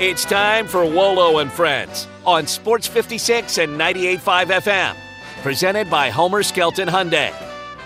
It's 0.00 0.24
time 0.24 0.66
for 0.66 0.86
Wolo 0.86 1.40
and 1.40 1.52
Friends 1.52 2.08
on 2.24 2.46
Sports 2.46 2.86
56 2.86 3.58
and 3.58 3.78
98.5 3.78 4.46
FM. 4.62 4.96
Presented 5.42 5.90
by 5.90 6.08
Homer 6.08 6.42
Skelton 6.42 6.88
Hyundai. 6.88 7.34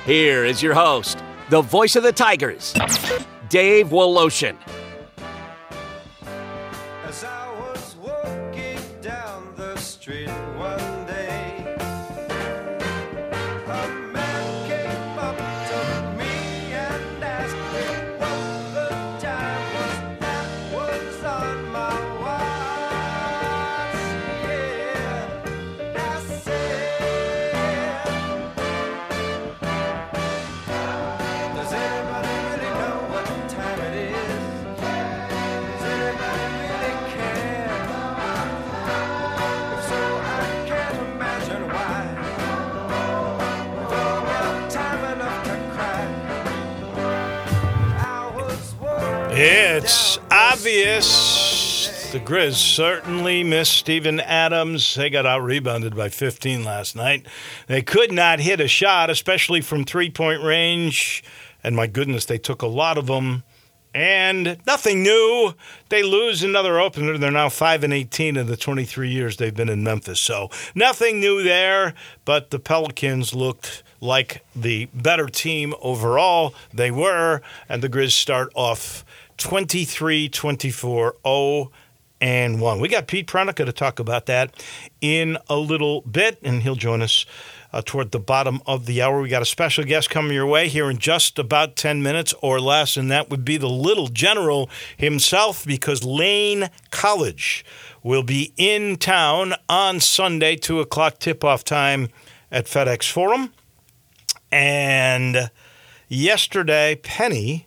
Here 0.05 0.45
is 0.45 0.63
your 0.63 0.75
host, 0.75 1.19
the 1.51 1.61
voice 1.61 1.97
of 1.97 2.05
the 2.05 2.13
Tigers, 2.13 2.73
Dave 3.49 3.89
Woloshin. 3.89 4.57
Grizz 52.25 52.55
certainly 52.55 53.45
missed 53.45 53.77
Steven 53.77 54.19
Adams. 54.19 54.95
They 54.95 55.11
got 55.11 55.27
out 55.27 55.43
rebounded 55.43 55.95
by 55.95 56.09
15 56.09 56.65
last 56.65 56.97
night. 56.97 57.27
They 57.67 57.83
could 57.83 58.13
not 58.13 58.41
hit 58.41 58.63
a 58.63 58.69
shot, 58.69 59.11
especially 59.11 59.61
from 59.61 59.85
three 59.85 60.09
point 60.09 60.43
range. 60.43 61.23
And 61.63 61.77
my 61.77 61.87
goodness, 61.87 62.25
they 62.25 62.39
took 62.39 62.63
a 62.63 62.67
lot 62.67 62.97
of 62.97 63.09
them. 63.09 63.43
And 63.95 64.57
nothing 64.67 65.03
new. 65.03 65.53
They 65.91 66.03
lose 66.03 66.43
another 66.43 66.81
opener. 66.81 67.19
They're 67.19 67.31
now 67.31 67.51
5 67.51 67.85
and 67.85 67.93
18 67.93 68.39
in 68.39 68.47
the 68.47 68.57
23 68.57 69.11
years 69.11 69.37
they've 69.37 69.55
been 69.55 69.69
in 69.69 69.85
Memphis. 69.85 70.19
So 70.19 70.49
nothing 70.75 71.21
new 71.21 71.43
there. 71.43 71.93
But 72.25 72.51
the 72.51 72.59
Pelicans 72.59 73.35
looked 73.35 73.83
like 74.01 74.43
the 74.57 74.87
better 74.95 75.27
team 75.27 75.75
overall. 75.83 76.55
They 76.73 76.91
were. 76.91 77.43
And 77.69 77.83
the 77.83 77.91
Grizz 77.91 78.13
start 78.13 78.51
off 78.55 79.05
23 79.37 80.29
24 80.31 81.17
0 81.27 81.71
and 82.25 82.59
1. 82.59 82.81
We 82.81 82.89
got 82.89 83.07
Pete 83.07 83.27
Pranica 83.27 83.67
to 83.67 83.73
talk 83.73 83.99
about 83.99 84.25
that 84.27 84.55
in 85.03 85.37
a 85.51 85.57
little 85.57 86.01
bit, 86.01 86.39
and 86.43 86.63
he'll 86.63 86.75
join 86.75 87.03
us 87.03 87.27
uh, 87.71 87.83
toward 87.85 88.13
the 88.13 88.19
bottom 88.19 88.63
of 88.65 88.87
the 88.87 89.03
hour. 89.03 89.21
We 89.21 89.29
got 89.29 89.43
a 89.43 89.45
special 89.45 89.85
guest 89.85 90.09
coming 90.09 90.33
your 90.33 90.47
way 90.47 90.69
here 90.69 90.89
in 90.89 90.97
just 90.97 91.39
about 91.39 91.77
10 91.77 92.03
minutes 92.03 92.33
or 92.41 92.61
less, 92.61 92.97
and 92.97 93.11
that 93.11 93.29
would 93.29 93.45
be 93.45 93.59
the 93.59 93.69
little 93.69 94.09
general 94.09 94.71
himself 94.97 95.67
because 95.67 96.03
Lane 96.03 96.71
College 96.91 97.63
will 98.03 98.23
be 98.23 98.55
in 98.57 98.97
town 98.97 99.53
on 99.69 100.01
Sunday, 100.01 100.57
2 100.57 100.81
o'clock 100.81 101.19
tip 101.19 101.45
off 101.45 101.63
time 101.63 102.09
at 102.51 102.65
FedEx 102.65 103.13
Forum. 103.13 103.53
And 104.51 105.51
yesterday, 106.09 106.95
Penny 106.95 107.67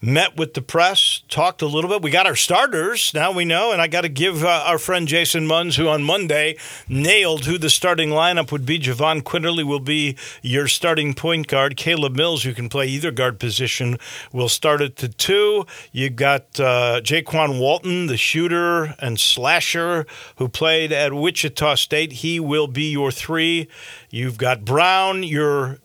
met 0.00 0.36
with 0.36 0.54
the 0.54 0.62
press, 0.62 1.22
talked 1.28 1.62
a 1.62 1.66
little 1.66 1.90
bit. 1.90 2.02
We 2.02 2.10
got 2.10 2.26
our 2.26 2.36
starters 2.36 3.12
now. 3.14 3.32
We 3.32 3.44
know, 3.44 3.72
and 3.72 3.82
I 3.82 3.88
got 3.88 4.02
to 4.02 4.08
give 4.08 4.44
uh, 4.44 4.64
our 4.66 4.78
friend 4.78 5.08
Jason 5.08 5.46
Munns, 5.46 5.76
who 5.76 5.88
on 5.88 6.04
Monday 6.04 6.56
nailed 6.88 7.46
who 7.46 7.58
the 7.58 7.70
starting 7.70 8.10
lineup 8.10 8.52
would 8.52 8.64
be. 8.64 8.78
Jahvon 8.78 9.22
Quinerly 9.22 9.64
will 9.64 9.80
be 9.80 10.16
your 10.42 10.68
starting 10.68 11.14
point 11.14 11.48
guard. 11.48 11.76
Caleb 11.76 12.16
Mills, 12.16 12.44
who 12.44 12.54
can 12.54 12.68
play 12.68 12.86
either 12.86 13.10
guard 13.10 13.40
position, 13.40 13.98
will 14.32 14.48
start 14.48 14.80
at 14.80 14.96
the 14.96 15.08
two. 15.08 15.66
You 15.90 16.10
got 16.10 16.60
uh, 16.60 17.00
Jaykwon 17.02 17.58
Walton, 17.60 18.06
the 18.06 18.16
shooter 18.16 18.94
and 19.00 19.18
slasher, 19.18 20.06
who 20.36 20.48
played 20.48 20.92
at 20.92 21.12
Wichita 21.12 21.74
State. 21.74 22.12
He 22.12 22.38
will 22.38 22.68
be 22.68 22.92
your 22.92 23.10
three. 23.10 23.68
You've 24.10 24.38
got 24.38 24.64
Brown, 24.64 25.22
your 25.22 25.78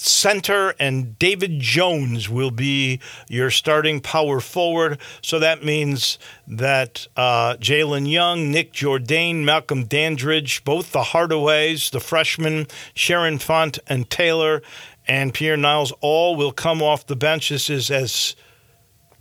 center, 0.00 0.74
and 0.78 1.18
David 1.18 1.58
Jones 1.60 2.28
will 2.28 2.50
be 2.50 3.00
your 3.28 3.50
starting 3.50 4.00
power 4.00 4.40
forward. 4.40 4.98
So 5.22 5.38
that 5.38 5.64
means 5.64 6.18
that 6.46 7.06
uh, 7.16 7.56
Jalen 7.56 8.10
Young, 8.10 8.50
Nick 8.50 8.72
Jourdain, 8.72 9.44
Malcolm 9.44 9.84
Dandridge, 9.84 10.64
both 10.64 10.92
the 10.92 11.02
Hardaways, 11.02 11.90
the 11.90 12.00
freshmen, 12.00 12.66
Sharon 12.94 13.38
Font 13.38 13.78
and 13.88 14.08
Taylor, 14.08 14.62
and 15.06 15.34
Pierre 15.34 15.56
Niles 15.56 15.92
all 16.00 16.36
will 16.36 16.52
come 16.52 16.82
off 16.82 17.06
the 17.06 17.16
bench. 17.16 17.48
This 17.48 17.68
is 17.70 17.90
as 17.90 18.36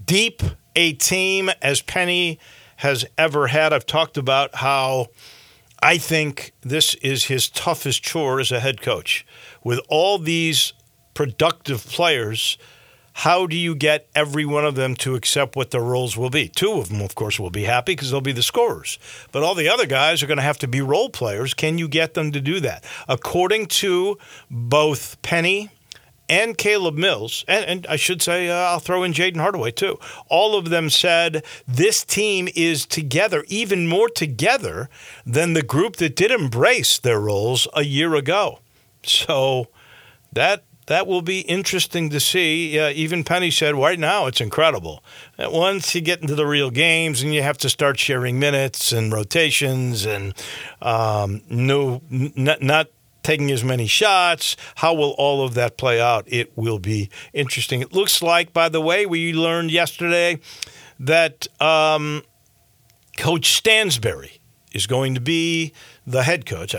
deep 0.03 0.43
a 0.75 0.93
team 0.93 1.49
as 1.61 1.81
Penny 1.81 2.39
has 2.77 3.05
ever 3.17 3.47
had. 3.47 3.73
I've 3.73 3.85
talked 3.85 4.17
about 4.17 4.55
how 4.55 5.07
I 5.81 5.97
think 5.97 6.53
this 6.61 6.95
is 6.95 7.25
his 7.25 7.49
toughest 7.49 8.03
chore 8.03 8.39
as 8.39 8.51
a 8.51 8.59
head 8.59 8.81
coach. 8.81 9.25
With 9.63 9.79
all 9.89 10.17
these 10.17 10.73
productive 11.13 11.85
players, 11.85 12.57
how 13.17 13.47
do 13.47 13.55
you 13.55 13.73
get 13.73 14.07
every 14.13 14.45
one 14.45 14.63
of 14.63 14.75
them 14.75 14.93
to 14.97 15.15
accept 15.15 15.55
what 15.55 15.71
their 15.71 15.81
roles 15.81 16.15
will 16.15 16.29
be? 16.29 16.47
Two 16.49 16.73
of 16.73 16.89
them, 16.89 17.01
of 17.01 17.15
course, 17.15 17.39
will 17.39 17.49
be 17.49 17.63
happy 17.63 17.93
because 17.93 18.11
they'll 18.11 18.21
be 18.21 18.31
the 18.31 18.43
scorers. 18.43 18.99
But 19.31 19.41
all 19.41 19.55
the 19.55 19.69
other 19.69 19.87
guys 19.87 20.21
are 20.21 20.27
going 20.27 20.37
to 20.37 20.43
have 20.43 20.59
to 20.59 20.67
be 20.67 20.81
role 20.81 21.09
players. 21.09 21.55
Can 21.55 21.79
you 21.79 21.87
get 21.87 22.13
them 22.13 22.31
to 22.31 22.39
do 22.39 22.59
that? 22.59 22.85
According 23.07 23.67
to 23.67 24.19
both 24.51 25.19
Penny 25.23 25.71
and 26.29 26.59
Caleb 26.59 26.95
Mills, 26.95 27.43
and, 27.47 27.65
and 27.65 27.87
I 27.87 27.95
should 27.95 28.21
say, 28.21 28.49
uh, 28.49 28.53
I'll 28.53 28.79
throw 28.79 29.01
in 29.01 29.13
Jaden 29.13 29.37
Hardaway 29.37 29.71
too. 29.71 29.97
All 30.29 30.55
of 30.55 30.69
them 30.69 30.91
said 30.91 31.43
this 31.67 32.05
team 32.05 32.47
is 32.55 32.85
together, 32.85 33.45
even 33.47 33.87
more 33.87 34.09
together 34.09 34.89
than 35.25 35.53
the 35.53 35.63
group 35.63 35.95
that 35.95 36.15
did 36.15 36.29
embrace 36.29 36.99
their 36.99 37.19
roles 37.19 37.67
a 37.73 37.83
year 37.83 38.13
ago. 38.13 38.59
So 39.09 39.67
that 40.33 40.63
that 40.87 41.05
will 41.05 41.21
be 41.21 41.41
interesting 41.41 42.09
to 42.11 42.19
see. 42.19 42.79
Uh, 42.79 42.89
even 42.89 43.23
Penny 43.23 43.51
said, 43.51 43.75
right 43.75 43.99
now 43.99 44.25
it's 44.25 44.39
incredible. 44.41 45.03
Once 45.37 45.93
you 45.93 46.01
get 46.01 46.21
into 46.21 46.33
the 46.33 46.45
real 46.45 46.71
games 46.71 47.21
and 47.21 47.33
you 47.33 47.43
have 47.43 47.57
to 47.59 47.69
start 47.69 47.99
sharing 47.99 48.39
minutes 48.39 48.91
and 48.91 49.11
rotations 49.11 50.05
and 50.05 50.33
um, 50.81 51.41
no, 51.49 52.01
n- 52.09 52.33
not 52.61 52.87
taking 53.21 53.51
as 53.51 53.61
many 53.61 53.87
shots. 53.87 54.55
How 54.75 54.93
will 54.93 55.13
all 55.17 55.43
of 55.43 55.53
that 55.55 55.75
play 55.75 55.99
out? 55.99 56.23
It 56.27 56.57
will 56.57 56.79
be 56.79 57.09
interesting. 57.33 57.81
It 57.81 57.91
looks 57.91 58.21
like, 58.21 58.53
by 58.53 58.69
the 58.69 58.79
way, 58.79 59.05
we 59.05 59.33
learned 59.33 59.69
yesterday 59.69 60.39
that 61.01 61.45
um, 61.61 62.23
Coach 63.17 63.51
Stansbury 63.57 64.39
is 64.71 64.87
going 64.87 65.15
to 65.15 65.21
be 65.21 65.73
the 66.07 66.23
head 66.23 66.45
coach. 66.45 66.73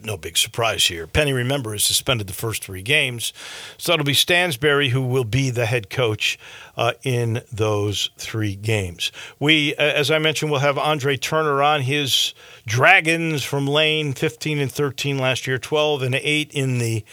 No 0.00 0.16
big 0.16 0.38
surprise 0.38 0.86
here. 0.86 1.08
Penny, 1.08 1.32
remember, 1.32 1.74
is 1.74 1.84
suspended 1.84 2.28
the 2.28 2.32
first 2.32 2.64
three 2.64 2.82
games. 2.82 3.32
So 3.76 3.92
it'll 3.92 4.06
be 4.06 4.14
Stansbury 4.14 4.90
who 4.90 5.02
will 5.02 5.24
be 5.24 5.50
the 5.50 5.66
head 5.66 5.90
coach 5.90 6.38
uh, 6.76 6.92
in 7.02 7.42
those 7.52 8.10
three 8.16 8.54
games. 8.54 9.10
We, 9.40 9.74
as 9.74 10.10
I 10.10 10.20
mentioned, 10.20 10.52
we'll 10.52 10.60
have 10.60 10.78
Andre 10.78 11.16
Turner 11.16 11.60
on 11.62 11.82
his 11.82 12.32
Dragons 12.64 13.42
from 13.42 13.66
Lane, 13.66 14.12
15 14.12 14.60
and 14.60 14.70
13 14.70 15.18
last 15.18 15.48
year, 15.48 15.58
12 15.58 16.02
and 16.02 16.14
8 16.14 16.52
in 16.54 16.78
the 16.78 17.04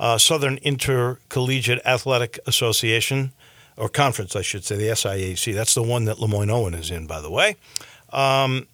uh, 0.00 0.18
Southern 0.18 0.58
Intercollegiate 0.58 1.80
Athletic 1.86 2.40
Association, 2.46 3.32
or 3.76 3.88
conference, 3.88 4.34
I 4.34 4.42
should 4.42 4.64
say, 4.64 4.76
the 4.76 4.88
SIAC. 4.88 5.54
That's 5.54 5.74
the 5.74 5.82
one 5.82 6.04
that 6.06 6.16
LeMoyne-Owen 6.16 6.74
is 6.74 6.90
in, 6.90 7.06
by 7.06 7.20
the 7.20 7.30
way. 7.30 7.56
Um, 8.12 8.66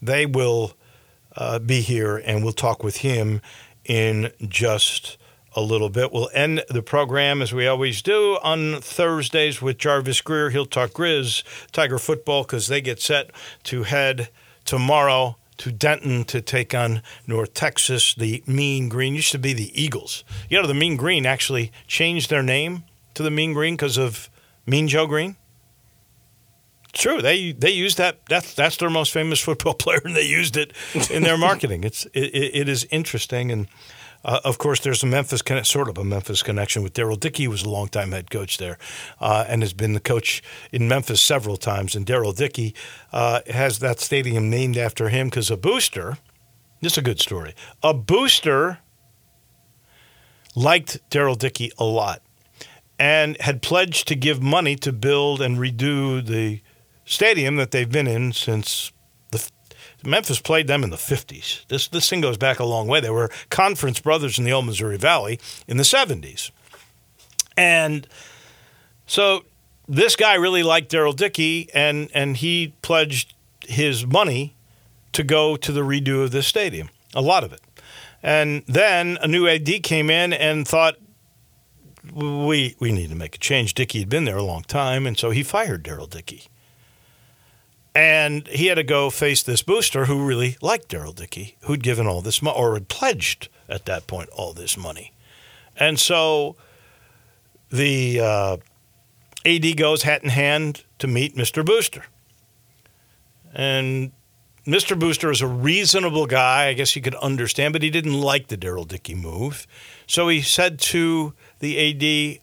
they 0.00 0.24
will 0.24 0.74
uh, 1.36 1.58
be 1.58 1.80
here, 1.80 2.16
and 2.16 2.42
we'll 2.42 2.52
talk 2.52 2.82
with 2.82 2.98
him 2.98 3.40
in 3.84 4.32
just 4.42 5.16
a 5.54 5.60
little 5.60 5.88
bit. 5.88 6.12
We'll 6.12 6.30
end 6.34 6.62
the 6.68 6.82
program 6.82 7.40
as 7.40 7.52
we 7.52 7.66
always 7.66 8.02
do 8.02 8.38
on 8.42 8.80
Thursdays 8.80 9.62
with 9.62 9.78
Jarvis 9.78 10.20
Greer. 10.20 10.50
He'll 10.50 10.66
talk 10.66 10.90
Grizz, 10.90 11.42
Tiger 11.72 11.98
football, 11.98 12.42
because 12.42 12.68
they 12.68 12.80
get 12.80 13.00
set 13.00 13.30
to 13.64 13.84
head 13.84 14.28
tomorrow 14.64 15.36
to 15.58 15.72
Denton 15.72 16.24
to 16.24 16.42
take 16.42 16.74
on 16.74 17.00
North 17.26 17.54
Texas. 17.54 18.14
The 18.14 18.42
Mean 18.46 18.90
Green 18.90 19.14
used 19.14 19.32
to 19.32 19.38
be 19.38 19.54
the 19.54 19.72
Eagles. 19.80 20.24
You 20.50 20.60
know, 20.60 20.66
the 20.66 20.74
Mean 20.74 20.96
Green 20.96 21.24
actually 21.24 21.72
changed 21.86 22.28
their 22.28 22.42
name 22.42 22.84
to 23.14 23.22
the 23.22 23.30
Mean 23.30 23.54
Green 23.54 23.74
because 23.74 23.96
of 23.96 24.28
Mean 24.66 24.88
Joe 24.88 25.06
Greene. 25.06 25.36
True, 26.96 27.20
they 27.20 27.52
they 27.52 27.72
used 27.72 27.98
that. 27.98 28.24
That's 28.26 28.54
that's 28.54 28.78
their 28.78 28.88
most 28.88 29.12
famous 29.12 29.38
football 29.38 29.74
player, 29.84 30.00
and 30.02 30.16
they 30.16 30.26
used 30.26 30.56
it 30.56 30.72
in 31.10 31.24
their 31.24 31.36
marketing. 31.36 31.84
It's 31.84 32.06
it, 32.14 32.30
it 32.34 32.68
is 32.68 32.86
interesting, 32.90 33.52
and 33.52 33.68
Uh, 34.24 34.40
of 34.44 34.58
course, 34.58 34.80
there's 34.80 35.04
a 35.04 35.06
Memphis 35.06 35.42
sort 35.62 35.88
of 35.88 35.98
a 35.98 36.02
Memphis 36.04 36.42
connection 36.42 36.82
with 36.82 36.94
Darrell 36.94 37.16
Dickey, 37.18 37.44
who 37.44 37.50
was 37.50 37.62
a 37.62 37.68
longtime 37.68 38.10
head 38.10 38.28
coach 38.28 38.58
there, 38.58 38.76
uh, 39.20 39.44
and 39.48 39.62
has 39.62 39.72
been 39.72 39.92
the 39.92 40.00
coach 40.00 40.42
in 40.72 40.88
Memphis 40.88 41.20
several 41.20 41.56
times. 41.56 41.94
And 41.94 42.04
Darrell 42.04 42.32
Dickey 42.32 42.74
uh, 43.12 43.40
has 43.48 43.78
that 43.78 44.00
stadium 44.00 44.50
named 44.50 44.76
after 44.76 45.10
him 45.10 45.28
because 45.28 45.48
a 45.52 45.56
booster. 45.56 46.18
This 46.80 46.92
is 46.92 46.98
a 46.98 47.02
good 47.02 47.20
story. 47.20 47.54
A 47.82 47.94
booster 47.94 48.78
liked 50.56 50.98
Darrell 51.10 51.36
Dickey 51.36 51.70
a 51.78 51.84
lot 51.84 52.20
and 52.98 53.36
had 53.40 53.60
pledged 53.62 54.08
to 54.08 54.16
give 54.16 54.42
money 54.42 54.74
to 54.76 54.92
build 54.92 55.40
and 55.40 55.58
redo 55.58 56.24
the 56.24 56.62
stadium 57.06 57.56
that 57.56 57.70
they've 57.70 57.90
been 57.90 58.06
in 58.06 58.32
since 58.32 58.92
the 59.30 59.50
Memphis 60.04 60.40
played 60.40 60.66
them 60.66 60.84
in 60.84 60.90
the 60.90 60.96
50s. 60.96 61.66
This 61.68 61.88
this 61.88 62.08
thing 62.08 62.20
goes 62.20 62.36
back 62.36 62.58
a 62.58 62.64
long 62.64 62.86
way. 62.86 63.00
They 63.00 63.10
were 63.10 63.30
conference 63.50 64.00
brothers 64.00 64.38
in 64.38 64.44
the 64.44 64.52
old 64.52 64.66
Missouri 64.66 64.98
Valley 64.98 65.40
in 65.66 65.76
the 65.76 65.82
70s. 65.82 66.50
And 67.56 68.06
so 69.06 69.44
this 69.88 70.16
guy 70.16 70.34
really 70.34 70.62
liked 70.62 70.90
Darrell 70.90 71.12
Dickey 71.12 71.68
and 71.72 72.10
and 72.14 72.36
he 72.36 72.74
pledged 72.82 73.34
his 73.62 74.06
money 74.06 74.54
to 75.12 75.24
go 75.24 75.56
to 75.56 75.72
the 75.72 75.80
redo 75.80 76.22
of 76.22 76.30
this 76.30 76.46
stadium. 76.46 76.90
A 77.14 77.22
lot 77.22 77.42
of 77.42 77.52
it. 77.52 77.60
And 78.22 78.62
then 78.66 79.18
a 79.20 79.28
new 79.28 79.48
AD 79.48 79.82
came 79.82 80.10
in 80.10 80.32
and 80.32 80.68
thought 80.68 80.96
we 82.14 82.76
we 82.78 82.92
need 82.92 83.08
to 83.10 83.16
make 83.16 83.36
a 83.36 83.38
change. 83.38 83.74
Dickey 83.74 84.00
had 84.00 84.08
been 84.08 84.24
there 84.24 84.36
a 84.36 84.42
long 84.42 84.62
time, 84.62 85.06
and 85.06 85.18
so 85.18 85.30
he 85.30 85.42
fired 85.42 85.82
Darrell 85.82 86.06
Dickey. 86.06 86.44
And 87.96 88.46
he 88.48 88.66
had 88.66 88.74
to 88.74 88.82
go 88.82 89.08
face 89.08 89.42
this 89.42 89.62
booster 89.62 90.04
who 90.04 90.26
really 90.26 90.58
liked 90.60 90.88
Darrell 90.88 91.14
Dickey, 91.14 91.56
who'd 91.62 91.82
given 91.82 92.06
all 92.06 92.20
this 92.20 92.42
money 92.42 92.54
or 92.54 92.74
had 92.74 92.88
pledged 92.88 93.48
at 93.70 93.86
that 93.86 94.06
point 94.06 94.28
all 94.36 94.52
this 94.52 94.76
money. 94.76 95.14
And 95.78 95.98
so 95.98 96.56
the 97.70 98.20
uh, 98.20 98.56
AD 99.46 99.78
goes 99.78 100.02
hat 100.02 100.22
in 100.22 100.28
hand 100.28 100.84
to 100.98 101.06
meet 101.06 101.36
Mr. 101.36 101.64
Booster. 101.64 102.04
And 103.54 104.12
Mr. 104.66 104.98
Booster 104.98 105.30
is 105.30 105.40
a 105.40 105.46
reasonable 105.46 106.26
guy. 106.26 106.66
I 106.66 106.74
guess 106.74 106.96
you 106.96 107.00
could 107.00 107.14
understand, 107.14 107.72
but 107.72 107.80
he 107.80 107.88
didn't 107.88 108.20
like 108.20 108.48
the 108.48 108.58
Darrell 108.58 108.84
Dickey 108.84 109.14
move. 109.14 109.66
So 110.06 110.28
he 110.28 110.42
said 110.42 110.78
to 110.80 111.32
the 111.60 112.40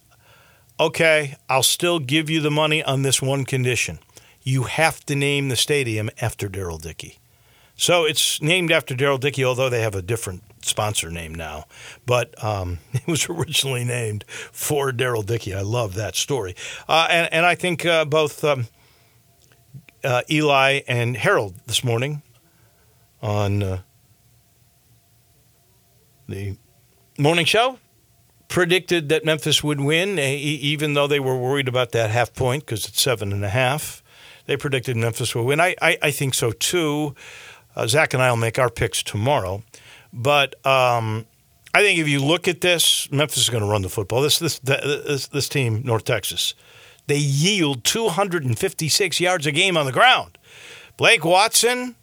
okay, 0.80 1.36
I'll 1.48 1.62
still 1.62 2.00
give 2.00 2.28
you 2.28 2.40
the 2.40 2.50
money 2.50 2.82
on 2.82 3.02
this 3.02 3.22
one 3.22 3.44
condition. 3.44 4.00
You 4.44 4.64
have 4.64 5.04
to 5.06 5.16
name 5.16 5.48
the 5.48 5.56
stadium 5.56 6.10
after 6.20 6.48
Darrell 6.48 6.78
Dickey. 6.78 7.18
So 7.76 8.04
it's 8.04 8.40
named 8.40 8.70
after 8.70 8.94
Darrell 8.94 9.18
Dickey, 9.18 9.44
although 9.44 9.68
they 9.68 9.80
have 9.80 9.96
a 9.96 10.02
different 10.02 10.42
sponsor 10.62 11.10
name 11.10 11.34
now. 11.34 11.64
But 12.06 12.42
um, 12.42 12.78
it 12.92 13.06
was 13.06 13.28
originally 13.28 13.84
named 13.84 14.24
for 14.28 14.92
Darrell 14.92 15.22
Dickey. 15.22 15.54
I 15.54 15.62
love 15.62 15.94
that 15.94 16.14
story. 16.14 16.54
Uh, 16.88 17.08
and, 17.10 17.32
and 17.32 17.46
I 17.46 17.54
think 17.54 17.84
uh, 17.84 18.04
both 18.04 18.44
um, 18.44 18.68
uh, 20.04 20.22
Eli 20.30 20.80
and 20.86 21.16
Harold 21.16 21.54
this 21.66 21.82
morning 21.82 22.22
on 23.22 23.62
uh, 23.62 23.78
the 26.28 26.56
morning 27.18 27.46
show 27.46 27.78
predicted 28.48 29.08
that 29.08 29.24
Memphis 29.24 29.64
would 29.64 29.80
win, 29.80 30.18
e- 30.18 30.36
even 30.36 30.94
though 30.94 31.06
they 31.06 31.18
were 31.20 31.36
worried 31.36 31.68
about 31.68 31.92
that 31.92 32.10
half 32.10 32.32
point 32.34 32.64
because 32.64 32.86
it's 32.86 33.00
seven 33.00 33.32
and 33.32 33.44
a 33.44 33.48
half. 33.48 34.02
They 34.46 34.56
predicted 34.56 34.96
Memphis 34.96 35.34
will 35.34 35.44
win. 35.44 35.60
I, 35.60 35.74
I, 35.80 35.98
I 36.02 36.10
think 36.10 36.34
so 36.34 36.52
too. 36.52 37.14
Uh, 37.76 37.86
Zach 37.86 38.14
and 38.14 38.22
I 38.22 38.30
will 38.30 38.36
make 38.36 38.58
our 38.58 38.70
picks 38.70 39.02
tomorrow. 39.02 39.62
But 40.12 40.54
um, 40.66 41.26
I 41.74 41.82
think 41.82 41.98
if 41.98 42.08
you 42.08 42.24
look 42.24 42.46
at 42.46 42.60
this, 42.60 43.10
Memphis 43.10 43.38
is 43.38 43.50
going 43.50 43.64
to 43.64 43.68
run 43.68 43.82
the 43.82 43.88
football. 43.88 44.22
This, 44.22 44.38
this, 44.38 44.60
this, 44.60 45.26
this 45.28 45.48
team, 45.48 45.82
North 45.84 46.04
Texas, 46.04 46.54
they 47.06 47.18
yield 47.18 47.84
256 47.84 49.20
yards 49.20 49.46
a 49.46 49.52
game 49.52 49.76
on 49.76 49.86
the 49.86 49.92
ground. 49.92 50.38
Blake 50.96 51.24
Watson, 51.24 51.96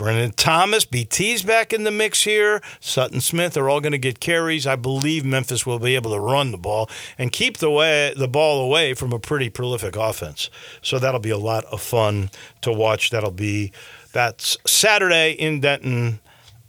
Brandon 0.00 0.32
Thomas, 0.32 0.86
BT's 0.86 1.42
back 1.42 1.74
in 1.74 1.84
the 1.84 1.90
mix 1.90 2.22
here. 2.22 2.62
Sutton 2.80 3.20
Smith 3.20 3.54
are 3.58 3.68
all 3.68 3.82
going 3.82 3.92
to 3.92 3.98
get 3.98 4.18
carries. 4.18 4.66
I 4.66 4.74
believe 4.74 5.26
Memphis 5.26 5.66
will 5.66 5.78
be 5.78 5.94
able 5.94 6.12
to 6.12 6.18
run 6.18 6.52
the 6.52 6.56
ball 6.56 6.88
and 7.18 7.30
keep 7.30 7.58
the 7.58 7.70
way 7.70 8.14
the 8.16 8.26
ball 8.26 8.64
away 8.64 8.94
from 8.94 9.12
a 9.12 9.18
pretty 9.18 9.50
prolific 9.50 9.96
offense. 9.96 10.48
So 10.80 10.98
that'll 10.98 11.20
be 11.20 11.28
a 11.28 11.36
lot 11.36 11.66
of 11.66 11.82
fun 11.82 12.30
to 12.62 12.72
watch. 12.72 13.10
That'll 13.10 13.30
be 13.30 13.72
that's 14.14 14.56
Saturday 14.66 15.32
in 15.32 15.60
Denton 15.60 16.20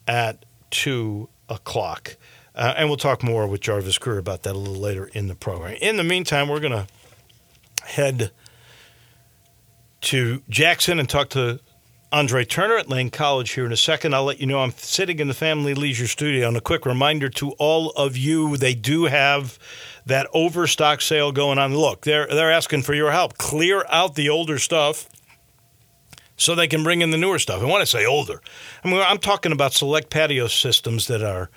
at 0.10 0.46
two 0.70 1.30
o'clock. 1.48 2.18
Uh, 2.54 2.74
and 2.76 2.90
we'll 2.90 2.98
talk 2.98 3.24
more 3.24 3.48
with 3.48 3.62
Jarvis 3.62 3.98
Greer 3.98 4.18
about 4.18 4.44
that 4.44 4.56
a 4.56 4.58
little 4.58 4.76
later 4.76 5.06
in 5.06 5.30
the 5.30 5.36
program. 5.36 5.78
In 5.80 5.96
the 5.96 6.04
meantime, 6.04 6.50
we're 6.50 6.60
going 6.60 6.74
to 6.74 6.88
head 7.86 8.32
to 10.02 10.44
Jackson 10.50 11.00
and 11.00 11.08
talk 11.08 11.30
to 11.30 11.62
Andre 12.14 12.44
Turner 12.44 12.76
at 12.78 12.90
Lane 12.90 13.10
College 13.10 13.52
here 13.52 13.66
in 13.66 13.72
a 13.72 13.78
second. 13.78 14.14
I'll 14.14 14.26
let 14.26 14.42
you 14.42 14.46
know 14.46 14.60
I'm 14.60 14.72
sitting 14.72 15.20
in 15.20 15.30
the 15.30 15.34
Family 15.34 15.74
Leisure 15.74 16.08
Studio. 16.08 16.48
And 16.50 16.58
a 16.58 16.62
quick 16.62 16.86
reminder 16.86 17.30
to 17.30 17.52
all 17.52 17.92
of 17.92 18.18
you, 18.18 18.58
they 18.58 18.74
do 18.74 19.06
have 19.06 19.58
that 20.06 20.28
overstock 20.34 21.00
sale 21.00 21.32
going 21.32 21.58
on. 21.58 21.76
Look, 21.76 22.02
they're 22.02 22.28
they're 22.28 22.52
asking 22.52 22.82
for 22.82 22.94
your 22.94 23.12
help. 23.12 23.38
Clear 23.38 23.86
out 23.88 24.16
the 24.16 24.30
older 24.30 24.60
stuff 24.60 25.08
so 26.36 26.54
they 26.54 26.68
can 26.68 26.84
bring 26.84 27.02
in 27.02 27.12
the 27.12 27.18
newer 27.18 27.40
stuff. 27.40 27.62
And 27.62 27.70
when 27.70 27.82
I 27.82 27.86
say 27.86 28.06
older, 28.06 28.42
I 28.84 28.90
mean 28.90 29.00
I'm 29.00 29.20
talking 29.20 29.54
about 29.54 29.74
select 29.74 30.10
patio 30.10 30.48
systems 30.48 31.08
that 31.08 31.24
are 31.24 31.50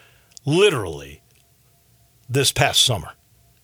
literally 0.45 1.23
this 2.29 2.53
past 2.53 2.85
summer. 2.85 3.11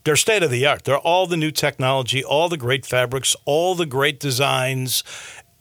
They're 0.05 0.17
state 0.17 0.43
of 0.43 0.51
the 0.51 0.67
art. 0.67 0.85
They're 0.85 0.99
all 0.99 1.27
the 1.27 1.37
new 1.37 1.51
technology, 1.51 2.25
all 2.25 2.49
the 2.49 2.57
great 2.57 2.87
fabrics, 2.87 3.37
all 3.45 3.75
the 3.75 3.85
great 3.85 4.19
designs, 4.19 5.05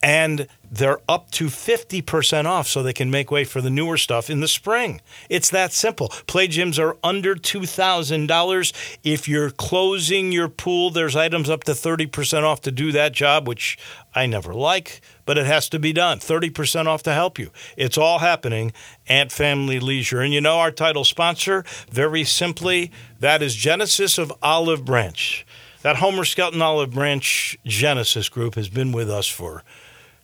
and 0.01 0.47
they're 0.71 0.99
up 1.09 1.31
to 1.31 1.47
50% 1.47 2.45
off 2.45 2.67
so 2.67 2.83
they 2.83 2.93
can 2.93 3.09
make 3.09 3.31
way 3.31 3.43
for 3.43 3.59
the 3.59 3.69
newer 3.69 3.97
stuff 3.97 4.29
in 4.29 4.39
the 4.39 4.47
spring. 4.47 5.01
It's 5.29 5.49
that 5.49 5.73
simple. 5.73 6.09
Play 6.27 6.47
gyms 6.47 6.79
are 6.79 6.97
under 7.03 7.35
$2,000. 7.35 8.97
If 9.03 9.27
you're 9.27 9.49
closing 9.49 10.31
your 10.31 10.47
pool, 10.47 10.91
there's 10.91 11.15
items 11.15 11.49
up 11.49 11.63
to 11.65 11.71
30% 11.71 12.43
off 12.43 12.61
to 12.61 12.71
do 12.71 12.91
that 12.91 13.13
job, 13.13 13.47
which 13.47 13.77
I 14.13 14.25
never 14.25 14.53
like, 14.53 15.01
but 15.25 15.37
it 15.37 15.45
has 15.45 15.69
to 15.69 15.79
be 15.79 15.91
done. 15.91 16.19
30% 16.19 16.85
off 16.85 17.03
to 17.03 17.13
help 17.13 17.39
you. 17.39 17.51
It's 17.75 17.97
all 17.97 18.19
happening 18.19 18.71
at 19.07 19.31
Family 19.31 19.79
Leisure. 19.79 20.21
And 20.21 20.33
you 20.33 20.41
know 20.41 20.59
our 20.59 20.71
title 20.71 21.03
sponsor, 21.03 21.63
very 21.91 22.23
simply, 22.23 22.91
that 23.19 23.41
is 23.41 23.55
Genesis 23.55 24.17
of 24.17 24.31
Olive 24.41 24.85
Branch. 24.85 25.45
That 25.81 25.95
Homer 25.95 26.25
Skelton 26.25 26.61
Olive 26.61 26.91
Branch 26.91 27.57
Genesis 27.65 28.27
group 28.27 28.55
has 28.55 28.67
been 28.67 28.91
with 28.91 29.09
us 29.09 29.27
for 29.27 29.63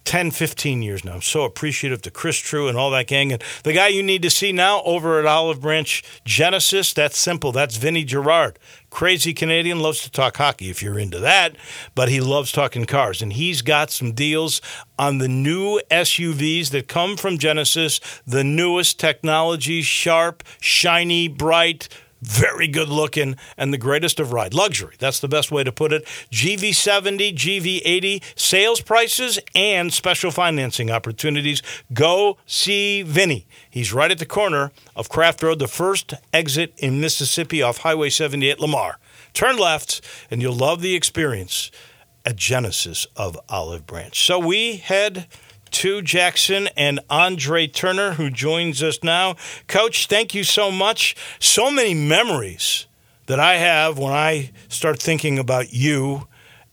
10, 0.05 0.31
15 0.31 0.81
years 0.81 1.03
now. 1.03 1.13
I'm 1.13 1.21
so 1.21 1.43
appreciative 1.43 2.01
to 2.03 2.11
Chris 2.11 2.37
True 2.37 2.67
and 2.67 2.77
all 2.77 2.91
that 2.91 3.07
gang. 3.07 3.33
And 3.33 3.43
the 3.63 3.73
guy 3.73 3.87
you 3.87 4.03
need 4.03 4.21
to 4.21 4.29
see 4.29 4.51
now 4.51 4.81
over 4.83 5.19
at 5.19 5.25
Olive 5.25 5.61
Branch 5.61 6.03
Genesis, 6.23 6.93
that's 6.93 7.17
simple. 7.17 7.51
That's 7.51 7.77
Vinny 7.77 8.03
Gerard. 8.03 8.59
Crazy 8.91 9.33
Canadian, 9.33 9.79
loves 9.79 10.03
to 10.03 10.11
talk 10.11 10.37
hockey 10.37 10.69
if 10.69 10.81
you're 10.81 10.97
into 10.97 11.19
that, 11.19 11.57
but 11.95 12.07
he 12.07 12.21
loves 12.21 12.51
talking 12.51 12.85
cars. 12.85 13.21
And 13.21 13.33
he's 13.33 13.61
got 13.61 13.91
some 13.91 14.13
deals 14.13 14.61
on 14.97 15.17
the 15.17 15.27
new 15.27 15.81
SUVs 15.91 16.69
that 16.69 16.87
come 16.87 17.17
from 17.17 17.37
Genesis, 17.37 17.99
the 18.25 18.43
newest 18.43 18.99
technology, 18.99 19.81
sharp, 19.81 20.43
shiny, 20.61 21.27
bright, 21.27 21.89
very 22.21 22.67
good 22.67 22.89
looking, 22.89 23.35
and 23.57 23.73
the 23.73 23.77
greatest 23.77 24.19
of 24.19 24.31
ride. 24.31 24.53
Luxury, 24.53 24.95
that's 24.99 25.19
the 25.19 25.27
best 25.27 25.51
way 25.51 25.63
to 25.63 25.71
put 25.71 25.93
it. 25.93 26.05
GV70, 26.31 27.35
GV80, 27.35 28.23
sales 28.35 28.81
prices, 28.81 29.39
and 29.53 29.93
special 29.93 30.31
financing 30.31 30.89
opportunities. 30.89 31.61
Go 31.93 32.37
see 32.45 33.03
Vinny. 33.03 33.47
He's 33.69 33.93
right 33.93 34.11
at 34.11 34.19
the 34.19 34.25
corner 34.25 34.71
of 34.95 35.09
Craft 35.09 35.43
Road, 35.43 35.59
the 35.59 35.67
first 35.67 36.13
exit 36.33 36.73
in 36.77 37.01
Mississippi 37.01 37.61
off 37.61 37.79
Highway 37.79 38.09
78 38.09 38.59
Lamar. 38.59 38.97
Turn 39.33 39.57
left, 39.57 40.01
and 40.31 40.41
you'll 40.41 40.55
love 40.55 40.81
the 40.81 40.95
experience 40.95 41.69
at 42.25 42.35
Genesis 42.35 43.05
of 43.15 43.39
Olive 43.49 43.85
Branch. 43.85 44.17
So 44.17 44.39
we 44.39 44.77
head 44.77 45.27
to 45.75 46.01
Jackson 46.01 46.69
and 46.77 47.01
Andre 47.09 47.67
Turner, 47.67 48.13
who 48.13 48.29
joins 48.29 48.81
us 48.81 49.03
now. 49.03 49.35
Coach, 49.67 50.07
thank 50.07 50.33
you 50.33 50.45
so 50.45 50.71
much. 50.71 51.17
So 51.37 51.69
many 51.69 51.93
memories 51.93 52.87
that 53.25 53.41
I 53.41 53.55
have 53.55 53.97
when 53.97 54.13
I 54.13 54.51
start 54.69 55.01
thinking 55.01 55.37
about 55.37 55.73
you 55.73 56.29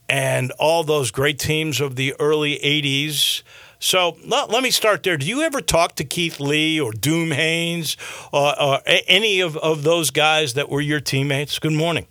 and 0.07 0.51
all 0.57 0.85
those 0.85 1.11
great 1.11 1.37
teams 1.37 1.81
of 1.81 1.97
the 1.97 2.15
early 2.17 2.59
80s. 2.63 3.43
So 3.77 4.15
let, 4.25 4.49
let 4.49 4.63
me 4.63 4.71
start 4.71 5.03
there. 5.03 5.17
Do 5.17 5.25
you 5.25 5.41
ever 5.41 5.59
talk 5.59 5.95
to 5.95 6.05
Keith 6.05 6.39
Lee 6.39 6.79
or 6.79 6.93
Doom 6.93 7.31
Haynes 7.31 7.97
or, 8.31 8.57
or 8.57 8.79
a- 8.87 9.03
any 9.09 9.41
of, 9.41 9.57
of 9.57 9.83
those 9.83 10.11
guys 10.11 10.53
that 10.53 10.69
were 10.69 10.79
your 10.79 11.01
teammates? 11.01 11.59
Good 11.59 11.73
morning. 11.73 12.07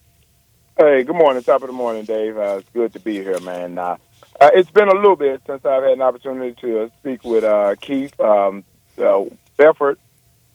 Hey, 0.76 1.04
good 1.04 1.16
morning. 1.16 1.42
Top 1.42 1.62
of 1.62 1.68
the 1.68 1.72
morning, 1.72 2.04
Dave. 2.04 2.36
Uh, 2.36 2.58
it's 2.58 2.68
good 2.74 2.92
to 2.92 3.00
be 3.00 3.14
here, 3.14 3.40
man. 3.40 3.78
Uh, 3.78 3.96
uh, 4.42 4.50
it's 4.54 4.70
been 4.70 4.88
a 4.88 4.94
little 4.94 5.16
bit 5.16 5.40
since 5.46 5.64
I've 5.64 5.82
had 5.82 5.92
an 5.92 6.02
opportunity 6.02 6.54
to 6.62 6.82
uh, 6.82 6.88
speak 7.00 7.22
with 7.24 7.44
uh, 7.44 7.74
Keith 7.80 8.18
um, 8.20 8.64
uh, 8.98 9.24
Bedford. 9.56 9.98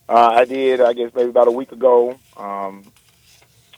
Uh, 0.10 0.32
I 0.36 0.46
did, 0.46 0.82
I 0.82 0.94
guess, 0.94 1.12
maybe 1.16 1.30
about 1.30 1.48
a 1.48 1.52
week 1.52 1.72
ago. 1.72 2.18
Um, 2.36 2.84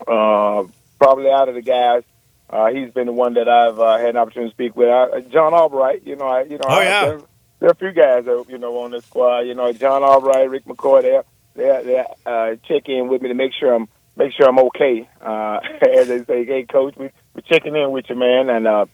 uh, 0.07 0.63
probably 0.99 1.29
out 1.29 1.49
of 1.49 1.55
the 1.55 1.61
guys, 1.61 2.03
uh, 2.49 2.67
he's 2.67 2.91
been 2.91 3.05
the 3.07 3.13
one 3.13 3.35
that 3.35 3.47
I've 3.47 3.79
uh, 3.79 3.97
had 3.97 4.09
an 4.09 4.17
opportunity 4.17 4.49
to 4.51 4.55
speak 4.55 4.75
with. 4.75 4.89
Uh, 4.89 5.19
John 5.31 5.53
Albright, 5.53 6.05
you 6.05 6.15
know, 6.15 6.27
I, 6.27 6.43
you 6.43 6.57
know, 6.57 6.65
Oh, 6.67 6.79
I- 6.79 6.83
there, 6.83 7.21
there 7.59 7.69
are 7.69 7.73
a 7.73 7.75
few 7.75 7.91
guys 7.91 8.25
that 8.25 8.45
you 8.49 8.57
know 8.57 8.77
on 8.79 8.91
the 8.91 9.01
squad. 9.01 9.41
You 9.41 9.53
know, 9.53 9.71
John 9.73 10.03
Albright, 10.03 10.49
Rick 10.49 10.65
McCoy, 10.65 11.01
they 11.03 11.19
they 11.55 11.83
they 11.83 12.05
uh, 12.25 12.55
check 12.67 12.87
in 12.89 13.07
with 13.09 13.21
me 13.21 13.27
to 13.29 13.35
make 13.35 13.51
sure 13.53 13.73
I'm 13.75 13.87
make 14.15 14.31
sure 14.33 14.47
I'm 14.47 14.59
okay. 14.59 15.07
Uh, 15.21 15.59
as 15.81 16.07
they 16.07 16.23
say, 16.25 16.45
hey, 16.45 16.63
coach, 16.63 16.95
we 16.97 17.09
we 17.33 17.41
checking 17.41 17.75
in 17.75 17.91
with 17.91 18.05
you, 18.09 18.15
man, 18.15 18.49
and 18.49 18.65
uh, 18.67 18.85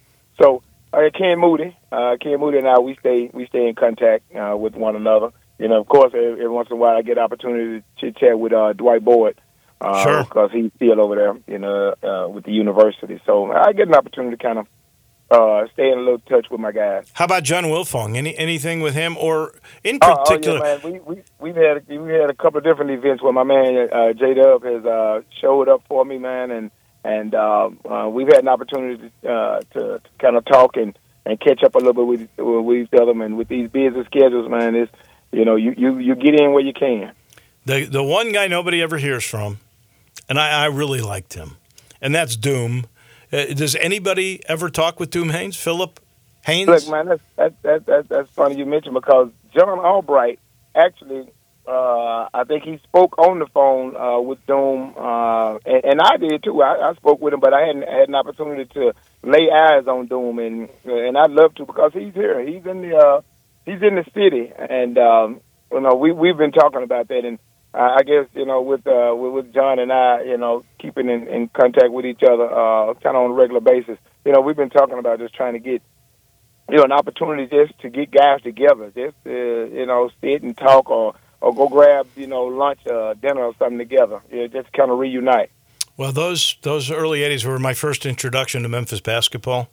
so. 0.42 0.64
Uh, 0.96 1.10
Ken 1.18 1.40
Moody, 1.40 1.76
uh, 1.92 2.16
Ken 2.22 2.40
Moody 2.40 2.58
and 2.60 2.68
I, 2.68 2.80
we 2.80 2.96
stay 3.00 3.30
we 3.34 3.46
stay 3.48 3.68
in 3.68 3.76
contact 3.76 4.24
uh, 4.36 4.56
with 4.56 4.76
one 4.76 4.96
another. 4.96 5.32
You 5.60 5.68
know, 5.68 5.80
of 5.82 5.88
course, 5.88 6.14
every, 6.16 6.48
once 6.48 6.70
in 6.70 6.74
a 6.74 6.80
while 6.80 6.96
I 6.98 7.02
get 7.02 7.18
opportunity 7.18 7.80
to 7.82 7.84
chit 8.00 8.18
chat 8.18 8.40
with 8.40 8.54
uh, 8.54 8.74
Dwight 8.74 9.04
Boyd, 9.04 9.40
uh, 9.82 10.04
Sure. 10.04 10.24
because 10.24 10.52
he's 10.54 10.72
still 10.76 11.00
over 11.02 11.16
there, 11.16 11.34
you 11.48 11.60
know, 11.60 11.94
uh, 12.04 12.28
with 12.30 12.44
the 12.46 12.52
university. 12.52 13.20
So 13.26 13.52
I 13.52 13.74
get 13.74 13.88
an 13.88 13.96
opportunity 13.96 14.36
to 14.38 14.42
kind 14.44 14.60
of 14.60 14.68
uh, 15.32 15.66
stay 15.74 15.92
in 15.92 15.98
a 15.98 16.02
little 16.02 16.20
touch 16.20 16.48
with 16.52 16.60
my 16.60 16.72
guys. 16.72 17.08
How 17.14 17.26
about 17.26 17.44
John 17.44 17.66
Wilfong? 17.66 18.16
Any 18.16 18.38
anything 18.38 18.82
with 18.82 18.94
him, 18.94 19.18
or 19.18 19.56
in 19.84 19.98
Oh, 20.02 20.12
oh, 20.14 20.24
particular? 20.24 20.60
yeah, 20.60 20.78
man. 20.84 20.94
We 20.94 21.00
we 21.16 21.22
we've 21.40 21.56
had 21.56 21.88
we 21.88 22.14
had 22.14 22.30
a 22.30 22.34
couple 22.36 22.60
of 22.60 22.64
different 22.64 22.92
events 22.92 23.24
where 23.24 23.34
my 23.34 23.44
man 23.44 23.90
uh, 23.92 24.14
J 24.14 24.34
Dub 24.36 24.64
has 24.64 24.86
uh, 24.86 25.22
showed 25.42 25.68
up 25.68 25.82
for 25.88 26.06
me, 26.06 26.18
man, 26.20 26.52
and 26.52 26.70
and 27.06 27.36
uh, 27.36 27.70
uh, 27.90 28.10
we've 28.10 28.28
had 28.28 28.40
an 28.40 28.48
opportunity 28.48 29.12
to, 29.22 29.32
uh, 29.32 29.60
to, 29.74 29.80
to 30.00 30.10
kind 30.20 30.36
of 30.36 30.44
talk 30.46 30.76
and, 30.76 30.98
and 31.26 31.40
catch 31.40 31.64
up 31.64 31.76
a 31.76 31.78
little 31.78 31.94
bit 31.94 32.06
with 32.06 32.30
with 32.38 32.78
each 32.78 33.00
other, 33.00 33.12
and 33.12 33.38
with 33.38 33.48
these 33.48 33.70
busy 33.70 34.04
schedules, 34.06 34.50
man, 34.50 34.76
is 34.76 34.90
you 35.32 35.46
know 35.46 35.56
you, 35.56 35.74
you 35.78 36.00
you 36.00 36.16
get 36.16 36.40
in 36.40 36.52
where 36.52 36.64
you 36.64 36.74
can. 36.74 37.12
The 37.66 37.86
the 37.86 38.04
one 38.04 38.32
guy 38.32 38.48
nobody 38.48 38.82
ever 38.82 38.98
hears 38.98 39.24
from, 39.24 39.60
and 40.28 40.40
I, 40.40 40.64
I 40.64 40.66
really 40.66 41.02
liked 41.02 41.36
him, 41.36 41.58
and 42.02 42.14
that's 42.14 42.36
Doom. 42.36 42.88
Uh, 43.32 43.46
does 43.54 43.76
anybody 43.76 44.42
ever 44.48 44.70
talk 44.70 45.00
with 45.00 45.12
Doom 45.12 45.30
Haynes? 45.30 45.56
Philip 45.56 46.00
Haynes? 46.46 46.68
Look, 46.68 46.90
man, 46.90 47.08
that's 47.08 47.24
that, 47.36 47.62
that, 47.62 47.86
that, 47.86 48.10
that's 48.10 48.30
funny 48.32 48.56
you 48.56 48.66
mentioned 48.66 48.96
because 48.96 49.30
John 49.54 49.80
Albright 49.80 50.40
actually, 50.74 51.30
uh, 51.68 52.30
I 52.34 52.44
think 52.48 52.64
he 52.64 52.80
spoke 52.84 53.18
on 53.18 53.40
the 53.40 53.48
phone 53.48 53.96
uh, 53.96 54.20
with 54.20 54.46
Doom, 54.46 54.94
uh, 54.98 55.56
and, 55.66 55.84
and 55.84 56.02
I 56.02 56.18
did 56.18 56.44
too. 56.44 56.62
I, 56.62 56.90
I 56.90 56.94
spoke 56.96 57.22
with 57.22 57.34
him, 57.34 57.40
but 57.40 57.54
I 57.54 57.62
hadn't 57.66 57.88
had 57.88 58.08
an 58.08 58.16
opportunity 58.16 58.66
to 58.74 58.94
lay 59.24 59.50
eyes 59.52 59.88
on 59.88 60.08
Doom, 60.08 60.40
and 60.40 60.70
and 60.86 61.18
I'd 61.18 61.32
love 61.32 61.56
to 61.56 61.66
because 61.66 61.92
he's 61.94 62.14
here. 62.14 62.40
He's 62.46 62.66
in 62.66 62.82
the 62.82 62.96
uh, 62.96 63.22
he's 63.66 63.82
in 63.82 63.96
the 63.96 64.06
city, 64.14 64.52
and 64.58 64.98
um, 64.98 65.42
you 65.72 65.82
know 65.82 65.96
we 65.96 66.12
we've 66.12 66.38
been 66.38 66.52
talking 66.52 66.84
about 66.84 67.08
that, 67.08 67.26
and 67.26 67.40
I 67.74 68.04
guess 68.04 68.28
you 68.36 68.46
know 68.46 68.62
with 68.62 68.86
uh, 68.86 69.16
with, 69.16 69.34
with 69.34 69.54
John 69.54 69.80
and 69.80 69.92
I, 69.92 70.22
you 70.22 70.38
know, 70.38 70.64
keeping 70.80 71.10
in, 71.10 71.28
in 71.28 71.48
contact 71.50 71.92
with 71.92 72.06
each 72.06 72.22
other, 72.24 72.46
uh, 72.46 72.94
kind 72.96 73.16
of 73.18 73.24
on 73.24 73.32
a 73.32 73.34
regular 73.34 73.62
basis. 73.62 73.98
You 74.24 74.34
know, 74.34 74.42
we've 74.42 74.56
been 74.56 74.70
talking 74.70 75.00
about 75.00 75.20
just 75.20 75.34
trying 75.34 75.54
to 75.54 75.60
get 75.60 75.82
you 76.70 76.78
know, 76.78 76.84
an 76.84 76.92
opportunity 76.92 77.48
just 77.48 77.78
to 77.80 77.90
get 77.90 78.12
guys 78.12 78.42
together, 78.42 78.92
just 78.96 79.16
you 79.26 79.86
know, 79.86 80.10
sit 80.22 80.42
and 80.42 80.58
talk 80.58 80.90
or, 80.90 81.14
or 81.46 81.54
go 81.54 81.70
grab, 81.70 82.08
you 82.16 82.26
know, 82.26 82.46
lunch, 82.46 82.86
uh, 82.88 83.14
dinner 83.14 83.42
or 83.42 83.54
something 83.60 83.78
together. 83.78 84.20
Yeah, 84.32 84.48
just 84.48 84.74
kind 84.74 84.90
of 84.90 84.98
reunite. 84.98 85.52
Well, 85.96 86.12
those 86.12 86.58
those 86.64 86.90
early 86.90 87.20
'80s 87.20 87.46
were 87.46 87.60
my 87.60 87.76
first 87.76 88.06
introduction 88.06 88.64
to 88.64 88.70
Memphis 88.70 89.00
basketball, 89.00 89.70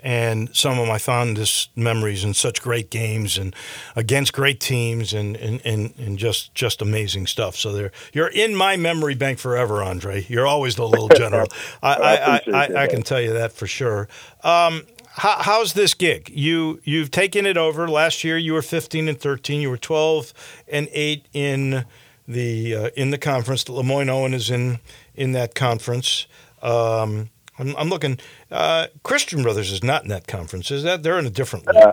and 0.00 0.48
some 0.56 0.78
of 0.78 0.88
my 0.88 0.96
fondest 0.96 1.76
memories 1.76 2.24
and 2.24 2.34
such 2.34 2.62
great 2.62 2.90
games 2.90 3.36
and 3.36 3.54
against 3.94 4.32
great 4.32 4.60
teams 4.60 5.12
and 5.12 5.36
and, 5.36 5.60
and, 5.62 5.92
and 5.98 6.18
just 6.18 6.54
just 6.54 6.80
amazing 6.80 7.26
stuff. 7.26 7.54
So 7.54 7.72
there, 7.72 7.92
you're 8.14 8.28
in 8.28 8.54
my 8.54 8.78
memory 8.78 9.14
bank 9.14 9.38
forever, 9.38 9.82
Andre. 9.82 10.24
You're 10.26 10.46
always 10.46 10.76
the 10.76 10.88
little 10.88 11.08
general. 11.08 11.48
I, 11.82 11.94
I, 11.94 12.14
I, 12.14 12.40
I. 12.52 12.82
I 12.84 12.86
can 12.86 13.02
tell 13.02 13.20
you 13.20 13.34
that 13.34 13.52
for 13.52 13.66
sure. 13.66 14.08
Um, 14.42 14.84
how, 15.20 15.36
how's 15.42 15.74
this 15.74 15.92
gig? 15.92 16.30
You 16.34 16.80
you've 16.82 17.10
taken 17.10 17.44
it 17.44 17.58
over. 17.58 17.86
Last 17.86 18.24
year 18.24 18.38
you 18.38 18.54
were 18.54 18.62
15 18.62 19.06
and 19.06 19.20
13. 19.20 19.60
You 19.60 19.68
were 19.68 19.76
12 19.76 20.32
and 20.66 20.88
8 20.90 21.26
in 21.34 21.84
the 22.26 22.74
uh, 22.74 22.90
in 22.96 23.10
the 23.10 23.18
conference. 23.18 23.64
LeMoyne-Owen 23.64 24.32
is 24.32 24.50
in 24.50 24.78
in 25.14 25.32
that 25.32 25.54
conference. 25.54 26.26
Um, 26.62 27.28
I'm, 27.58 27.76
I'm 27.76 27.90
looking. 27.90 28.18
Uh, 28.50 28.86
Christian 29.02 29.42
Brothers 29.42 29.70
is 29.70 29.84
not 29.84 30.04
in 30.04 30.08
that 30.08 30.26
conference. 30.26 30.70
Is 30.70 30.84
that 30.84 31.02
they're 31.02 31.18
in 31.18 31.26
a 31.26 31.30
different 31.30 31.66
league? 31.66 31.76
Uh, 31.76 31.92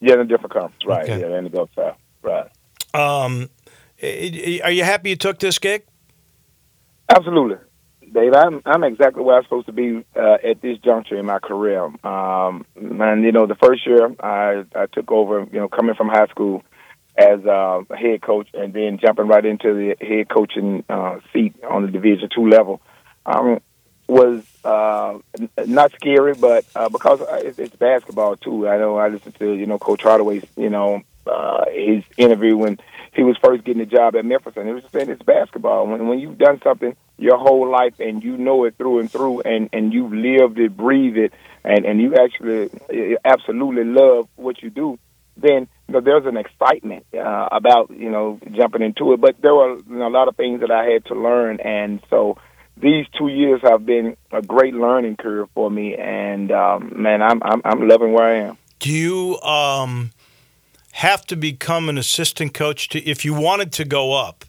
Yeah, 0.00 0.14
in 0.14 0.20
a 0.20 0.24
different 0.26 0.52
conference, 0.52 0.84
right? 0.84 1.08
Okay. 1.08 1.20
Yeah, 1.20 1.38
in 1.38 1.44
the 1.44 1.50
Gulf 1.50 1.70
South, 1.74 1.96
right? 2.22 2.50
Um, 2.92 3.48
are 4.02 4.70
you 4.70 4.84
happy 4.84 5.08
you 5.08 5.16
took 5.16 5.38
this 5.38 5.58
gig? 5.58 5.84
Absolutely, 7.08 7.56
Dave. 8.12 8.34
I'm 8.34 8.62
I'm 8.64 8.84
exactly 8.84 9.22
where 9.22 9.36
I'm 9.36 9.44
supposed 9.44 9.66
to 9.66 9.72
be 9.72 10.04
uh, 10.16 10.38
at 10.44 10.60
this 10.60 10.78
juncture 10.78 11.16
in 11.16 11.26
my 11.26 11.38
career. 11.38 11.84
Um, 12.04 12.66
and 12.76 13.24
you 13.24 13.32
know, 13.32 13.46
the 13.46 13.54
first 13.54 13.86
year 13.86 14.14
I 14.20 14.64
I 14.74 14.86
took 14.86 15.10
over, 15.10 15.46
you 15.52 15.60
know, 15.60 15.68
coming 15.68 15.94
from 15.94 16.08
high 16.08 16.26
school 16.26 16.62
as 17.16 17.44
uh, 17.44 17.82
a 17.90 17.96
head 17.96 18.22
coach, 18.22 18.48
and 18.54 18.72
then 18.72 18.98
jumping 18.98 19.26
right 19.26 19.44
into 19.44 19.74
the 19.74 20.06
head 20.06 20.28
coaching 20.28 20.84
uh, 20.88 21.18
seat 21.32 21.54
on 21.68 21.82
the 21.82 21.90
Division 21.90 22.28
two 22.34 22.48
level. 22.48 22.80
Um, 23.26 23.60
was 24.06 24.42
uh, 24.64 25.18
not 25.66 25.92
scary, 25.92 26.32
but 26.34 26.64
uh, 26.74 26.88
because 26.88 27.20
it's, 27.44 27.58
it's 27.58 27.76
basketball 27.76 28.36
too. 28.36 28.66
I 28.66 28.78
know 28.78 28.96
I 28.96 29.08
listened 29.08 29.34
to 29.36 29.52
you 29.52 29.66
know 29.66 29.78
Coach 29.78 30.02
Hardaway's 30.02 30.44
you 30.56 30.70
know 30.70 31.02
uh, 31.28 31.64
his 31.72 32.04
interview 32.16 32.56
when 32.56 32.78
he 33.12 33.22
was 33.22 33.36
first 33.42 33.64
getting 33.64 33.80
the 33.80 33.86
job 33.86 34.14
at 34.16 34.24
Memphis, 34.24 34.54
and 34.56 34.66
he 34.66 34.74
was 34.74 34.84
saying 34.92 35.10
it's 35.10 35.22
basketball. 35.22 35.86
When 35.86 36.08
when 36.08 36.18
you've 36.18 36.38
done 36.38 36.60
something 36.62 36.96
your 37.18 37.36
whole 37.36 37.68
life 37.68 37.98
and 37.98 38.22
you 38.22 38.36
know 38.36 38.64
it 38.64 38.76
through 38.76 39.00
and 39.00 39.10
through, 39.10 39.42
and 39.42 39.68
and 39.72 39.92
you've 39.92 40.12
lived 40.12 40.58
it, 40.58 40.76
breathed 40.76 41.16
it, 41.16 41.32
and 41.64 41.84
and 41.84 42.00
you 42.00 42.14
actually 42.14 42.70
uh, 42.90 43.18
absolutely 43.24 43.84
love 43.84 44.28
what 44.36 44.62
you 44.62 44.70
do, 44.70 44.98
then 45.36 45.68
you 45.88 45.94
know 45.94 46.00
there's 46.00 46.26
an 46.26 46.36
excitement 46.36 47.04
uh, 47.14 47.48
about 47.50 47.90
you 47.90 48.10
know 48.10 48.40
jumping 48.52 48.82
into 48.82 49.12
it. 49.12 49.20
But 49.20 49.40
there 49.40 49.54
were 49.54 49.76
you 49.76 49.96
know, 49.96 50.08
a 50.08 50.10
lot 50.10 50.28
of 50.28 50.36
things 50.36 50.60
that 50.60 50.70
I 50.70 50.84
had 50.84 51.04
to 51.06 51.14
learn, 51.14 51.60
and 51.60 52.00
so 52.10 52.38
these 52.76 53.06
two 53.16 53.28
years 53.28 53.60
have 53.62 53.84
been 53.84 54.16
a 54.30 54.42
great 54.42 54.74
learning 54.74 55.16
curve 55.16 55.48
for 55.54 55.70
me. 55.70 55.96
And 55.96 56.52
um, 56.52 56.92
man, 56.96 57.22
I'm, 57.22 57.42
I'm 57.42 57.62
I'm 57.64 57.88
loving 57.88 58.12
where 58.12 58.24
I 58.24 58.48
am. 58.48 58.58
Do 58.78 58.92
you 58.92 59.40
um, 59.40 60.10
have 60.98 61.24
to 61.24 61.36
become 61.36 61.88
an 61.88 61.96
assistant 61.96 62.52
coach 62.52 62.88
to 62.88 62.98
if 63.08 63.24
you 63.24 63.32
wanted 63.32 63.72
to 63.72 63.84
go 63.84 64.14
up? 64.14 64.44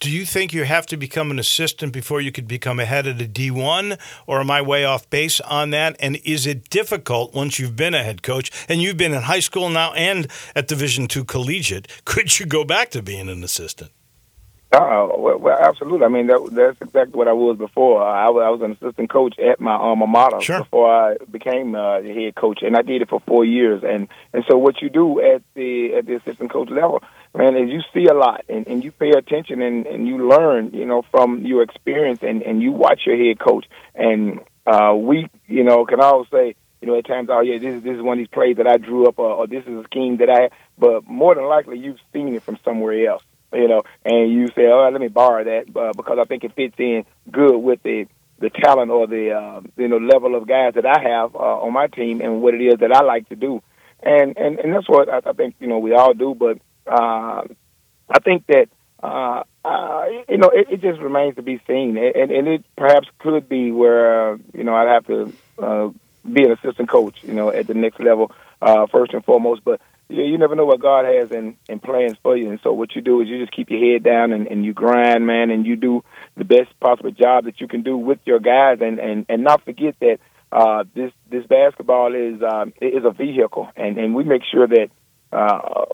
Do 0.00 0.10
you 0.10 0.26
think 0.26 0.52
you 0.52 0.64
have 0.64 0.86
to 0.88 0.98
become 0.98 1.30
an 1.30 1.38
assistant 1.38 1.94
before 1.94 2.20
you 2.20 2.30
could 2.30 2.46
become 2.46 2.78
a 2.78 2.84
head 2.84 3.06
of 3.06 3.16
the 3.16 3.26
D1, 3.26 3.98
or 4.26 4.40
am 4.40 4.50
I 4.50 4.60
way 4.60 4.84
off 4.84 5.08
base 5.08 5.40
on 5.40 5.70
that? 5.70 5.96
And 5.98 6.16
is 6.24 6.46
it 6.46 6.68
difficult 6.68 7.34
once 7.34 7.58
you've 7.58 7.74
been 7.74 7.94
a 7.94 8.04
head 8.04 8.22
coach 8.22 8.52
and 8.68 8.82
you've 8.82 8.98
been 8.98 9.14
in 9.14 9.22
high 9.22 9.40
school 9.40 9.70
now 9.70 9.94
and 9.94 10.30
at 10.54 10.68
Division 10.68 11.08
two 11.08 11.24
collegiate? 11.24 11.88
Could 12.04 12.38
you 12.38 12.44
go 12.44 12.64
back 12.64 12.90
to 12.90 13.02
being 13.02 13.30
an 13.30 13.42
assistant? 13.42 13.90
Uh, 14.70 15.08
well, 15.16 15.38
well, 15.38 15.58
absolutely. 15.58 16.04
I 16.04 16.08
mean, 16.08 16.26
that, 16.26 16.46
that's 16.52 16.78
exactly 16.82 17.16
what 17.16 17.26
I 17.26 17.32
was 17.32 17.56
before. 17.56 18.02
Uh, 18.02 18.04
I, 18.04 18.28
was, 18.28 18.42
I 18.44 18.50
was 18.50 18.60
an 18.60 18.72
assistant 18.72 19.08
coach 19.08 19.38
at 19.38 19.60
my 19.60 19.72
alma 19.72 20.06
mater 20.06 20.42
Sure. 20.42 20.58
before 20.58 20.92
I 20.94 21.16
became 21.30 21.74
uh, 21.74 22.02
the 22.02 22.12
head 22.12 22.34
coach, 22.34 22.58
and 22.60 22.76
I 22.76 22.82
did 22.82 23.00
it 23.00 23.08
for 23.08 23.20
four 23.20 23.46
years. 23.46 23.82
And 23.82 24.08
and 24.34 24.44
so, 24.46 24.58
what 24.58 24.82
you 24.82 24.90
do 24.90 25.22
at 25.22 25.42
the 25.54 25.94
at 25.94 26.04
the 26.04 26.16
assistant 26.16 26.50
coach 26.50 26.68
level, 26.68 27.02
man, 27.34 27.56
is 27.56 27.70
you 27.70 27.80
see 27.94 28.08
a 28.08 28.14
lot, 28.14 28.44
and, 28.50 28.66
and 28.66 28.84
you 28.84 28.92
pay 28.92 29.12
attention, 29.12 29.62
and, 29.62 29.86
and 29.86 30.06
you 30.06 30.28
learn, 30.28 30.72
you 30.74 30.84
know, 30.84 31.00
from 31.10 31.46
your 31.46 31.62
experience, 31.62 32.18
and, 32.22 32.42
and 32.42 32.60
you 32.60 32.72
watch 32.72 33.02
your 33.06 33.16
head 33.16 33.38
coach. 33.38 33.64
And 33.94 34.40
uh, 34.66 34.94
we, 34.94 35.30
you 35.46 35.64
know, 35.64 35.86
can 35.86 36.00
all 36.00 36.26
say, 36.30 36.56
you 36.82 36.88
know, 36.88 36.98
at 36.98 37.06
times, 37.06 37.30
oh 37.32 37.40
yeah, 37.40 37.56
this 37.56 37.76
is 37.76 37.82
this 37.82 37.96
is 37.96 38.02
one 38.02 38.18
of 38.18 38.20
these 38.20 38.28
plays 38.28 38.58
that 38.58 38.66
I 38.66 38.76
drew 38.76 39.08
up, 39.08 39.18
or, 39.18 39.30
or 39.30 39.46
this 39.46 39.64
is 39.64 39.78
a 39.78 39.84
scheme 39.84 40.18
that 40.18 40.28
I. 40.28 40.50
But 40.76 41.08
more 41.08 41.34
than 41.34 41.44
likely, 41.44 41.78
you've 41.78 42.00
seen 42.12 42.34
it 42.34 42.42
from 42.42 42.58
somewhere 42.62 43.08
else 43.08 43.22
you 43.52 43.68
know, 43.68 43.82
and 44.04 44.32
you 44.32 44.48
say, 44.48 44.66
"Oh, 44.66 44.88
let 44.90 45.00
me 45.00 45.08
borrow 45.08 45.44
that," 45.44 45.76
uh, 45.76 45.92
because 45.96 46.18
I 46.20 46.24
think 46.24 46.44
it 46.44 46.54
fits 46.54 46.74
in 46.78 47.04
good 47.30 47.56
with 47.56 47.82
the 47.82 48.06
the 48.40 48.50
talent 48.50 48.90
or 48.90 49.06
the 49.06 49.32
uh, 49.32 49.60
you 49.76 49.88
know 49.88 49.98
level 49.98 50.34
of 50.34 50.46
guys 50.46 50.74
that 50.74 50.86
I 50.86 51.00
have 51.00 51.34
uh, 51.34 51.38
on 51.38 51.72
my 51.72 51.86
team 51.86 52.20
and 52.20 52.40
what 52.40 52.54
it 52.54 52.62
is 52.62 52.78
that 52.80 52.92
I 52.92 53.02
like 53.02 53.28
to 53.30 53.36
do, 53.36 53.62
and 54.02 54.36
and 54.36 54.58
and 54.58 54.74
that's 54.74 54.88
what 54.88 55.08
I, 55.08 55.20
I 55.28 55.32
think 55.32 55.56
you 55.60 55.66
know 55.66 55.78
we 55.78 55.92
all 55.94 56.14
do. 56.14 56.34
But 56.34 56.58
uh, 56.86 57.42
I 58.10 58.18
think 58.24 58.46
that 58.46 58.68
uh, 59.02 59.42
uh, 59.64 60.04
you 60.28 60.38
know 60.38 60.50
it, 60.50 60.68
it 60.70 60.80
just 60.80 61.00
remains 61.00 61.36
to 61.36 61.42
be 61.42 61.60
seen, 61.66 61.96
and, 61.96 62.30
and 62.30 62.48
it 62.48 62.64
perhaps 62.76 63.08
could 63.18 63.48
be 63.48 63.72
where 63.72 64.32
uh, 64.32 64.38
you 64.54 64.64
know 64.64 64.74
I'd 64.74 64.88
have 64.88 65.06
to 65.06 65.32
uh, 65.58 65.88
be 66.30 66.44
an 66.44 66.52
assistant 66.52 66.88
coach, 66.88 67.16
you 67.22 67.34
know, 67.34 67.50
at 67.50 67.66
the 67.66 67.74
next 67.74 68.00
level 68.00 68.32
uh, 68.60 68.86
first 68.86 69.14
and 69.14 69.24
foremost, 69.24 69.62
but 69.64 69.80
you, 70.08 70.24
you 70.24 70.38
never 70.38 70.54
know 70.54 70.64
what 70.64 70.80
God 70.80 71.04
has 71.04 71.30
in, 71.30 71.56
in 71.68 71.80
plans 71.80 72.16
for 72.22 72.36
you. 72.36 72.50
And 72.50 72.60
so 72.62 72.72
what 72.72 72.94
you 72.94 73.02
do 73.02 73.20
is 73.20 73.28
you 73.28 73.38
just 73.38 73.52
keep 73.52 73.70
your 73.70 73.92
head 73.92 74.02
down 74.02 74.32
and, 74.32 74.46
and 74.46 74.64
you 74.64 74.72
grind, 74.72 75.26
man, 75.26 75.50
and 75.50 75.66
you 75.66 75.76
do 75.76 76.02
the 76.36 76.44
best 76.44 76.78
possible 76.80 77.10
job 77.10 77.44
that 77.44 77.60
you 77.60 77.68
can 77.68 77.82
do 77.82 77.96
with 77.96 78.18
your 78.24 78.40
guys 78.40 78.78
and, 78.80 78.98
and, 78.98 79.26
and 79.28 79.44
not 79.44 79.64
forget 79.64 79.94
that 80.00 80.18
uh, 80.50 80.84
this 80.94 81.12
this 81.30 81.44
basketball 81.46 82.14
is 82.14 82.42
um, 82.42 82.72
is 82.80 83.04
a 83.04 83.10
vehicle, 83.10 83.68
and, 83.76 83.98
and 83.98 84.14
we 84.14 84.24
make 84.24 84.42
sure 84.50 84.66
that 84.66 84.88
uh, 85.30 85.84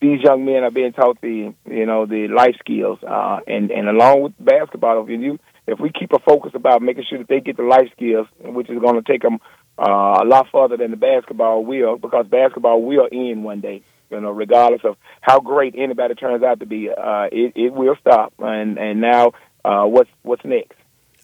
these 0.00 0.20
young 0.22 0.44
men 0.44 0.64
are 0.64 0.72
being 0.72 0.92
taught 0.92 1.20
the 1.20 1.54
you 1.66 1.86
know 1.86 2.06
the 2.06 2.26
life 2.28 2.56
skills, 2.58 2.98
uh, 3.06 3.38
and 3.46 3.70
and 3.70 3.88
along 3.88 4.22
with 4.22 4.32
basketball, 4.40 5.04
if 5.04 5.08
you 5.08 5.38
if 5.68 5.78
we 5.78 5.90
keep 5.90 6.12
a 6.12 6.18
focus 6.18 6.50
about 6.54 6.82
making 6.82 7.04
sure 7.08 7.18
that 7.18 7.28
they 7.28 7.40
get 7.40 7.56
the 7.56 7.62
life 7.62 7.88
skills, 7.92 8.26
which 8.40 8.68
is 8.68 8.80
going 8.80 8.96
to 8.96 9.02
take 9.02 9.22
them 9.22 9.38
uh, 9.78 10.20
a 10.22 10.24
lot 10.24 10.48
further 10.52 10.76
than 10.76 10.90
the 10.90 10.96
basketball 10.96 11.64
will, 11.64 11.96
because 11.96 12.26
basketball 12.26 12.82
will 12.82 13.08
end 13.10 13.44
one 13.44 13.60
day. 13.60 13.82
You 14.10 14.20
know, 14.20 14.30
regardless 14.30 14.82
of 14.84 14.96
how 15.22 15.40
great 15.40 15.74
anybody 15.76 16.14
turns 16.14 16.42
out 16.42 16.60
to 16.60 16.66
be, 16.66 16.90
uh, 16.90 17.28
it 17.32 17.52
it 17.56 17.72
will 17.72 17.96
stop. 18.00 18.34
And 18.38 18.78
and 18.78 19.00
now, 19.00 19.32
uh, 19.64 19.84
what's 19.84 20.10
what's 20.22 20.44
next? 20.44 20.76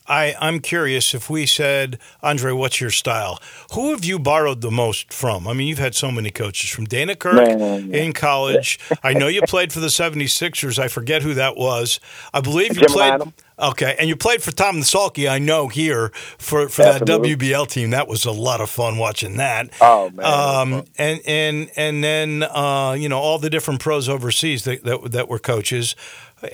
I, 0.08 0.34
I'm 0.40 0.60
curious 0.60 1.14
if 1.14 1.28
we 1.28 1.44
said, 1.44 1.98
Andre, 2.22 2.52
what's 2.52 2.80
your 2.80 2.90
style? 2.90 3.40
Who 3.74 3.90
have 3.90 4.04
you 4.04 4.18
borrowed 4.18 4.62
the 4.62 4.70
most 4.70 5.12
from? 5.12 5.46
I 5.46 5.52
mean, 5.52 5.68
you've 5.68 5.78
had 5.78 5.94
so 5.94 6.10
many 6.10 6.30
coaches 6.30 6.70
from 6.70 6.86
Dana 6.86 7.14
Kirk 7.14 7.34
Man. 7.34 7.94
in 7.94 8.14
college. 8.14 8.80
I 9.02 9.12
know 9.12 9.28
you 9.28 9.42
played 9.42 9.72
for 9.72 9.80
the 9.80 9.88
76ers. 9.88 10.78
I 10.78 10.88
forget 10.88 11.22
who 11.22 11.34
that 11.34 11.56
was. 11.56 12.00
I 12.32 12.40
believe 12.40 12.74
you 12.74 12.80
Jim 12.80 12.90
played. 12.90 13.12
Lynam. 13.12 13.32
Okay, 13.60 13.96
and 13.98 14.08
you 14.08 14.14
played 14.14 14.40
for 14.40 14.52
Tom 14.52 14.76
Salke, 14.82 15.28
I 15.28 15.40
know, 15.40 15.66
here 15.66 16.10
for, 16.38 16.68
for 16.68 16.82
that 16.82 17.02
WBL 17.02 17.66
team. 17.68 17.90
That 17.90 18.06
was 18.06 18.24
a 18.24 18.30
lot 18.30 18.60
of 18.60 18.70
fun 18.70 18.98
watching 18.98 19.36
that. 19.38 19.70
Oh, 19.80 20.10
man. 20.10 20.24
Um, 20.24 20.84
and 20.96 21.20
and 21.26 21.70
and 21.74 22.04
then 22.04 22.44
uh, 22.44 22.94
you 22.96 23.08
know 23.08 23.18
all 23.18 23.40
the 23.40 23.50
different 23.50 23.80
pros 23.80 24.08
overseas 24.08 24.62
that 24.64 24.84
that, 24.84 25.10
that 25.10 25.28
were 25.28 25.40
coaches. 25.40 25.96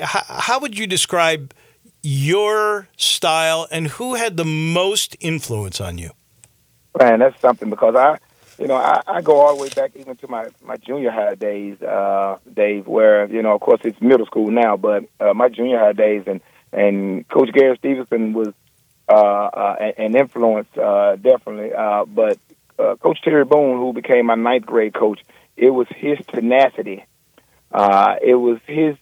How, 0.00 0.22
how 0.26 0.60
would 0.60 0.78
you 0.78 0.86
describe 0.86 1.52
your 2.02 2.88
style 2.96 3.66
and 3.70 3.88
who 3.88 4.14
had 4.14 4.38
the 4.38 4.44
most 4.44 5.14
influence 5.20 5.80
on 5.82 5.98
you? 5.98 6.10
Man, 6.98 7.18
that's 7.18 7.38
something 7.40 7.68
because 7.68 7.96
I, 7.96 8.18
you 8.58 8.66
know, 8.66 8.76
I, 8.76 9.02
I 9.06 9.20
go 9.20 9.40
all 9.40 9.56
the 9.56 9.62
way 9.62 9.68
back 9.68 9.92
even 9.96 10.16
to 10.16 10.28
my 10.28 10.48
my 10.62 10.76
junior 10.78 11.10
high 11.10 11.34
days, 11.34 11.82
uh, 11.82 12.38
Dave. 12.50 12.86
Where 12.86 13.26
you 13.26 13.42
know, 13.42 13.54
of 13.54 13.60
course, 13.60 13.80
it's 13.84 14.00
middle 14.00 14.24
school 14.24 14.50
now, 14.50 14.78
but 14.78 15.04
uh, 15.20 15.34
my 15.34 15.50
junior 15.50 15.78
high 15.78 15.92
days 15.92 16.22
and 16.26 16.40
and 16.74 17.28
Coach 17.28 17.52
Gary 17.52 17.76
Stevenson 17.78 18.32
was 18.32 18.52
uh, 19.08 19.12
uh, 19.12 19.76
an- 19.98 20.16
influence, 20.16 20.68
uh, 20.76 21.16
definitely. 21.16 21.72
Uh, 21.72 22.04
but 22.06 22.38
uh, 22.78 22.96
Coach 22.96 23.20
Terry 23.22 23.44
Boone, 23.44 23.78
who 23.78 23.92
became 23.92 24.26
my 24.26 24.34
ninth 24.34 24.66
grade 24.66 24.94
coach, 24.94 25.20
it 25.56 25.70
was 25.70 25.86
his 25.94 26.18
tenacity. 26.26 27.04
Uh, 27.70 28.16
it 28.22 28.34
was 28.34 28.58
his 28.66 28.96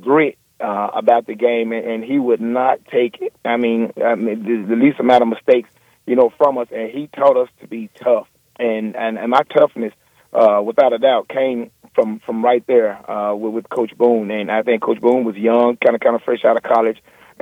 grit 0.00 0.38
about 0.58 1.26
the 1.26 1.34
game, 1.34 1.72
and, 1.72 1.86
and 1.86 2.04
he 2.04 2.18
would 2.18 2.40
not 2.40 2.84
take. 2.86 3.20
I 3.44 3.56
mean, 3.56 3.92
I 4.02 4.14
mean 4.14 4.42
the, 4.42 4.74
the 4.74 4.76
least 4.76 4.98
amount 4.98 5.22
of 5.22 5.28
mistakes, 5.28 5.68
you 6.06 6.16
know, 6.16 6.32
from 6.38 6.58
us, 6.58 6.68
and 6.72 6.90
he 6.90 7.08
taught 7.08 7.36
us 7.36 7.48
to 7.60 7.68
be 7.68 7.90
tough. 7.96 8.28
And 8.58 8.96
and, 8.96 9.18
and 9.18 9.30
my 9.30 9.42
toughness, 9.42 9.92
without 10.32 10.92
a 10.94 10.98
doubt, 10.98 11.28
came 11.28 11.70
from 11.96 12.20
from 12.24 12.44
right 12.44 12.64
there 12.68 13.10
uh, 13.10 13.34
with, 13.34 13.54
with 13.54 13.68
Coach 13.68 13.90
Boone. 13.98 14.30
And 14.30 14.52
I 14.52 14.62
think 14.62 14.82
Coach 14.82 15.00
Boone 15.00 15.24
was 15.24 15.34
young, 15.34 15.76
kind 15.78 15.96
of 15.96 16.00
kind 16.00 16.14
of 16.14 16.22
fresh 16.22 16.44
out 16.44 16.56
of 16.56 16.62
college, 16.62 16.98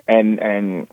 and 0.08 0.40
and 0.40 0.88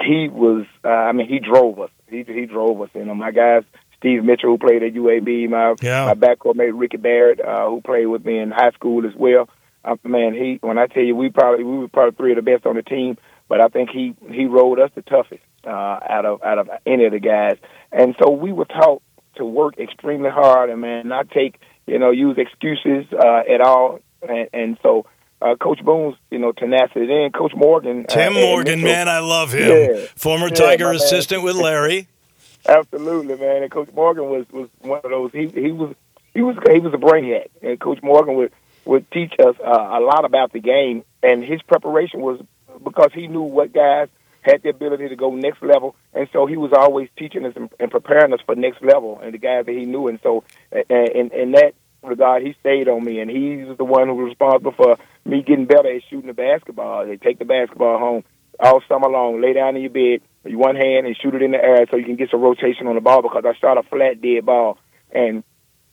he 0.00 0.28
was. 0.28 0.64
Uh, 0.84 0.88
I 0.88 1.10
mean, 1.10 1.26
he 1.28 1.40
drove 1.40 1.80
us. 1.80 1.90
He 2.08 2.22
he 2.22 2.46
drove 2.46 2.80
us. 2.82 2.90
You 2.94 3.04
know, 3.04 3.16
my 3.16 3.32
guys. 3.32 3.64
Steve 3.98 4.22
Mitchell, 4.22 4.50
who 4.50 4.58
played 4.58 4.84
at 4.84 4.94
UAB, 4.94 5.50
my 5.50 5.74
Yeah. 5.82 6.04
my 6.04 6.14
backcourt 6.14 6.54
mate 6.54 6.72
Ricky 6.72 6.98
Barrett, 6.98 7.40
uh, 7.40 7.68
who 7.68 7.80
played 7.80 8.06
with 8.06 8.24
me 8.24 8.38
in 8.38 8.52
high 8.52 8.70
school 8.70 9.04
as 9.04 9.12
well. 9.16 9.48
Uh, 9.84 9.96
man, 10.04 10.34
he 10.34 10.58
when 10.60 10.78
I 10.78 10.86
tell 10.86 11.02
you, 11.02 11.16
we 11.16 11.30
probably 11.30 11.64
we 11.64 11.78
were 11.78 11.88
probably 11.88 12.14
three 12.14 12.30
of 12.30 12.36
the 12.36 12.42
best 12.48 12.64
on 12.64 12.76
the 12.76 12.82
team, 12.82 13.18
but 13.48 13.60
I 13.60 13.66
think 13.66 13.90
he 13.90 14.14
he 14.30 14.46
rode 14.46 14.78
us 14.78 14.92
the 14.94 15.02
toughest 15.02 15.42
uh, 15.66 15.98
out 16.08 16.24
of 16.24 16.44
out 16.44 16.58
of 16.58 16.70
any 16.86 17.06
of 17.06 17.12
the 17.12 17.18
guys, 17.18 17.56
and 17.90 18.14
so 18.22 18.30
we 18.30 18.52
were 18.52 18.66
taught 18.66 19.02
to 19.34 19.44
work 19.44 19.78
extremely 19.80 20.30
hard 20.30 20.70
and 20.70 20.80
man, 20.80 21.08
not 21.08 21.28
take 21.30 21.60
you 21.88 21.98
know 21.98 22.10
use 22.10 22.36
excuses 22.38 23.06
uh, 23.12 23.42
at 23.52 23.60
all, 23.60 24.00
and, 24.28 24.48
and 24.52 24.78
so. 24.82 25.06
Uh, 25.40 25.54
Coach 25.54 25.78
Boone's, 25.84 26.16
you 26.32 26.38
know, 26.40 26.50
tenacity. 26.50 27.06
Then 27.06 27.30
Coach 27.30 27.52
Morgan, 27.54 28.06
uh, 28.08 28.12
Tim 28.12 28.32
and 28.34 28.44
Morgan, 28.44 28.80
Mitchell- 28.82 28.92
man, 28.96 29.08
I 29.08 29.20
love 29.20 29.52
him. 29.52 29.68
Yeah. 29.70 30.06
Former 30.16 30.48
Yeah, 30.48 30.54
Tiger 30.54 30.84
my 30.86 30.90
man. 30.94 30.96
assistant 30.96 31.44
with 31.44 31.54
Larry. 31.54 32.08
Absolutely, 32.68 33.36
man. 33.36 33.62
And 33.62 33.70
Coach 33.70 33.88
Morgan 33.94 34.24
was 34.30 34.46
was 34.50 34.68
one 34.80 35.00
of 35.04 35.10
those. 35.10 35.30
He 35.32 35.46
he 35.46 35.70
was 35.70 35.94
he 36.34 36.42
was 36.42 36.56
he 36.68 36.80
was 36.80 36.92
a 36.92 36.96
brainiac, 36.96 37.50
and 37.62 37.78
Coach 37.78 38.02
Morgan 38.02 38.34
would 38.34 38.50
would 38.84 39.08
teach 39.12 39.32
us 39.38 39.54
uh, 39.64 39.70
a 39.70 40.00
lot 40.00 40.24
about 40.24 40.52
the 40.52 40.58
game, 40.58 41.04
and 41.22 41.44
his 41.44 41.62
preparation 41.62 42.20
was 42.20 42.40
because 42.82 43.10
he 43.14 43.28
knew 43.28 43.42
what 43.42 43.72
guys 43.72 44.08
had 44.48 44.62
the 44.62 44.70
ability 44.70 45.08
to 45.08 45.16
go 45.16 45.34
next 45.34 45.62
level, 45.62 45.94
and 46.14 46.28
so 46.32 46.46
he 46.46 46.56
was 46.56 46.72
always 46.72 47.08
teaching 47.16 47.44
us 47.44 47.54
and, 47.56 47.90
preparing 47.90 48.32
us 48.32 48.40
for 48.46 48.54
next 48.54 48.82
level, 48.82 49.20
and 49.22 49.34
the 49.34 49.38
guys 49.38 49.66
that 49.66 49.72
he 49.72 49.84
knew, 49.84 50.08
and 50.08 50.18
so 50.22 50.44
in 50.72 51.30
in 51.32 51.52
that 51.52 51.74
regard, 52.02 52.42
he 52.42 52.54
stayed 52.60 52.88
on 52.88 53.04
me, 53.04 53.20
and 53.20 53.30
he 53.30 53.64
was 53.64 53.76
the 53.76 53.84
one 53.84 54.08
who 54.08 54.14
was 54.14 54.28
responsible 54.28 54.72
for 54.72 54.96
me 55.24 55.42
getting 55.42 55.66
better 55.66 55.94
at 55.94 56.02
shooting 56.08 56.28
the 56.28 56.32
basketball. 56.32 57.06
They 57.06 57.16
take 57.16 57.38
the 57.38 57.44
basketball 57.44 57.98
home 57.98 58.24
all 58.60 58.82
summer 58.88 59.08
long, 59.08 59.40
lay 59.40 59.52
down 59.52 59.76
in 59.76 59.82
your 59.82 59.90
bed, 59.90 60.20
one 60.44 60.76
hand, 60.76 61.06
and 61.06 61.16
shoot 61.16 61.34
it 61.34 61.42
in 61.42 61.52
the 61.52 61.62
air 61.62 61.86
so 61.90 61.96
you 61.96 62.04
can 62.04 62.16
get 62.16 62.30
some 62.30 62.40
rotation 62.40 62.86
on 62.86 62.94
the 62.94 63.00
ball 63.00 63.22
because 63.22 63.44
I 63.44 63.54
shot 63.58 63.78
a 63.78 63.82
flat 63.82 64.20
dead 64.20 64.46
ball, 64.46 64.78
and 65.12 65.44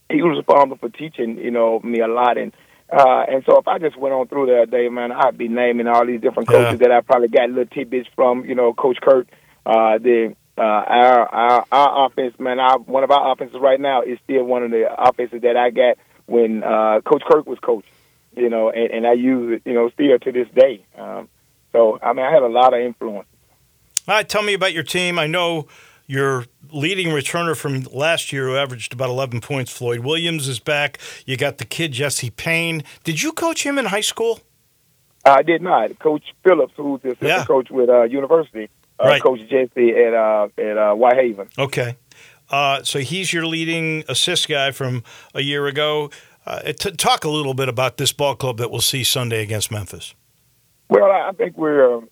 he 0.09 0.21
was 0.21 0.37
responsible 0.37 0.77
for 0.77 0.89
teaching, 0.89 1.37
you 1.37 1.51
know, 1.51 1.79
me 1.83 1.99
a 1.99 2.07
lot. 2.07 2.37
And 2.37 2.53
uh, 2.91 3.25
and 3.27 3.43
so 3.45 3.57
if 3.59 3.67
I 3.67 3.79
just 3.79 3.97
went 3.97 4.13
on 4.13 4.27
through 4.27 4.47
that 4.47 4.69
day, 4.71 4.89
man, 4.89 5.11
I'd 5.11 5.37
be 5.37 5.47
naming 5.47 5.87
all 5.87 6.05
these 6.05 6.21
different 6.21 6.49
Yeah. 6.49 6.63
coaches 6.65 6.79
that 6.79 6.91
I 6.91 7.01
probably 7.01 7.27
got 7.29 7.49
little 7.49 7.65
tidbits 7.65 8.07
from. 8.15 8.45
You 8.45 8.55
know, 8.55 8.73
Coach 8.73 8.99
Kirk, 9.01 9.27
uh, 9.65 9.97
the 9.97 10.35
uh, 10.57 10.61
our, 10.61 11.27
our 11.33 11.65
our 11.71 12.05
offense, 12.05 12.39
man. 12.39 12.59
Our, 12.59 12.79
one 12.79 13.03
of 13.03 13.11
our 13.11 13.31
offenses 13.31 13.59
right 13.59 13.79
now 13.79 14.01
is 14.03 14.19
still 14.23 14.43
one 14.43 14.63
of 14.63 14.71
the 14.71 14.85
offenses 14.97 15.41
that 15.41 15.57
I 15.57 15.69
got 15.71 15.97
when 16.27 16.63
uh, 16.63 17.01
Coach 17.01 17.23
Kirk 17.29 17.45
was 17.47 17.59
coach. 17.59 17.85
You 18.35 18.49
know, 18.49 18.69
and, 18.69 18.91
and 18.91 19.07
I 19.07 19.13
use 19.13 19.57
it, 19.57 19.69
you 19.69 19.73
know, 19.73 19.89
still 19.91 20.19
to 20.19 20.31
this 20.31 20.47
day. 20.53 20.85
Um, 20.97 21.29
so 21.71 21.99
I 22.03 22.13
mean, 22.13 22.25
I 22.25 22.31
had 22.31 22.43
a 22.43 22.47
lot 22.47 22.73
of 22.73 22.81
influence. 22.81 23.27
All 24.07 24.15
right, 24.15 24.27
tell 24.27 24.43
me 24.43 24.53
about 24.53 24.73
your 24.73 24.83
team. 24.83 25.17
I 25.17 25.25
know 25.25 25.67
your 26.07 26.45
leading 26.71 27.07
returner 27.07 27.55
from 27.55 27.83
last 27.91 28.31
year 28.31 28.47
who 28.47 28.55
averaged 28.55 28.93
about 28.93 29.09
11 29.09 29.41
points, 29.41 29.71
Floyd 29.71 29.99
Williams, 29.99 30.47
is 30.47 30.59
back. 30.59 30.99
You 31.25 31.37
got 31.37 31.57
the 31.57 31.65
kid, 31.65 31.91
Jesse 31.93 32.29
Payne. 32.29 32.83
Did 33.03 33.21
you 33.21 33.31
coach 33.31 33.63
him 33.65 33.77
in 33.77 33.85
high 33.85 34.01
school? 34.01 34.39
I 35.25 35.41
did 35.41 35.61
not. 35.61 35.97
Coach 35.99 36.23
Phillips, 36.43 36.73
who's 36.77 37.01
the 37.01 37.09
assistant 37.09 37.29
Yeah. 37.29 37.45
coach 37.45 37.69
with 37.71 37.89
uh, 37.89 38.03
University, 38.03 38.69
uh, 38.99 39.07
Right. 39.07 39.21
Coach 39.23 39.39
Jesse 39.49 39.91
at 39.91 40.13
uh, 40.13 40.47
at 40.57 40.77
uh, 40.77 40.93
Whitehaven. 40.93 41.47
Okay. 41.57 41.95
Uh, 42.51 42.83
so 42.83 42.99
he's 42.99 43.33
your 43.33 43.47
leading 43.47 44.03
assist 44.07 44.47
guy 44.47 44.69
from 44.71 45.03
a 45.33 45.41
year 45.41 45.65
ago. 45.65 46.11
Uh, 46.45 46.61
t- 46.73 46.91
talk 46.91 47.23
a 47.25 47.29
little 47.29 47.55
bit 47.55 47.67
about 47.67 47.97
this 47.97 48.13
ball 48.13 48.35
club 48.35 48.57
that 48.57 48.69
we'll 48.69 48.81
see 48.81 49.03
Sunday 49.03 49.41
against 49.41 49.71
Memphis. 49.71 50.13
Well, 50.87 51.11
I 51.11 51.31
think 51.31 51.57
we're 51.57 51.91
um, 51.95 52.07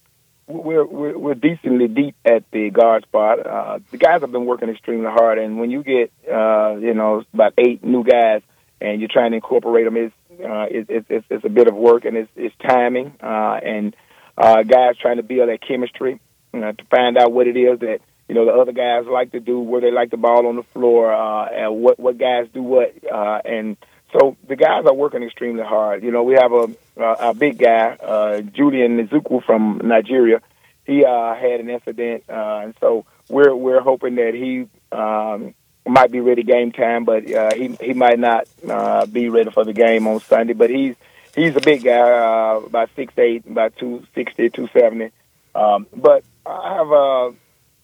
we're 0.47 0.85
we're, 0.85 1.17
we're 1.17 1.33
decently 1.35 1.87
deep 1.87 2.15
at 2.25 2.43
the 2.51 2.69
guard 2.69 3.03
spot. 3.03 3.45
Uh, 3.45 3.79
the 3.91 3.97
guys 3.97 4.21
have 4.21 4.31
been 4.31 4.45
working 4.45 4.69
extremely 4.69 5.09
hard, 5.09 5.37
and 5.37 5.59
when 5.59 5.71
you 5.71 5.83
get 5.83 6.11
uh, 6.31 6.75
you 6.75 6.93
know 6.93 7.23
about 7.33 7.53
eight 7.57 7.83
new 7.83 8.03
guys 8.03 8.41
and 8.81 8.99
you're 8.99 9.09
trying 9.11 9.31
to 9.31 9.35
incorporate 9.35 9.85
them, 9.85 9.97
it's 9.97 10.15
uh, 10.31 10.65
it's, 10.69 10.89
it's 10.89 11.05
it's 11.09 11.25
it's 11.29 11.45
a 11.45 11.49
bit 11.49 11.67
of 11.67 11.75
work 11.75 12.05
and 12.05 12.17
it's 12.17 12.31
it's 12.35 12.55
timing 12.67 13.13
uh, 13.21 13.59
and 13.63 13.95
uh, 14.37 14.63
guys 14.63 14.97
trying 15.01 15.17
to 15.17 15.23
build 15.23 15.49
that 15.49 15.59
chemistry 15.65 16.19
you 16.53 16.59
know, 16.59 16.71
to 16.71 16.85
find 16.85 17.17
out 17.17 17.33
what 17.33 17.47
it 17.47 17.57
is 17.57 17.79
that 17.79 17.99
you 18.29 18.35
know 18.35 18.45
the 18.45 18.51
other 18.51 18.71
guys 18.71 19.05
like 19.11 19.31
to 19.31 19.39
do, 19.39 19.59
where 19.59 19.81
they 19.81 19.91
like 19.91 20.11
the 20.11 20.17
ball 20.17 20.47
on 20.47 20.55
the 20.55 20.63
floor, 20.73 21.13
uh, 21.13 21.45
and 21.47 21.81
what 21.81 21.99
what 21.99 22.17
guys 22.17 22.47
do 22.53 22.63
what, 22.63 22.93
uh, 23.11 23.41
and 23.43 23.75
so 24.13 24.37
the 24.47 24.55
guys 24.55 24.85
are 24.85 24.93
working 24.93 25.23
extremely 25.23 25.63
hard. 25.63 26.03
You 26.03 26.11
know, 26.11 26.23
we 26.23 26.35
have 26.35 26.53
a 26.53 26.69
a, 26.97 27.33
big 27.33 27.57
guy, 27.57 27.97
uh, 28.01 28.41
Julian 28.41 29.07
Nzuku 29.07 29.43
from 29.43 29.81
Nigeria. 29.83 30.41
He 30.85 31.03
uh, 31.03 31.33
had 31.35 31.59
an 31.59 31.69
incident, 31.69 32.23
uh, 32.29 32.61
and 32.63 32.75
so 32.79 33.05
we're 33.29 33.55
we're 33.55 33.81
hoping 33.81 34.15
that 34.15 34.33
he 34.33 34.67
um, 34.95 35.55
might 35.87 36.11
be 36.11 36.19
ready 36.19 36.43
game 36.43 36.71
time, 36.71 37.05
but 37.05 37.29
uh, 37.31 37.55
he 37.55 37.75
he 37.81 37.93
might 37.93 38.19
not 38.19 38.47
uh, 38.69 39.05
be 39.05 39.29
ready 39.29 39.49
for 39.49 39.65
the 39.65 39.73
game 39.73 40.07
on 40.07 40.19
Sunday. 40.19 40.53
But 40.53 40.69
he's 40.69 40.95
he's 41.35 41.55
a 41.55 41.61
big 41.61 41.83
guy, 41.83 41.99
uh, 41.99 42.61
about 42.65 42.89
six 42.95 43.13
eight, 43.17 43.45
about 43.47 43.75
two 43.77 44.05
sixty, 44.13 44.49
two 44.49 44.67
seventy. 44.73 45.11
Um, 45.55 45.87
but 45.95 46.23
I 46.45 46.75
have 46.75 46.91
a 46.91 47.33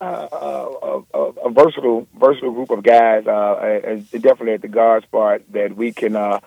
a, 0.02 0.06
a, 0.06 1.04
a, 1.14 1.20
a 1.20 1.50
versatile 1.52 2.08
versatile 2.18 2.52
group 2.52 2.70
of 2.72 2.84
guys, 2.84 3.26
uh, 3.28 3.32
uh, 3.32 3.96
definitely 4.12 4.54
at 4.54 4.62
the 4.62 4.68
guard 4.68 5.04
spot 5.04 5.42
that 5.52 5.76
we 5.76 5.92
can 5.92 6.16
uh, 6.16 6.40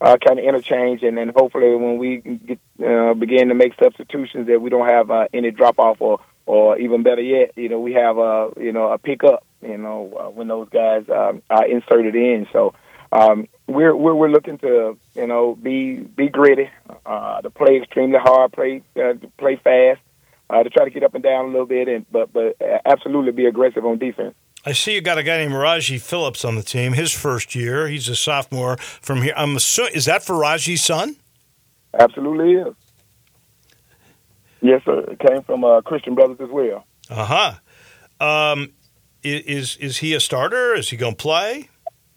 uh, 0.00 0.16
kind 0.24 0.38
of 0.38 0.44
interchange, 0.44 1.02
and 1.02 1.16
then 1.18 1.32
hopefully 1.34 1.74
when 1.74 1.98
we 1.98 2.18
get, 2.18 2.58
uh, 2.84 3.14
begin 3.14 3.48
to 3.48 3.54
make 3.54 3.74
substitutions, 3.82 4.46
that 4.46 4.60
we 4.60 4.70
don't 4.70 4.88
have 4.88 5.10
uh, 5.10 5.26
any 5.32 5.50
drop 5.50 5.78
off, 5.78 6.00
or 6.00 6.20
or 6.46 6.78
even 6.78 7.02
better 7.02 7.22
yet, 7.22 7.52
you 7.56 7.68
know, 7.68 7.80
we 7.80 7.92
have 7.92 8.18
a 8.18 8.50
you 8.58 8.72
know 8.72 8.92
a 8.92 8.98
pickup, 8.98 9.44
you 9.62 9.76
know, 9.76 10.12
uh, 10.18 10.30
when 10.30 10.48
those 10.48 10.68
guys 10.70 11.04
um, 11.08 11.42
are 11.50 11.66
inserted 11.66 12.14
in. 12.14 12.46
So 12.52 12.74
um, 13.12 13.48
we're, 13.66 13.94
we're 13.94 14.14
we're 14.14 14.30
looking 14.30 14.58
to 14.58 14.96
you 15.14 15.26
know 15.26 15.54
be 15.56 15.96
be 15.96 16.28
gritty, 16.28 16.70
uh, 17.04 17.40
to 17.40 17.50
play 17.50 17.76
extremely 17.76 18.18
hard, 18.20 18.52
play 18.52 18.82
uh, 18.96 19.14
play 19.36 19.56
fast 19.56 20.00
uh, 20.50 20.62
to 20.62 20.70
try 20.70 20.84
to 20.84 20.90
get 20.90 21.02
up 21.02 21.14
and 21.14 21.22
down 21.22 21.46
a 21.46 21.48
little 21.48 21.66
bit, 21.66 21.88
and 21.88 22.06
but 22.10 22.32
but 22.32 22.56
absolutely 22.84 23.32
be 23.32 23.46
aggressive 23.46 23.84
on 23.84 23.98
defense. 23.98 24.34
I 24.64 24.72
see 24.72 24.94
you 24.94 25.00
got 25.00 25.16
a 25.16 25.22
guy 25.22 25.38
named 25.38 25.54
Raji 25.54 25.98
Phillips 25.98 26.44
on 26.44 26.54
the 26.54 26.62
team. 26.62 26.92
His 26.92 27.12
first 27.12 27.54
year, 27.54 27.88
he's 27.88 28.08
a 28.08 28.16
sophomore 28.16 28.76
from 28.76 29.22
here. 29.22 29.32
I'm 29.36 29.56
assuming 29.56 29.94
is 29.94 30.04
that 30.04 30.22
for 30.22 30.36
Raji's 30.36 30.84
son? 30.84 31.16
Absolutely 31.98 32.52
is. 32.54 32.74
Yes, 34.60 34.82
sir. 34.84 35.00
It 35.10 35.18
came 35.18 35.42
from 35.42 35.64
uh, 35.64 35.80
Christian 35.80 36.14
Brothers 36.14 36.38
as 36.40 36.50
well. 36.50 36.84
Uh 37.08 37.24
huh. 38.20 38.24
Um, 38.24 38.72
is 39.22 39.76
is 39.76 39.98
he 39.98 40.14
a 40.14 40.20
starter? 40.20 40.74
Is 40.74 40.90
he 40.90 40.96
going 40.96 41.14
to 41.14 41.22
play? 41.22 41.70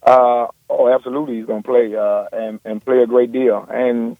Uh, 0.06 0.48
oh, 0.69 0.93
absolutely, 0.93 1.38
he's 1.38 1.46
going 1.46 1.63
to 1.63 1.67
play 1.67 1.96
uh, 1.96 2.26
and 2.34 2.60
and 2.65 2.84
play 2.84 3.00
a 3.00 3.08
great 3.08 3.32
deal. 3.32 3.65
And 3.72 4.17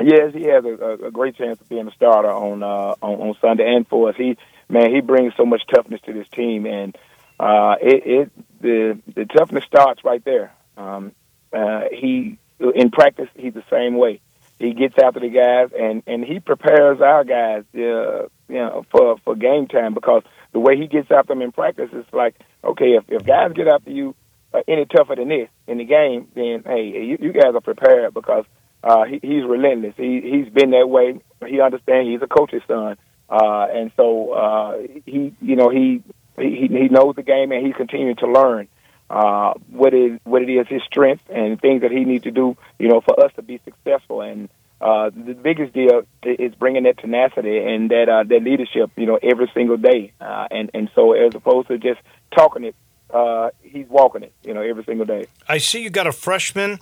yes, 0.00 0.34
he 0.34 0.44
has 0.44 0.64
a, 0.64 1.06
a, 1.06 1.10
great 1.10 1.36
chance 1.36 1.60
of 1.60 1.68
being 1.68 1.88
a 1.88 1.92
starter 1.92 2.30
on, 2.30 2.62
uh, 2.62 2.94
on 3.00 3.28
on 3.28 3.36
Sunday 3.40 3.74
and 3.74 3.86
for 3.86 4.10
us. 4.10 4.16
He 4.16 4.36
man, 4.68 4.94
he 4.94 5.00
brings 5.00 5.34
so 5.36 5.46
much 5.46 5.62
toughness 5.72 6.00
to 6.02 6.12
this 6.12 6.28
team, 6.28 6.66
and 6.66 6.96
uh, 7.38 7.76
it, 7.80 8.06
it 8.06 8.32
the 8.60 8.98
the 9.14 9.24
toughness 9.24 9.64
starts 9.64 10.04
right 10.04 10.24
there. 10.24 10.52
Um, 10.76 11.12
uh, 11.52 11.82
he 11.92 12.38
in 12.58 12.90
practice, 12.90 13.28
he's 13.36 13.54
the 13.54 13.64
same 13.70 13.96
way. 13.96 14.20
He 14.58 14.72
gets 14.72 14.94
after 15.02 15.20
the 15.20 15.28
guys, 15.28 15.70
and 15.78 16.02
and 16.06 16.24
he 16.24 16.40
prepares 16.40 17.00
our 17.00 17.24
guys, 17.24 17.64
uh, 17.74 18.28
you 18.48 18.54
know, 18.54 18.86
for 18.90 19.18
for 19.18 19.36
game 19.36 19.66
time 19.66 19.94
because 19.94 20.22
the 20.52 20.60
way 20.60 20.76
he 20.76 20.86
gets 20.86 21.10
after 21.10 21.34
them 21.34 21.42
in 21.42 21.52
practice 21.52 21.90
is 21.92 22.06
like, 22.12 22.34
okay, 22.64 22.92
if 22.92 23.04
if 23.08 23.26
guys 23.26 23.52
get 23.52 23.68
after 23.68 23.90
you 23.90 24.14
uh, 24.54 24.62
any 24.66 24.86
tougher 24.86 25.16
than 25.16 25.28
this 25.28 25.48
in 25.66 25.76
the 25.78 25.84
game, 25.84 26.28
then 26.34 26.62
hey, 26.64 26.86
you, 26.86 27.18
you 27.20 27.32
guys 27.32 27.54
are 27.54 27.60
prepared 27.60 28.14
because 28.14 28.46
uh, 28.86 29.04
he, 29.04 29.18
he's 29.20 29.44
relentless. 29.44 29.94
He 29.96 30.20
he's 30.20 30.48
been 30.48 30.70
that 30.70 30.88
way. 30.88 31.20
He 31.44 31.60
understands. 31.60 32.08
He's 32.08 32.22
a 32.22 32.28
coach's 32.28 32.62
son, 32.68 32.96
uh, 33.28 33.66
and 33.72 33.90
so 33.96 34.32
uh, 34.32 34.78
he 35.04 35.34
you 35.40 35.56
know 35.56 35.70
he 35.70 36.04
he 36.38 36.68
he 36.68 36.88
knows 36.88 37.16
the 37.16 37.24
game 37.24 37.50
and 37.50 37.66
he's 37.66 37.74
continuing 37.74 38.16
to 38.16 38.28
learn 38.28 38.68
uh, 39.10 39.54
what 39.70 39.92
is 39.92 40.20
what 40.22 40.42
it 40.42 40.48
is 40.48 40.68
his 40.68 40.82
strength 40.84 41.24
and 41.28 41.60
things 41.60 41.82
that 41.82 41.90
he 41.90 42.04
needs 42.04 42.24
to 42.24 42.30
do. 42.30 42.56
You 42.78 42.88
know, 42.88 43.00
for 43.00 43.18
us 43.24 43.32
to 43.36 43.42
be 43.42 43.60
successful 43.64 44.22
and. 44.22 44.48
Uh, 44.78 45.08
the 45.08 45.32
biggest 45.32 45.72
deal 45.72 46.02
is 46.22 46.54
bringing 46.56 46.82
that 46.82 46.98
tenacity 46.98 47.56
and 47.56 47.90
that 47.90 48.10
uh, 48.10 48.24
that 48.24 48.42
leadership, 48.42 48.90
you 48.94 49.06
know, 49.06 49.18
every 49.22 49.50
single 49.54 49.78
day, 49.78 50.12
uh, 50.20 50.46
and 50.50 50.70
and 50.74 50.90
so 50.94 51.14
as 51.14 51.34
opposed 51.34 51.66
to 51.66 51.78
just 51.78 51.98
talking 52.30 52.62
it, 52.62 52.74
uh, 53.08 53.48
he's 53.62 53.88
walking 53.88 54.22
it, 54.22 54.34
you 54.44 54.52
know, 54.52 54.60
every 54.60 54.84
single 54.84 55.06
day. 55.06 55.28
I 55.48 55.56
see 55.56 55.82
you 55.82 55.88
got 55.88 56.06
a 56.06 56.12
freshman 56.12 56.78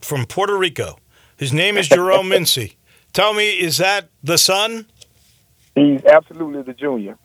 from 0.00 0.24
Puerto 0.24 0.56
Rico. 0.56 0.96
His 1.36 1.52
name 1.52 1.76
is 1.76 1.88
Jerome 1.88 2.30
Mincy. 2.30 2.76
Tell 3.12 3.34
me, 3.34 3.50
is 3.50 3.76
that 3.76 4.08
the 4.22 4.38
son? 4.38 4.86
He's 5.74 6.02
absolutely 6.04 6.62
the 6.62 6.72
junior. 6.72 7.18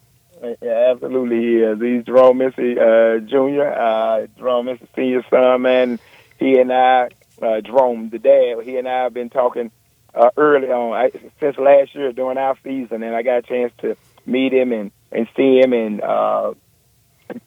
Yeah, 0.62 0.91
absolutely 0.91 1.38
he 1.38 1.56
is. 1.58 1.80
He's 1.80 2.06
Jerome 2.06 2.39
Mincy 2.39 2.76
uh, 2.78 3.19
Jr., 3.21 3.63
uh, 3.63 4.28
Jerome 4.38 4.65
Mincy 4.65 4.88
Senior 4.95 5.24
son, 5.30 5.62
man. 5.62 6.00
He 6.39 6.60
and 6.60 6.74
I, 6.74 7.10
uh, 7.41 7.62
Jerome, 7.62 8.10
the 8.10 8.19
dad, 8.19 8.65
he 8.65 8.78
and 8.78 8.88
I 8.88 9.04
have 9.04 9.13
been 9.13 9.30
talking 9.30 9.71
uh, 10.13 10.32
early 10.36 10.67
on, 10.67 10.93
I, 10.93 11.12
since 11.39 11.58
last 11.58 11.95
year 11.95 12.12
during 12.12 12.38
our 12.38 12.58
season, 12.63 13.04
and 13.04 13.15
I 13.15 13.21
got 13.21 13.38
a 13.38 13.41
chance 13.43 13.71
to 13.80 13.95
meet 14.26 14.52
him 14.52 14.74
and, 14.74 14.91
and 15.12 15.28
see 15.38 15.60
him 15.60 15.71
and 15.71 16.02
uh, 16.02 16.54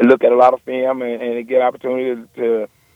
look 0.02 0.24
at 0.24 0.32
a 0.32 0.36
lot 0.36 0.54
of 0.54 0.62
film 0.62 1.02
and, 1.02 1.20
and 1.20 1.48
get 1.48 1.60
opportunity 1.60 2.22
to, 2.36 2.42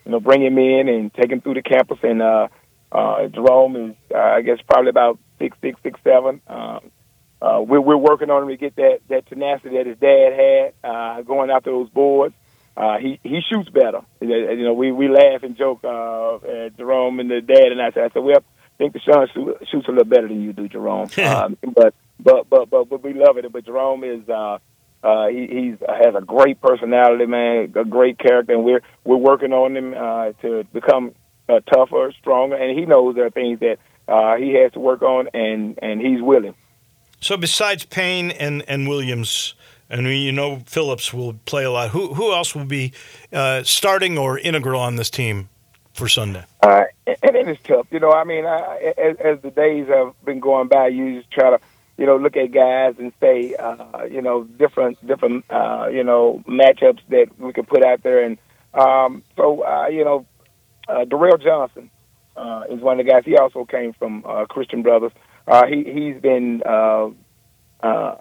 you 0.07 0.11
know, 0.11 0.21
bring 0.21 0.43
him 0.43 0.57
in 0.57 0.89
and 0.89 1.13
take 1.13 1.31
him 1.31 1.43
through 1.43 1.55
the 1.55 1.63
campus. 1.63 1.99
And 2.03 2.23
uh, 2.23 2.49
uh, 2.91 3.27
Jerome 3.29 3.77
is, 3.77 3.97
uh, 4.15 4.19
I 4.19 4.43
guess, 4.43 4.59
probably 4.67 4.91
about 4.91 5.19
six, 5.39 5.57
six, 5.61 5.81
six, 5.83 6.01
seven. 6.05 6.41
Um, 6.47 6.91
uh, 7.41 7.61
we're, 7.61 7.81
we're 7.81 7.97
working 7.97 8.31
on 8.31 8.43
him 8.43 8.49
to 8.49 8.57
get 8.57 8.77
that, 8.77 9.01
that 9.09 9.27
tenacity 9.27 9.77
that 9.77 9.87
his 9.87 9.99
dad 9.99 10.33
had, 10.33 10.91
uh, 10.91 11.23
going 11.23 11.51
after 11.51 11.71
those 11.71 11.89
boards. 11.91 12.35
Uh, 12.77 12.99
he, 12.99 13.19
he 13.23 13.41
shoots 13.49 13.69
better. 13.71 14.01
You 14.21 14.65
know, 14.65 14.73
we, 14.73 14.93
we 14.93 15.09
laugh 15.09 15.43
and 15.43 15.57
joke, 15.57 15.81
uh, 15.85 16.37
at 16.37 16.77
Jerome 16.77 17.21
and 17.21 17.31
the 17.31 17.41
dad 17.41 17.73
and 17.73 17.83
I 17.83 17.91
said, 17.91 18.05
I 18.05 18.15
said, 18.15 18.23
well, 18.23 18.39
I 18.39 18.77
think 18.79 18.93
the 18.93 19.01
son 19.01 19.29
shoots 19.71 19.89
a 19.89 19.91
little 19.91 20.05
better 20.05 20.29
than 20.29 20.43
you 20.43 20.53
do, 20.53 20.69
Jerome. 20.69 21.09
um, 21.25 21.57
but, 21.75 21.95
but, 22.21 22.49
but, 22.49 22.71
but, 22.71 22.89
but 22.89 23.03
we 23.03 23.15
love 23.15 23.37
it. 23.37 23.51
But 23.53 23.65
Jerome 23.65 24.05
is, 24.05 24.29
uh, 24.29 24.59
uh, 25.03 25.29
he 25.29 25.47
he's, 25.47 25.79
has 25.89 26.15
a 26.17 26.21
great 26.21 26.61
personality, 26.61 27.27
man, 27.27 27.73
a 27.77 27.85
great 27.85 28.19
character, 28.19 28.53
and 28.53 28.65
we're 28.65 28.83
we're 29.05 29.17
working 29.17 29.53
on 29.53 29.77
him 29.77 29.95
uh, 29.97 30.33
to 30.43 30.65
become 30.73 31.15
uh, 31.49 31.61
tougher, 31.73 32.13
stronger, 32.21 32.57
and 32.57 32.79
he 32.79 32.87
knows 32.87 33.15
there 33.15 33.27
are 33.27 33.31
things 33.31 33.61
that 33.61 33.79
uh, 34.07 34.37
he 34.37 34.55
has 34.55 34.73
to 34.73 34.81
work 34.81 35.03
on, 35.03 35.29
and 35.35 35.79
and 35.83 36.01
he's 36.01 36.23
willing. 36.23 36.55
So 37.21 37.37
besides 37.37 37.85
Payne 37.85 38.31
and, 38.31 38.65
and 38.69 38.89
Williams, 38.89 39.55
and 39.91 40.07
you 40.07 40.33
know 40.33 40.63
Phillips 40.67 41.13
will 41.13 41.35
play 41.45 41.65
a 41.65 41.71
lot. 41.71 41.91
Who 41.91 42.15
who 42.15 42.33
else 42.33 42.55
will 42.55 42.65
be 42.65 42.93
uh, 43.33 43.63
starting 43.65 44.19
or 44.19 44.39
integral 44.39 44.81
on 44.81 44.97
this 44.97 45.11
team 45.11 45.49
for 45.93 46.09
Sunday? 46.09 46.45
Uh, 46.63 46.85
and 47.07 47.37
it 47.37 47.49
is 47.49 47.59
tough, 47.65 47.87
you 47.91 48.01
know. 48.01 48.13
I 48.13 48.25
mean, 48.25 48.47
I, 48.47 48.95
as, 48.97 49.17
as 49.17 49.41
the 49.43 49.51
days 49.51 49.89
have 49.89 50.15
been 50.25 50.41
going 50.41 50.69
by, 50.69 50.89
you 50.89 51.19
just 51.19 51.31
try 51.31 51.51
to, 51.51 51.61
you 51.97 52.07
know, 52.07 52.17
look 52.17 52.37
at 52.37 52.53
guys 52.53 52.95
and 52.99 53.13
say, 53.21 53.55
uh, 53.55 54.05
you 54.05 54.23
know, 54.23 54.45
different, 54.45 55.05
different, 55.07 55.45
uh, 55.51 55.89
you 55.91 56.05
know, 56.05 56.43
matchups 56.47 57.01
that 57.09 57.27
we 57.39 57.53
could 57.53 57.67
put 57.67 57.85
out 57.85 58.03
there. 58.03 58.23
And 58.23 58.39
um, 58.75 59.23
so, 59.37 59.65
uh, 59.65 59.89
you 59.89 60.05
know, 60.05 60.27
uh, 60.89 61.05
Darrell 61.05 61.39
Johnson 61.39 61.91
uh, 62.37 62.65
is 62.71 62.81
one 62.81 62.99
of 62.99 63.07
the 63.07 63.13
guys. 63.13 63.25
He 63.25 63.37
also 63.37 63.65
came 63.65 63.93
from 63.93 64.25
uh, 64.27 64.47
Christian 64.47 64.83
Brothers. 64.83 65.13
Uh, 65.47 65.67
he 65.67 65.85
he's 65.85 66.21
been 66.21 66.63
uh, 66.65 67.11
uh, 67.83 68.15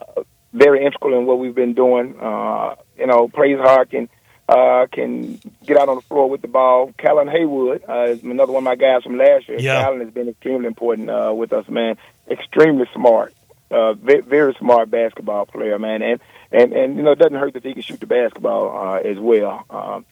very 0.53 0.86
integral 0.86 1.17
in 1.17 1.25
what 1.25 1.39
we've 1.39 1.56
been 1.56 1.73
doing. 1.73 2.15
Uh, 2.19 2.75
you 2.97 3.08
know, 3.08 3.27
plays 3.27 3.60
hard, 3.60 3.89
can 3.89 4.10
uh, 4.49 4.88
can 4.91 5.39
get 5.65 5.77
out 5.77 5.89
on 5.89 5.95
the 5.95 6.01
floor 6.01 6.30
with 6.30 6.41
the 6.41 6.47
ball. 6.47 6.93
Callan 6.97 7.27
Haywood 7.27 7.84
uh, 7.88 8.06
is 8.10 8.23
another 8.23 8.53
one 8.53 8.62
of 8.62 8.65
my 8.65 8.75
guys 8.75 9.03
from 9.03 9.17
last 9.17 9.47
year. 9.49 9.60
Yeah. 9.60 9.84
Callan 9.84 9.99
has 10.01 10.12
been 10.12 10.30
extremely 10.30 10.67
important 10.67 11.10
uh, 11.10 11.34
with 11.36 11.51
us, 11.53 11.67
man. 11.67 11.97
Extremely 12.30 12.86
smart, 12.93 13.34
uh, 13.71 13.93
very, 13.93 14.21
very 14.21 14.56
smart 14.56 14.89
basketball 14.89 15.45
player, 15.45 15.77
man. 15.77 16.01
And 16.01 16.21
and 16.51 16.73
and 16.73 16.97
you 16.97 17.03
know, 17.03 17.12
it 17.12 17.19
doesn't 17.19 17.38
hurt 17.38 17.53
that 17.53 17.65
he 17.65 17.73
can 17.73 17.82
shoot 17.82 17.99
the 17.99 18.08
basketball 18.08 18.75
uh, 18.75 18.99
as 18.99 19.17
well. 19.17 19.65
Um, 19.69 20.06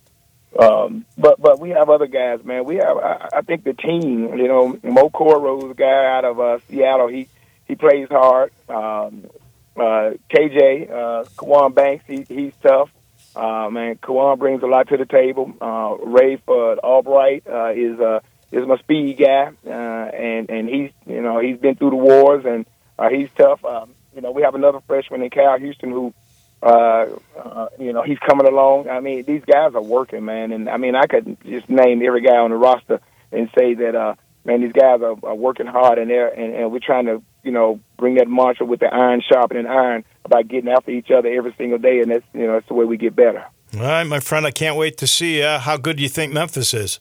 um, 0.59 1.05
but 1.17 1.41
but 1.41 1.59
we 1.59 1.69
have 1.71 1.89
other 1.89 2.07
guys, 2.07 2.43
man. 2.43 2.65
We 2.65 2.75
have 2.75 2.97
I, 2.97 3.29
I 3.37 3.41
think 3.41 3.63
the 3.63 3.73
team, 3.73 4.37
you 4.37 4.47
know, 4.47 4.77
Mo 4.83 5.09
guy 5.73 6.05
out 6.17 6.25
of 6.25 6.39
uh, 6.39 6.59
Seattle. 6.69 7.07
He 7.07 7.27
he 7.67 7.75
plays 7.75 8.07
hard. 8.09 8.51
Um, 8.69 9.25
uh, 9.75 10.13
KJ 10.33 10.89
uh, 10.89 11.23
Kawan 11.35 11.75
Banks, 11.75 12.05
he, 12.07 12.25
he's 12.27 12.53
tough. 12.61 12.89
Uh, 13.35 13.69
man, 13.69 13.95
Kawan 13.97 14.39
brings 14.39 14.63
a 14.63 14.67
lot 14.67 14.87
to 14.87 14.97
the 14.97 15.05
table. 15.05 15.53
Uh, 15.59 15.95
Ray 16.01 16.37
for 16.37 16.77
Albright 16.77 17.43
uh, 17.47 17.71
is 17.71 17.99
uh, 17.99 18.21
is 18.51 18.65
my 18.65 18.77
speed 18.77 19.17
guy, 19.17 19.51
uh, 19.67 19.69
and 19.69 20.49
and 20.49 20.69
he's 20.69 20.91
you 21.05 21.21
know 21.21 21.39
he's 21.39 21.57
been 21.57 21.75
through 21.75 21.89
the 21.89 21.95
wars 21.97 22.45
and 22.45 22.65
uh, 22.97 23.09
he's 23.09 23.29
tough. 23.37 23.63
Um, 23.65 23.91
you 24.15 24.21
know, 24.21 24.31
we 24.31 24.43
have 24.43 24.55
another 24.55 24.79
freshman 24.87 25.21
in 25.21 25.29
Cal 25.29 25.59
Houston 25.59 25.91
who 25.91 26.13
uh, 26.65 27.06
uh, 27.38 27.67
you 27.78 27.93
know, 27.93 28.01
he's 28.01 28.17
coming 28.19 28.47
along. 28.47 28.89
I 28.89 28.99
mean, 28.99 29.23
these 29.23 29.43
guys 29.45 29.75
are 29.75 29.82
working, 29.82 30.25
man. 30.25 30.51
And 30.51 30.67
I 30.67 30.78
mean, 30.78 30.95
I 30.95 31.06
could 31.06 31.38
just 31.45 31.69
name 31.69 32.01
every 32.01 32.21
guy 32.21 32.38
on 32.38 32.49
the 32.49 32.58
roster 32.58 32.99
and 33.32 33.49
say 33.56 33.75
that, 33.75 33.95
uh, 33.95 34.15
man, 34.45 34.62
these 34.62 34.73
guys 34.73 34.99
are, 35.01 35.15
are 35.23 35.36
working 35.36 35.67
hard 35.67 35.99
and 35.99 36.10
they're, 36.10 36.28
and, 36.28 36.56
and 36.56 36.71
we're 36.71 36.80
trying 36.80 37.06
to, 37.06 37.21
you 37.43 37.51
know, 37.51 37.80
bring 37.97 38.15
that 38.15 38.28
mantra 38.28 38.65
with 38.65 38.80
the 38.80 38.91
iron 38.91 39.21
sharpening 39.21 39.67
iron 39.67 40.04
about 40.23 40.47
getting 40.47 40.71
after 40.71 40.89
each 40.89 41.12
other 41.12 41.30
every 41.30 41.54
single 41.56 41.78
day. 41.78 41.99
And 41.99 42.10
that's, 42.10 42.25
you 42.34 42.47
know, 42.47 42.54
that's 42.54 42.67
the 42.67 42.73
way 42.73 42.86
we 42.86 42.97
get 42.97 43.15
better. 43.15 43.45
All 43.75 43.82
right, 43.82 44.04
my 44.04 44.19
friend, 44.19 44.45
I 44.47 44.51
can't 44.51 44.75
wait 44.75 44.97
to 44.97 45.08
see 45.08 45.43
uh, 45.43 45.60
how 45.60 45.78
good 45.78 45.99
you 45.99 46.10
think 46.10 46.34
Memphis 46.34 46.73
is. 46.73 46.99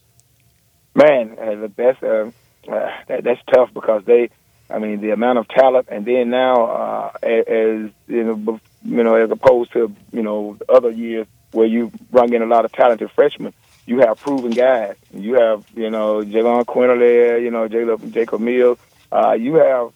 Man, 0.94 1.38
uh, 1.40 1.54
the 1.54 1.68
best, 1.68 2.02
uh, 2.02 2.30
uh, 2.70 2.90
that, 3.08 3.24
that's 3.24 3.40
tough 3.52 3.72
because 3.72 4.04
they, 4.04 4.28
I 4.68 4.78
mean, 4.78 5.00
the 5.00 5.10
amount 5.10 5.38
of 5.38 5.48
talent, 5.48 5.88
and 5.90 6.04
then 6.04 6.30
now, 6.30 6.66
uh, 6.66 7.12
as 7.22 7.90
you 8.08 8.24
know, 8.24 8.60
you 8.84 9.02
know, 9.02 9.14
as 9.14 9.30
opposed 9.30 9.72
to 9.72 9.94
you 10.12 10.22
know 10.22 10.56
other 10.68 10.90
years 10.90 11.26
where 11.52 11.66
you 11.66 11.90
bring 12.10 12.32
in 12.32 12.42
a 12.42 12.46
lot 12.46 12.64
of 12.64 12.72
talented 12.72 13.10
freshmen, 13.12 13.52
you 13.86 14.00
have 14.00 14.20
proven 14.20 14.50
guys. 14.50 14.96
You 15.12 15.34
have 15.34 15.64
you 15.74 15.90
know 15.90 16.22
Jalen 16.22 16.64
Quinerly, 16.64 17.42
you 17.42 17.50
know 17.50 17.68
Jacob 17.68 18.12
Jacob 18.12 18.40
Mills. 18.40 18.78
Uh, 19.10 19.32
you 19.32 19.54
have 19.54 19.92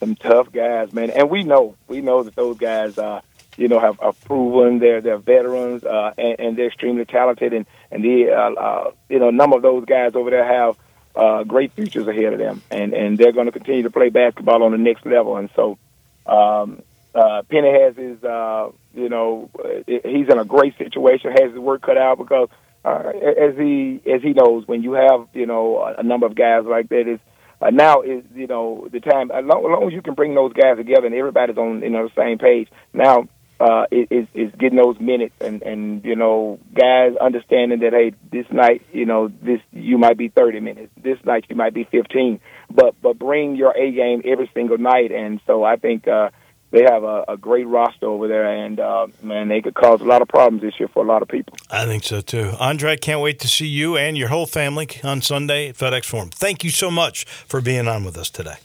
some 0.00 0.16
tough 0.16 0.50
guys, 0.50 0.92
man, 0.92 1.10
and 1.10 1.30
we 1.30 1.44
know 1.44 1.76
we 1.86 2.00
know 2.00 2.22
that 2.22 2.34
those 2.34 2.58
guys, 2.58 2.98
uh, 2.98 3.20
you 3.56 3.68
know, 3.68 3.78
have, 3.78 4.00
have 4.00 4.20
proven 4.24 4.78
they're 4.78 5.00
they're 5.00 5.18
veterans 5.18 5.84
uh, 5.84 6.12
and, 6.18 6.40
and 6.40 6.56
they're 6.56 6.66
extremely 6.66 7.04
talented, 7.04 7.52
and 7.52 7.66
and 7.90 8.02
the 8.02 8.30
uh, 8.30 8.50
uh, 8.60 8.90
you 9.08 9.18
know 9.18 9.28
a 9.28 9.32
number 9.32 9.56
of 9.56 9.62
those 9.62 9.84
guys 9.84 10.14
over 10.14 10.30
there 10.30 10.44
have 10.44 10.76
uh, 11.14 11.44
great 11.44 11.72
futures 11.72 12.08
ahead 12.08 12.32
of 12.32 12.38
them, 12.38 12.62
and 12.70 12.94
and 12.94 13.18
they're 13.18 13.32
going 13.32 13.46
to 13.46 13.52
continue 13.52 13.82
to 13.82 13.90
play 13.90 14.08
basketball 14.08 14.62
on 14.62 14.72
the 14.72 14.78
next 14.78 15.06
level, 15.06 15.36
and 15.36 15.50
so. 15.54 15.78
Um, 16.24 16.82
uh, 17.14 17.42
Penny 17.50 17.70
has 17.70 17.96
his, 17.96 18.22
uh, 18.24 18.70
you 18.94 19.08
know, 19.08 19.50
he's 19.86 20.28
in 20.28 20.38
a 20.38 20.44
great 20.44 20.76
situation. 20.78 21.30
Has 21.32 21.50
his 21.50 21.58
work 21.58 21.82
cut 21.82 21.98
out 21.98 22.18
because, 22.18 22.48
uh, 22.84 23.12
as 23.16 23.56
he 23.56 24.00
as 24.10 24.22
he 24.22 24.32
knows, 24.32 24.66
when 24.66 24.82
you 24.82 24.92
have, 24.92 25.28
you 25.34 25.46
know, 25.46 25.94
a, 25.98 26.02
number 26.02 26.26
of 26.26 26.34
guys 26.34 26.64
like 26.64 26.88
that, 26.88 27.08
is 27.08 27.20
uh, 27.60 27.70
now 27.70 28.00
is 28.00 28.24
you 28.34 28.46
know 28.46 28.88
the 28.90 29.00
time. 29.00 29.30
As 29.30 29.44
long, 29.44 29.64
as 29.64 29.70
long 29.70 29.86
as 29.86 29.92
you 29.92 30.02
can 30.02 30.14
bring 30.14 30.34
those 30.34 30.52
guys 30.52 30.76
together 30.78 31.06
and 31.06 31.14
everybody's 31.14 31.56
on 31.56 31.82
you 31.82 31.90
know 31.90 32.08
the 32.08 32.14
same 32.14 32.38
page. 32.38 32.68
Now 32.92 33.28
uh, 33.62 33.86
is, 33.92 34.26
is 34.34 34.50
getting 34.58 34.78
those 34.78 34.98
minutes 34.98 35.34
and 35.40 35.62
and 35.62 36.04
you 36.04 36.16
know 36.16 36.58
guys 36.74 37.14
understanding 37.20 37.78
that 37.80 37.92
hey 37.92 38.12
this 38.32 38.46
night 38.50 38.82
you 38.92 39.06
know 39.06 39.30
this 39.40 39.60
you 39.70 39.98
might 39.98 40.18
be 40.18 40.28
30 40.28 40.58
minutes 40.58 40.90
this 41.00 41.18
night 41.24 41.44
you 41.48 41.54
might 41.54 41.72
be 41.72 41.84
15 41.84 42.40
but 42.70 42.96
but 43.00 43.18
bring 43.20 43.54
your 43.54 43.76
A 43.76 43.92
game 43.92 44.22
every 44.24 44.50
single 44.52 44.78
night 44.78 45.12
and 45.12 45.40
so 45.46 45.62
I 45.62 45.76
think 45.76 46.08
uh, 46.08 46.30
they 46.72 46.82
have 46.82 47.04
a, 47.04 47.24
a 47.28 47.36
great 47.36 47.68
roster 47.68 48.06
over 48.06 48.26
there 48.26 48.46
and 48.64 48.80
uh, 48.80 49.06
man 49.22 49.48
they 49.48 49.60
could 49.60 49.74
cause 49.74 50.00
a 50.00 50.04
lot 50.04 50.22
of 50.22 50.28
problems 50.28 50.62
this 50.62 50.80
year 50.80 50.88
for 50.88 51.04
a 51.04 51.06
lot 51.06 51.22
of 51.22 51.28
people. 51.28 51.56
I 51.70 51.86
think 51.86 52.02
so 52.02 52.20
too. 52.20 52.52
Andre, 52.58 52.96
can't 52.96 53.20
wait 53.20 53.38
to 53.40 53.48
see 53.48 53.66
you 53.66 53.96
and 53.96 54.18
your 54.18 54.28
whole 54.28 54.46
family 54.46 54.88
on 55.04 55.22
Sunday 55.22 55.68
at 55.68 55.76
FedEx 55.76 56.06
Forum. 56.06 56.30
Thank 56.30 56.64
you 56.64 56.70
so 56.70 56.90
much 56.90 57.24
for 57.24 57.60
being 57.60 57.86
on 57.86 58.04
with 58.04 58.16
us 58.16 58.28
today. 58.28 58.56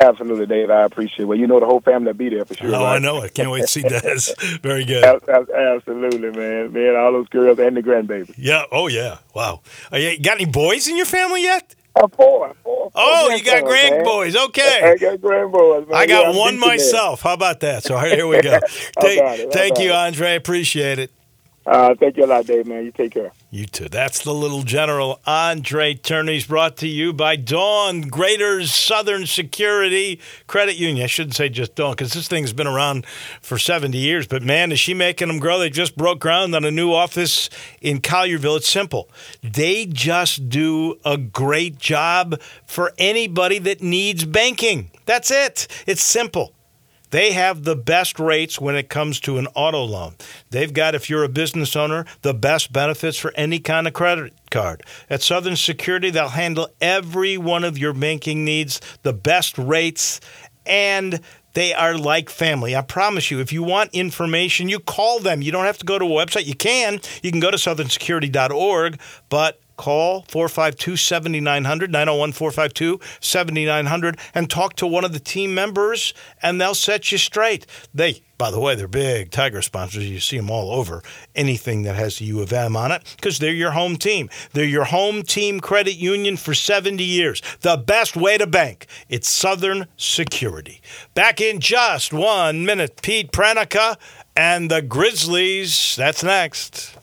Absolutely, 0.00 0.46
Dave. 0.46 0.70
I 0.70 0.84
appreciate 0.84 1.20
it. 1.20 1.24
Well, 1.24 1.38
you 1.38 1.48
know 1.48 1.58
the 1.58 1.66
whole 1.66 1.80
family 1.80 2.06
will 2.12 2.14
be 2.14 2.28
there 2.28 2.44
for 2.44 2.54
sure. 2.54 2.68
Oh, 2.68 2.84
right? 2.84 2.96
I 2.96 2.98
know 3.00 3.22
it. 3.22 3.34
Can't 3.34 3.50
wait 3.50 3.62
to 3.62 3.66
see 3.66 3.82
Des. 3.82 4.32
Very 4.62 4.84
good. 4.84 5.02
Ab- 5.02 5.28
ab- 5.28 5.50
Absolutely, 5.50 6.30
man. 6.30 6.72
Man, 6.72 6.94
all 6.94 7.12
those 7.12 7.28
girls 7.28 7.58
and 7.58 7.76
the 7.76 7.82
grandbaby. 7.82 8.32
Yeah. 8.36 8.62
Oh, 8.70 8.86
yeah. 8.86 9.18
Wow. 9.34 9.62
Are 9.90 9.98
you, 9.98 10.20
got 10.20 10.36
any 10.40 10.48
boys 10.48 10.86
in 10.86 10.96
your 10.96 11.06
family 11.06 11.42
yet? 11.42 11.74
Uh, 11.96 12.06
four, 12.08 12.54
four, 12.62 12.90
four 12.90 12.90
Oh, 12.94 13.30
you 13.30 13.42
got 13.44 13.64
grandsons, 13.64 13.64
man. 13.64 14.04
grandboys. 14.04 14.36
I 14.36 14.44
Okay. 14.44 14.96
got 15.00 15.20
grandboys, 15.20 15.86
man. 15.88 15.96
I 15.96 16.06
got 16.06 16.32
Yeah, 16.34 16.38
one 16.38 16.58
myself. 16.58 17.22
How 17.22 17.34
about 17.34 17.60
that? 17.60 17.82
So 17.84 17.98
here 17.98 18.26
we 18.26 18.40
go. 18.40 18.58
Take- 19.00 19.18
about 19.18 19.38
it? 19.40 19.46
How 19.46 19.50
Thank 19.50 19.78
you. 19.80 19.92
Andre. 19.92 20.36
Appreciate 20.36 20.98
it. 20.98 21.10
Uh, 21.68 21.94
thank 21.94 22.16
you 22.16 22.24
a 22.24 22.26
lot, 22.26 22.46
Dave, 22.46 22.66
man. 22.66 22.86
You 22.86 22.92
take 22.92 23.12
care. 23.12 23.30
You 23.50 23.66
too. 23.66 23.90
That's 23.90 24.22
the 24.22 24.32
little 24.32 24.62
general 24.62 25.20
Andre 25.26 25.92
Turney's 25.92 26.46
brought 26.46 26.78
to 26.78 26.88
you 26.88 27.12
by 27.12 27.36
Dawn 27.36 28.00
Greater 28.00 28.64
Southern 28.64 29.26
Security 29.26 30.18
Credit 30.46 30.76
Union. 30.76 31.04
I 31.04 31.08
shouldn't 31.08 31.34
say 31.34 31.50
just 31.50 31.74
Dawn 31.74 31.92
because 31.92 32.14
this 32.14 32.26
thing's 32.26 32.54
been 32.54 32.66
around 32.66 33.04
for 33.42 33.58
70 33.58 33.98
years. 33.98 34.26
But 34.26 34.42
man, 34.42 34.72
is 34.72 34.80
she 34.80 34.94
making 34.94 35.28
them 35.28 35.38
grow? 35.38 35.58
They 35.58 35.68
just 35.68 35.94
broke 35.94 36.20
ground 36.20 36.54
on 36.54 36.64
a 36.64 36.70
new 36.70 36.94
office 36.94 37.50
in 37.82 38.00
Collierville. 38.00 38.56
It's 38.56 38.68
simple. 38.68 39.10
They 39.42 39.84
just 39.84 40.48
do 40.48 40.98
a 41.04 41.18
great 41.18 41.78
job 41.78 42.40
for 42.64 42.94
anybody 42.96 43.58
that 43.58 43.82
needs 43.82 44.24
banking. 44.24 44.90
That's 45.04 45.30
it. 45.30 45.68
It's 45.86 46.02
simple. 46.02 46.54
They 47.10 47.32
have 47.32 47.64
the 47.64 47.76
best 47.76 48.18
rates 48.18 48.60
when 48.60 48.76
it 48.76 48.88
comes 48.88 49.20
to 49.20 49.38
an 49.38 49.46
auto 49.54 49.84
loan. 49.84 50.16
They've 50.50 50.72
got, 50.72 50.94
if 50.94 51.08
you're 51.08 51.24
a 51.24 51.28
business 51.28 51.74
owner, 51.76 52.04
the 52.22 52.34
best 52.34 52.72
benefits 52.72 53.16
for 53.16 53.32
any 53.34 53.58
kind 53.58 53.86
of 53.86 53.94
credit 53.94 54.32
card. 54.50 54.82
At 55.08 55.22
Southern 55.22 55.56
Security, 55.56 56.10
they'll 56.10 56.28
handle 56.28 56.68
every 56.80 57.38
one 57.38 57.64
of 57.64 57.78
your 57.78 57.92
banking 57.92 58.44
needs, 58.44 58.80
the 59.02 59.12
best 59.12 59.56
rates, 59.58 60.20
and 60.66 61.20
they 61.54 61.72
are 61.72 61.96
like 61.96 62.30
family. 62.30 62.76
I 62.76 62.82
promise 62.82 63.30
you, 63.30 63.40
if 63.40 63.52
you 63.52 63.62
want 63.62 63.90
information, 63.92 64.68
you 64.68 64.78
call 64.78 65.18
them. 65.18 65.42
You 65.42 65.50
don't 65.50 65.64
have 65.64 65.78
to 65.78 65.86
go 65.86 65.98
to 65.98 66.04
a 66.04 66.08
website. 66.08 66.46
You 66.46 66.54
can. 66.54 67.00
You 67.22 67.30
can 67.30 67.40
go 67.40 67.50
to 67.50 67.56
southernsecurity.org, 67.56 69.00
but 69.28 69.60
call 69.78 70.26
452 70.28 70.96
7900 70.96 71.90
901 71.90 72.32
452 72.32 73.00
7900 73.20 74.18
and 74.34 74.50
talk 74.50 74.74
to 74.76 74.86
one 74.86 75.04
of 75.04 75.14
the 75.14 75.20
team 75.20 75.54
members 75.54 76.12
and 76.42 76.60
they'll 76.60 76.74
set 76.74 77.10
you 77.10 77.16
straight. 77.16 77.66
They, 77.94 78.22
by 78.36 78.50
the 78.50 78.60
way, 78.60 78.74
they're 78.74 78.88
big 78.88 79.30
Tiger 79.30 79.62
sponsors. 79.62 80.10
You 80.10 80.20
see 80.20 80.36
them 80.36 80.50
all 80.50 80.70
over 80.72 81.02
anything 81.34 81.82
that 81.82 81.96
has 81.96 82.18
the 82.18 82.26
U 82.26 82.42
of 82.42 82.52
M 82.52 82.76
on 82.76 82.92
it 82.92 83.02
because 83.16 83.38
they're 83.38 83.52
your 83.52 83.70
home 83.70 83.96
team. 83.96 84.28
They're 84.52 84.64
your 84.64 84.84
home 84.84 85.22
team 85.22 85.60
credit 85.60 85.94
union 85.94 86.36
for 86.36 86.52
70 86.52 87.02
years. 87.02 87.40
The 87.60 87.76
best 87.78 88.16
way 88.16 88.36
to 88.36 88.46
bank. 88.46 88.86
It's 89.08 89.30
Southern 89.30 89.86
Security. 89.96 90.82
Back 91.14 91.40
in 91.40 91.60
just 91.60 92.12
one 92.12 92.66
minute, 92.66 93.00
Pete 93.00 93.32
Pranica 93.32 93.96
and 94.36 94.70
the 94.70 94.82
Grizzlies. 94.82 95.96
That's 95.96 96.22
next. 96.22 96.96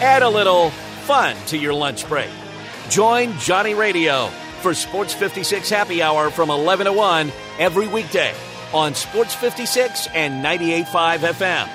Add 0.00 0.22
a 0.22 0.28
little 0.28 0.70
fun 1.04 1.36
to 1.46 1.58
your 1.58 1.74
lunch 1.74 2.08
break. 2.08 2.30
Join 2.88 3.36
Johnny 3.38 3.74
Radio 3.74 4.28
for 4.62 4.72
Sports 4.72 5.12
56 5.12 5.68
Happy 5.68 6.02
Hour 6.02 6.30
from 6.30 6.48
11 6.50 6.86
to 6.86 6.92
1 6.92 7.30
every 7.58 7.86
weekday 7.86 8.34
on 8.72 8.94
Sports 8.94 9.34
56 9.34 10.08
and 10.14 10.42
98.5 10.44 11.18
FM. 11.18 11.68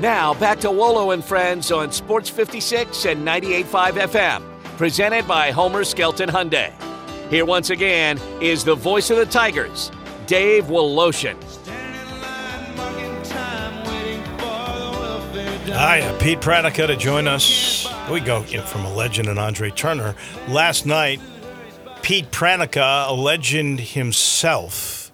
Now 0.00 0.34
back 0.34 0.60
to 0.60 0.70
Wolo 0.70 1.10
and 1.10 1.24
Friends 1.24 1.72
on 1.72 1.90
Sports 1.92 2.28
56 2.30 3.06
and 3.06 3.26
98.5 3.26 3.92
FM, 4.08 4.76
presented 4.76 5.26
by 5.26 5.50
Homer 5.50 5.84
Skelton 5.84 6.28
Hyundai. 6.28 6.87
Here 7.30 7.44
once 7.44 7.68
again 7.68 8.18
is 8.40 8.64
the 8.64 8.74
voice 8.74 9.10
of 9.10 9.18
the 9.18 9.26
Tigers, 9.26 9.90
Dave 10.26 10.64
Woloshin. 10.64 11.36
Hi, 15.70 16.00
uh, 16.00 16.18
Pete 16.18 16.40
Pranica 16.40 16.86
to 16.86 16.96
join 16.96 17.28
us. 17.28 17.86
We 18.10 18.20
go 18.20 18.42
from 18.44 18.86
a 18.86 18.94
legend 18.94 19.28
and 19.28 19.38
Andre 19.38 19.70
Turner. 19.70 20.14
Last 20.48 20.86
night, 20.86 21.20
Pete 22.00 22.30
Pranica, 22.30 23.06
a 23.08 23.12
legend 23.12 23.80
himself, 23.80 25.12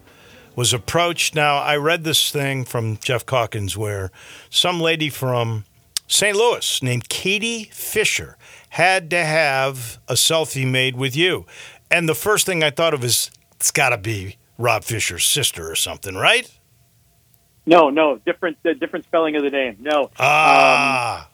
was 0.54 0.72
approached. 0.72 1.34
Now, 1.34 1.56
I 1.56 1.76
read 1.76 2.04
this 2.04 2.30
thing 2.30 2.64
from 2.64 2.96
Geoff 2.98 3.26
Calkins 3.26 3.76
where 3.76 4.12
some 4.50 4.80
lady 4.80 5.10
from 5.10 5.64
St. 6.06 6.36
Louis 6.36 6.80
named 6.80 7.08
Katie 7.08 7.64
Fisher 7.72 8.36
had 8.70 9.08
to 9.10 9.24
have 9.24 9.98
a 10.08 10.14
selfie 10.14 10.68
made 10.68 10.96
with 10.96 11.16
you. 11.16 11.46
And 11.94 12.08
the 12.08 12.14
first 12.16 12.44
thing 12.44 12.64
I 12.64 12.70
thought 12.70 12.92
of 12.92 13.04
is 13.04 13.30
it's 13.52 13.70
got 13.70 13.90
to 13.90 13.96
be 13.96 14.36
Rob 14.58 14.82
Fischer's 14.82 15.24
sister 15.24 15.70
or 15.70 15.76
something, 15.76 16.16
right? 16.16 16.50
No, 17.66 17.88
no, 17.88 18.16
different 18.26 18.58
uh, 18.66 18.72
different 18.74 19.04
spelling 19.04 19.36
of 19.36 19.44
the 19.44 19.50
name. 19.50 19.76
No, 19.78 20.10
Ah, 20.18 21.28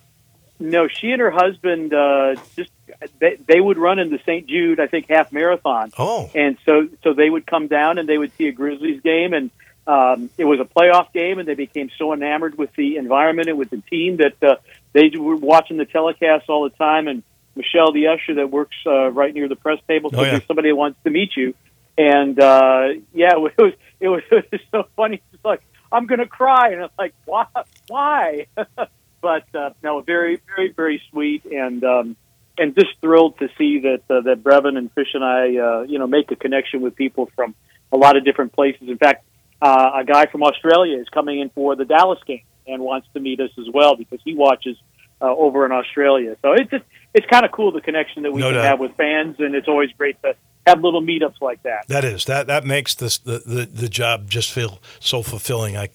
no. 0.59 0.87
She 0.87 1.12
and 1.12 1.20
her 1.20 1.31
husband 1.31 1.94
uh, 1.94 2.37
just 2.57 2.70
they, 3.18 3.37
they 3.49 3.59
would 3.59 3.79
run 3.79 3.99
in 3.99 4.11
the 4.11 4.18
St. 4.18 4.46
Jude, 4.46 4.81
I 4.81 4.87
think, 4.87 5.09
half 5.09 5.33
marathon, 5.33 5.92
oh, 5.99 6.31
and 6.35 6.59
so 6.66 6.88
so 7.03 7.14
they 7.14 7.31
would 7.31 7.46
come 7.46 7.66
down 7.66 7.96
and 7.96 8.07
they 8.07 8.18
would 8.18 8.33
see 8.37 8.46
a 8.46 8.53
Grizzlies 8.53 9.01
game, 9.01 9.33
and 9.33 9.51
um, 9.87 10.29
it 10.37 10.44
was 10.44 10.61
a 10.61 10.64
playoff 10.64 11.11
game, 11.14 11.38
and 11.38 11.49
they 11.49 11.55
became 11.55 11.90
so 11.96 12.12
enamored 12.12 12.59
with 12.59 12.73
the 12.77 12.96
environment 12.96 13.49
and 13.49 13.59
with 13.59 13.70
the 13.70 13.83
team 13.90 14.18
that 14.18 14.42
uh, 14.42 14.57
they 14.92 15.11
were 15.16 15.37
watching 15.37 15.79
the 15.79 15.87
telecast 15.87 16.51
all 16.51 16.64
the 16.64 16.77
time. 16.77 17.09
And 17.09 17.23
Michelle, 17.55 17.93
the 17.93 18.09
usher 18.09 18.35
that 18.37 18.51
works 18.51 18.77
uh, 18.87 19.11
right 19.11 19.35
near 19.35 19.49
the 19.49 19.57
press 19.57 19.79
table, 19.89 20.11
said 20.11 20.19
Oh, 20.19 20.23
yeah. 20.23 20.31
"There's 20.33 20.47
somebody 20.47 20.71
that 20.71 20.77
wants 20.77 20.99
to 21.05 21.11
meet 21.11 21.37
you. 21.37 21.55
And 21.99 22.39
uh, 22.41 22.89
yeah, 23.13 23.33
it 23.37 23.41
was 23.41 23.73
it 24.01 24.09
was, 24.09 24.23
it 24.31 24.49
was 24.53 24.61
so 24.71 24.85
funny. 24.97 25.23
It's 25.33 25.45
like 25.45 25.63
I'm 25.93 26.07
going 26.07 26.21
to 26.21 26.27
cry, 26.27 26.71
and 26.73 26.85
I'm 26.85 26.91
like, 26.99 27.15
why? 27.25 27.47
Why? 27.89 28.47
but 29.21 29.55
uh, 29.55 29.71
no, 29.83 30.01
very, 30.01 30.41
very, 30.55 30.73
very 30.73 31.03
sweet, 31.11 31.45
and 31.45 31.83
um, 31.85 32.17
and 32.57 32.75
just 32.75 33.01
thrilled 33.01 33.39
to 33.39 33.49
see 33.59 33.81
that 33.81 34.03
uh, 34.09 34.21
that 34.23 34.43
Brevin 34.43 34.79
and 34.79 34.93
Fish 34.93 35.09
and 35.15 35.25
I, 35.25 35.57
uh, 35.57 35.83
you 35.83 35.99
know, 35.99 36.07
make 36.07 36.31
a 36.31 36.37
connection 36.37 36.81
with 36.81 36.97
people 36.97 37.31
from 37.35 37.55
a 37.93 37.97
lot 37.97 38.17
of 38.17 38.25
different 38.25 38.53
places. 38.53 38.89
In 38.89 38.99
fact, 38.99 39.25
uh, 39.61 39.91
a 39.97 40.05
guy 40.05 40.27
from 40.27 40.43
Australia 40.43 40.99
is 40.99 41.09
coming 41.09 41.41
in 41.41 41.51
for 41.51 41.77
the 41.77 41.85
Dallas 41.85 42.21
game 42.27 42.43
and 42.67 42.83
wants 42.83 43.09
to 43.15 43.21
meet 43.21 43.41
us 43.41 43.51
as 43.59 43.67
well 43.73 43.97
because 43.97 44.21
he 44.25 44.35
watches 44.35 44.77
uh, 45.20 45.26
over 45.26 45.64
in 45.66 45.72
Australia. 45.72 46.37
So 46.42 46.52
it's 46.52 46.70
just 46.70 46.85
it's 47.14 47.26
kind 47.26 47.44
of 47.44 47.52
cool 47.52 47.72
the 47.72 47.80
connection 47.80 48.22
that 48.22 48.33
we 48.33 48.40
No 48.40 48.48
can 48.48 48.54
doubt. 48.56 48.64
have 48.64 48.78
with 48.80 48.94
fans, 48.96 49.37
and 49.38 49.54
it's 49.54 49.68
always 49.68 49.90
great 49.98 50.20
to 50.22 50.35
have 50.66 50.83
little 50.83 51.02
meetups 51.02 51.40
like 51.40 51.62
that. 51.62 51.88
That 51.88 52.04
is 52.04 52.26
that 52.26 52.46
that 52.46 52.64
makes 52.64 52.94
this 52.94 53.18
the, 53.18 53.38
the, 53.44 53.66
the 53.66 53.88
job 53.88 54.28
just 54.30 54.52
feel 54.52 54.80
so 55.00 55.22
fulfilling. 55.22 55.76
I 55.76 55.88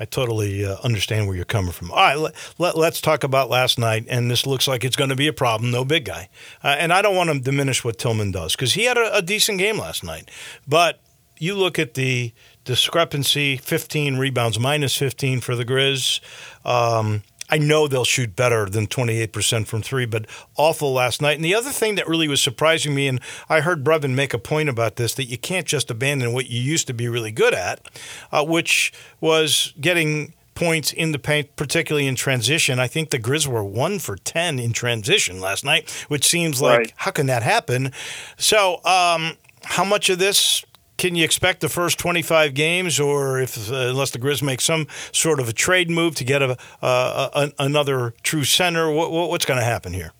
I 0.00 0.04
totally 0.04 0.64
uh, 0.64 0.76
understand 0.84 1.26
where 1.26 1.36
you're 1.36 1.44
coming 1.44 1.72
from. 1.72 1.90
All 1.90 1.96
right, 1.98 2.18
let, 2.18 2.34
let, 2.58 2.78
let's 2.78 3.00
talk 3.00 3.24
about 3.24 3.50
last 3.50 3.78
night. 3.78 4.06
And 4.08 4.30
this 4.30 4.46
looks 4.46 4.66
like 4.68 4.84
it's 4.84 4.96
going 4.96 5.10
to 5.10 5.16
be 5.16 5.26
a 5.26 5.32
problem. 5.32 5.70
No 5.70 5.84
big 5.84 6.04
guy, 6.04 6.28
uh, 6.64 6.76
and 6.78 6.92
I 6.92 7.02
don't 7.02 7.16
want 7.16 7.30
to 7.30 7.40
diminish 7.40 7.84
what 7.84 7.98
Tillman 7.98 8.30
does 8.30 8.54
because 8.56 8.74
he 8.74 8.84
had 8.84 8.96
a, 8.96 9.16
a 9.16 9.22
decent 9.22 9.58
game 9.58 9.76
last 9.76 10.02
night. 10.04 10.30
But 10.66 11.00
you 11.38 11.54
look 11.56 11.78
at 11.78 11.94
the 11.94 12.32
discrepancy: 12.64 13.56
15 13.56 14.16
rebounds, 14.18 14.58
minus 14.58 14.96
15 14.96 15.40
for 15.40 15.54
the 15.56 15.64
Grizz. 15.64 16.20
Um, 16.64 17.22
I 17.52 17.58
know 17.58 17.86
they'll 17.86 18.04
shoot 18.06 18.34
better 18.34 18.64
than 18.64 18.86
28% 18.86 19.66
from 19.66 19.82
three, 19.82 20.06
but 20.06 20.26
awful 20.56 20.94
last 20.94 21.20
night. 21.20 21.36
And 21.36 21.44
the 21.44 21.54
other 21.54 21.70
thing 21.70 21.96
that 21.96 22.08
really 22.08 22.26
was 22.26 22.40
surprising 22.40 22.94
me, 22.94 23.06
and 23.08 23.20
I 23.50 23.60
heard 23.60 23.84
Brevin 23.84 24.14
make 24.14 24.32
a 24.32 24.38
point 24.38 24.70
about 24.70 24.96
this, 24.96 25.12
that 25.14 25.26
you 25.26 25.36
can't 25.36 25.66
just 25.66 25.90
abandon 25.90 26.32
what 26.32 26.48
you 26.48 26.58
used 26.58 26.86
to 26.86 26.94
be 26.94 27.08
really 27.08 27.30
good 27.30 27.52
at, 27.52 27.86
uh, 28.32 28.42
which 28.42 28.90
was 29.20 29.74
getting 29.78 30.32
points 30.54 30.94
in 30.94 31.12
the 31.12 31.18
paint, 31.18 31.54
particularly 31.56 32.06
in 32.06 32.14
transition. 32.14 32.78
I 32.78 32.86
think 32.86 33.10
the 33.10 33.18
Grizz 33.18 33.46
were 33.46 33.62
one 33.64 33.98
for 33.98 34.16
10 34.16 34.58
in 34.58 34.72
transition 34.72 35.38
last 35.40 35.62
night, 35.62 35.90
which 36.08 36.24
seems 36.26 36.62
like, 36.62 36.78
Right. 36.78 36.92
how 36.96 37.10
can 37.10 37.26
that 37.26 37.42
happen? 37.42 37.92
So, 38.38 38.76
um, 38.86 39.36
how 39.64 39.84
much 39.84 40.08
of 40.08 40.18
this 40.18 40.64
can 41.02 41.16
you 41.16 41.24
expect 41.24 41.60
the 41.60 41.68
first 41.68 41.98
25 41.98 42.54
games, 42.54 43.00
or 43.00 43.40
if 43.40 43.68
uh, 43.68 43.74
unless 43.74 44.12
the 44.12 44.20
Grizz 44.20 44.40
make 44.40 44.60
some 44.60 44.86
sort 45.10 45.40
of 45.40 45.48
a 45.48 45.52
trade 45.52 45.90
move 45.90 46.14
to 46.14 46.22
get 46.22 46.42
a, 46.42 46.56
uh, 46.80 47.28
a, 47.34 47.52
another 47.58 48.14
true 48.22 48.44
center, 48.44 48.88
what, 48.88 49.10
what, 49.10 49.28
what's 49.28 49.44
going 49.44 49.58
to 49.58 49.64
happen 49.64 49.92
here? 49.92 50.12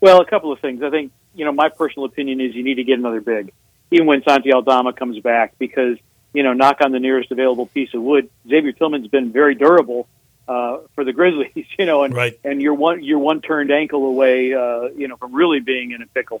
Well, 0.00 0.20
a 0.20 0.24
couple 0.24 0.52
of 0.52 0.60
things. 0.60 0.84
I 0.84 0.90
think, 0.90 1.10
you 1.34 1.44
know, 1.44 1.50
my 1.50 1.68
personal 1.68 2.06
opinion 2.06 2.40
is 2.40 2.54
you 2.54 2.62
need 2.62 2.76
to 2.76 2.84
get 2.84 3.00
another 3.00 3.20
big, 3.20 3.50
even 3.90 4.06
when 4.06 4.22
Santi 4.22 4.52
Aldama 4.52 4.92
comes 4.92 5.18
back, 5.18 5.58
because, 5.58 5.98
you 6.32 6.44
know, 6.44 6.52
knock 6.52 6.76
on 6.80 6.92
the 6.92 7.00
nearest 7.00 7.32
available 7.32 7.66
piece 7.66 7.92
of 7.92 8.00
wood. 8.00 8.30
Xavier 8.48 8.70
Tillman's 8.70 9.08
been 9.08 9.32
very 9.32 9.56
durable 9.56 10.06
uh, 10.46 10.78
for 10.94 11.02
the 11.02 11.12
Grizzlies, 11.12 11.66
you 11.76 11.86
know, 11.86 12.04
and, 12.04 12.14
Right. 12.14 12.38
and 12.44 12.62
you're 12.62 12.74
one, 12.74 13.02
you're 13.02 13.18
one 13.18 13.40
turned 13.40 13.72
ankle 13.72 14.06
away, 14.06 14.54
uh, 14.54 14.90
you 14.96 15.08
know, 15.08 15.16
from 15.16 15.34
really 15.34 15.58
being 15.58 15.90
in 15.90 16.02
a 16.02 16.06
pickle. 16.06 16.40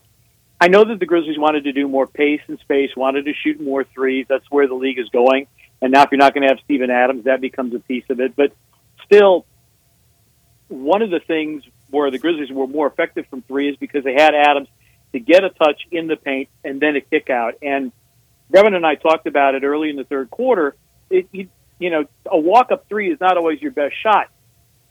I 0.60 0.68
know 0.68 0.84
that 0.84 0.98
the 0.98 1.06
Grizzlies 1.06 1.38
wanted 1.38 1.64
to 1.64 1.72
do 1.72 1.86
more 1.86 2.06
pace 2.06 2.40
and 2.48 2.58
space, 2.58 2.90
wanted 2.96 3.26
to 3.26 3.32
shoot 3.32 3.60
more 3.60 3.84
threes. 3.84 4.26
That's 4.28 4.44
where 4.50 4.66
the 4.66 4.74
league 4.74 4.98
is 4.98 5.08
going. 5.10 5.46
And 5.80 5.92
now 5.92 6.02
if 6.02 6.10
you're 6.10 6.18
not 6.18 6.34
going 6.34 6.42
to 6.42 6.48
have 6.48 6.58
Steven 6.64 6.90
Adams, 6.90 7.24
that 7.24 7.40
becomes 7.40 7.74
a 7.74 7.78
piece 7.78 8.04
of 8.10 8.18
it. 8.20 8.34
But 8.34 8.52
still, 9.04 9.46
one 10.66 11.02
of 11.02 11.10
the 11.10 11.20
things 11.20 11.62
where 11.90 12.10
the 12.10 12.18
Grizzlies 12.18 12.50
were 12.50 12.66
more 12.66 12.88
effective 12.88 13.26
from 13.30 13.42
three 13.42 13.70
is 13.70 13.76
because 13.76 14.02
they 14.04 14.14
had 14.14 14.34
Adams 14.34 14.68
to 15.12 15.20
get 15.20 15.44
a 15.44 15.50
touch 15.50 15.82
in 15.90 16.06
the 16.06 16.16
paint 16.16 16.48
and 16.64 16.80
then 16.80 16.96
a 16.96 17.00
kick 17.00 17.30
out. 17.30 17.54
And 17.62 17.92
Brevin 18.52 18.74
and 18.74 18.84
I 18.84 18.96
talked 18.96 19.26
about 19.26 19.54
it 19.54 19.62
early 19.62 19.90
in 19.90 19.96
the 19.96 20.04
third 20.04 20.30
quarter. 20.30 20.74
It, 21.08 21.28
you, 21.32 21.48
you 21.78 21.90
know, 21.90 22.04
a 22.26 22.38
walk 22.38 22.72
up 22.72 22.88
three 22.88 23.12
is 23.12 23.20
not 23.20 23.36
always 23.36 23.62
your 23.62 23.70
best 23.70 23.94
shot. 24.02 24.28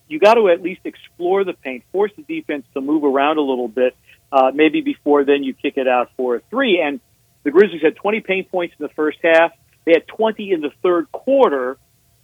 You 0.07 0.19
got 0.19 0.35
to 0.35 0.47
at 0.47 0.61
least 0.61 0.81
explore 0.85 1.43
the 1.43 1.53
paint, 1.53 1.83
force 1.91 2.11
the 2.15 2.23
defense 2.23 2.65
to 2.73 2.81
move 2.81 3.03
around 3.03 3.37
a 3.37 3.41
little 3.41 3.67
bit, 3.67 3.95
uh, 4.31 4.51
maybe 4.53 4.81
before 4.81 5.23
then 5.23 5.43
you 5.43 5.53
kick 5.53 5.77
it 5.77 5.87
out 5.87 6.11
for 6.17 6.35
a 6.35 6.41
three. 6.49 6.81
And 6.81 6.99
the 7.43 7.51
Grizzlies 7.51 7.81
had 7.81 7.95
20 7.95 8.21
paint 8.21 8.51
points 8.51 8.75
in 8.77 8.83
the 8.83 8.93
first 8.93 9.19
half. 9.23 9.51
They 9.85 9.93
had 9.93 10.07
20 10.07 10.51
in 10.51 10.61
the 10.61 10.71
third 10.83 11.11
quarter 11.11 11.77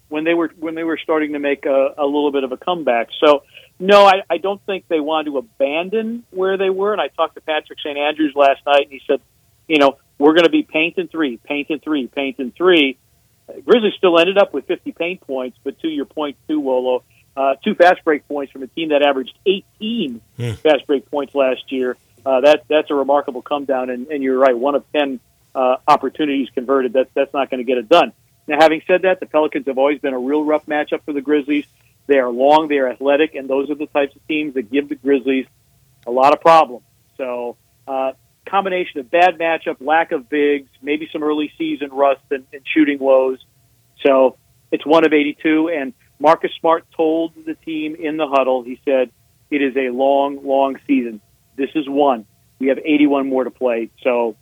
when 0.09 0.25
they 0.25 0.33
were 0.33 0.51
when 0.59 0.75
they 0.75 0.83
were 0.83 0.99
starting 1.01 1.33
to 1.33 1.39
make 1.39 1.65
a, 1.65 1.93
a 1.97 2.05
little 2.05 2.31
bit 2.31 2.43
of 2.43 2.51
a 2.51 2.57
comeback. 2.57 3.07
So 3.23 3.43
no, 3.79 4.05
I, 4.05 4.21
I 4.29 4.37
don't 4.37 4.63
think 4.65 4.87
they 4.87 4.99
wanted 4.99 5.31
to 5.31 5.37
abandon 5.37 6.23
where 6.29 6.57
they 6.57 6.69
were. 6.69 6.91
And 6.91 7.01
I 7.01 7.07
talked 7.07 7.35
to 7.35 7.41
Patrick 7.41 7.79
St. 7.79 7.97
Andrews 7.97 8.33
last 8.35 8.61
night, 8.65 8.83
and 8.83 8.91
he 8.91 9.01
said, 9.07 9.21
you 9.67 9.79
know, 9.79 9.97
we're 10.17 10.33
going 10.33 10.43
to 10.43 10.51
be 10.51 10.63
paint 10.63 10.97
and 10.97 11.09
three, 11.09 11.37
paint 11.37 11.69
and 11.69 11.81
three, 11.81 12.07
paint 12.07 12.37
and 12.39 12.55
three. 12.55 12.97
Grizzlies 13.65 13.93
still 13.97 14.19
ended 14.19 14.37
up 14.37 14.53
with 14.53 14.67
50 14.67 14.91
paint 14.91 15.21
points, 15.21 15.57
but 15.63 15.79
to 15.79 15.87
your 15.87 16.05
point, 16.05 16.37
too, 16.47 16.59
Wolo, 16.59 17.03
uh, 17.35 17.55
two 17.63 17.75
fast 17.75 18.03
break 18.03 18.27
points 18.27 18.51
from 18.51 18.63
a 18.63 18.67
team 18.67 18.89
that 18.89 19.01
averaged 19.01 19.37
18 19.45 20.21
fast 20.37 20.85
break 20.87 21.09
points 21.09 21.33
last 21.33 21.71
year. 21.71 21.97
Uh, 22.25 22.41
that 22.41 22.63
that's 22.69 22.89
a 22.89 22.95
remarkable 22.95 23.41
come 23.41 23.65
down, 23.65 23.89
and, 23.89 24.07
and 24.07 24.23
you're 24.23 24.37
right. 24.37 24.57
One 24.57 24.75
of 24.75 24.85
ten 24.93 25.19
uh, 25.53 25.77
opportunities 25.87 26.49
converted. 26.53 26.93
That's 26.93 27.09
that's 27.13 27.33
not 27.33 27.49
going 27.49 27.59
to 27.59 27.65
get 27.65 27.77
it 27.77 27.89
done. 27.89 28.13
Now, 28.47 28.57
having 28.59 28.81
said 28.87 29.03
that, 29.03 29.19
the 29.19 29.25
Pelicans 29.25 29.67
have 29.67 29.77
always 29.77 29.99
been 29.99 30.13
a 30.13 30.19
real 30.19 30.43
rough 30.43 30.65
matchup 30.65 31.03
for 31.05 31.13
the 31.13 31.21
Grizzlies. 31.21 31.65
They 32.07 32.19
are 32.19 32.29
long, 32.29 32.67
they 32.67 32.77
are 32.77 32.89
athletic, 32.89 33.35
and 33.35 33.49
those 33.49 33.69
are 33.69 33.75
the 33.75 33.85
types 33.87 34.15
of 34.15 34.27
teams 34.27 34.55
that 34.55 34.69
give 34.69 34.89
the 34.89 34.95
Grizzlies 34.95 35.45
a 36.05 36.11
lot 36.11 36.33
of 36.33 36.41
problems. 36.41 36.83
So, 37.17 37.55
uh, 37.87 38.13
combination 38.45 38.99
of 38.99 39.09
bad 39.09 39.37
matchup, 39.37 39.77
lack 39.79 40.11
of 40.11 40.29
bigs, 40.29 40.69
maybe 40.81 41.07
some 41.13 41.23
early 41.23 41.53
season 41.57 41.91
rust 41.91 42.21
and, 42.31 42.45
and 42.51 42.61
shooting 42.65 42.99
woes. 42.99 43.39
So, 44.05 44.37
it's 44.71 44.85
one 44.85 45.05
of 45.05 45.13
82, 45.13 45.69
and 45.69 45.93
Marcus 46.23 46.51
Smart 46.57 46.85
told 46.95 47.33
the 47.45 47.53
team 47.53 47.95
in 47.95 48.15
the 48.15 48.25
huddle, 48.25 48.63
he 48.63 48.79
said, 48.85 49.11
it 49.51 49.61
is 49.61 49.75
a 49.75 49.89
long, 49.89 50.39
long 50.47 50.79
season. 50.87 51.19
This 51.57 51.69
is 51.75 51.87
one. 51.87 52.25
We 52.59 52.67
have 52.67 52.79
81 52.79 53.27
more 53.27 53.43
to 53.43 53.51
play. 53.51 53.91
So, 54.01 54.37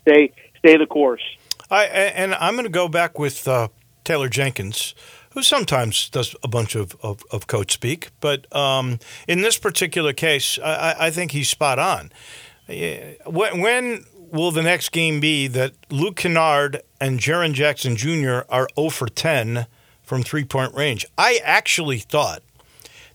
stay 0.00 0.32
stay 0.60 0.76
the 0.76 0.86
course. 0.86 1.20
I 1.68 1.86
and 1.86 2.34
I'm 2.36 2.54
going 2.54 2.64
to 2.64 2.70
go 2.70 2.88
back 2.88 3.18
with 3.18 3.48
uh, 3.48 3.68
Taylor 4.04 4.28
Jenkins, 4.28 4.94
who 5.34 5.42
sometimes 5.42 6.08
does 6.08 6.36
a 6.44 6.48
bunch 6.48 6.76
of, 6.76 6.96
of, 7.02 7.24
of 7.32 7.48
coach 7.48 7.72
speak, 7.72 8.10
but 8.20 8.46
um, 8.54 9.00
in 9.26 9.42
this 9.42 9.58
particular 9.58 10.12
case, 10.12 10.60
I, 10.62 10.94
I- 10.98 11.10
think 11.10 11.32
he's 11.32 11.48
spot 11.48 11.78
on. 11.80 12.12
When, 13.26 13.60
when 13.60 14.04
will 14.14 14.52
the 14.52 14.62
next 14.62 14.90
game 14.90 15.18
be 15.18 15.48
that 15.48 15.72
Luke 15.90 16.16
Kennard 16.16 16.82
and 17.00 17.18
Jaren 17.18 17.52
Jackson 17.52 17.96
Jr. 17.96 18.42
are 18.48 18.68
0 18.76 18.90
for 18.90 19.08
10 19.08 19.66
from 20.10 20.24
three 20.24 20.44
point 20.44 20.74
range? 20.74 21.06
I 21.16 21.38
actually 21.44 21.98
thought 21.98 22.42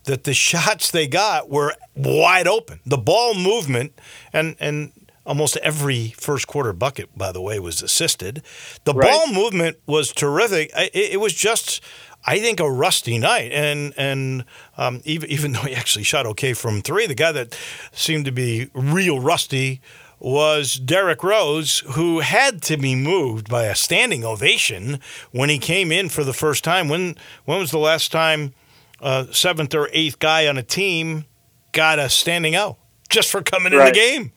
that 0.04 0.24
the 0.24 0.32
shots 0.48 0.90
they 0.90 1.06
got 1.06 1.50
were 1.50 1.74
wide 1.94 2.48
open. 2.48 2.80
The 2.86 2.96
ball 2.96 3.34
movement 3.34 3.92
and 4.32 4.56
and 4.58 4.92
almost 5.26 5.56
every 5.58 6.14
first 6.16 6.46
quarter 6.46 6.72
bucket, 6.72 7.10
by 7.18 7.32
the 7.32 7.40
way, 7.42 7.58
was 7.60 7.82
assisted. 7.82 8.42
The 8.84 8.94
Right. 8.94 9.10
ball 9.10 9.26
movement 9.32 9.76
was 9.86 10.10
terrific. 10.12 10.70
It, 10.74 11.12
it 11.12 11.20
was 11.20 11.34
just. 11.34 11.80
I 12.28 12.40
think 12.40 12.58
a 12.58 12.68
rusty 12.68 13.18
night, 13.18 13.52
and 13.52 13.92
and 13.96 14.44
um, 14.78 15.00
even 15.04 15.30
even 15.36 15.52
though 15.52 15.60
he 15.68 15.74
actually 15.76 16.02
shot 16.04 16.24
okay 16.26 16.54
from 16.54 16.80
three, 16.82 17.06
the 17.06 17.14
guy 17.14 17.30
that 17.32 17.56
seemed 17.92 18.24
to 18.24 18.32
be 18.32 18.68
real 18.74 19.20
rusty 19.20 19.80
was 20.18 20.76
Derrick 20.76 21.22
Rose, 21.22 21.80
who 21.90 22.20
had 22.20 22.62
to 22.62 22.76
be 22.76 22.94
moved 22.94 23.48
by 23.48 23.64
a 23.64 23.74
standing 23.74 24.24
ovation 24.24 25.00
when 25.30 25.48
he 25.48 25.58
came 25.58 25.92
in 25.92 26.08
for 26.08 26.24
the 26.24 26.32
first 26.32 26.64
time. 26.64 26.88
When 26.88 27.16
when 27.44 27.58
was 27.58 27.70
the 27.70 27.78
last 27.78 28.12
time 28.12 28.54
uh, 29.00 29.26
seventh 29.30 29.74
or 29.74 29.88
eighth 29.92 30.18
guy 30.18 30.46
on 30.46 30.56
a 30.56 30.62
team 30.62 31.26
got 31.72 31.98
a 31.98 32.08
standing 32.08 32.56
O 32.56 32.78
just 33.08 33.30
for 33.30 33.42
coming 33.42 33.72
in 33.72 33.78
the 33.78 33.92
game? 33.92 34.32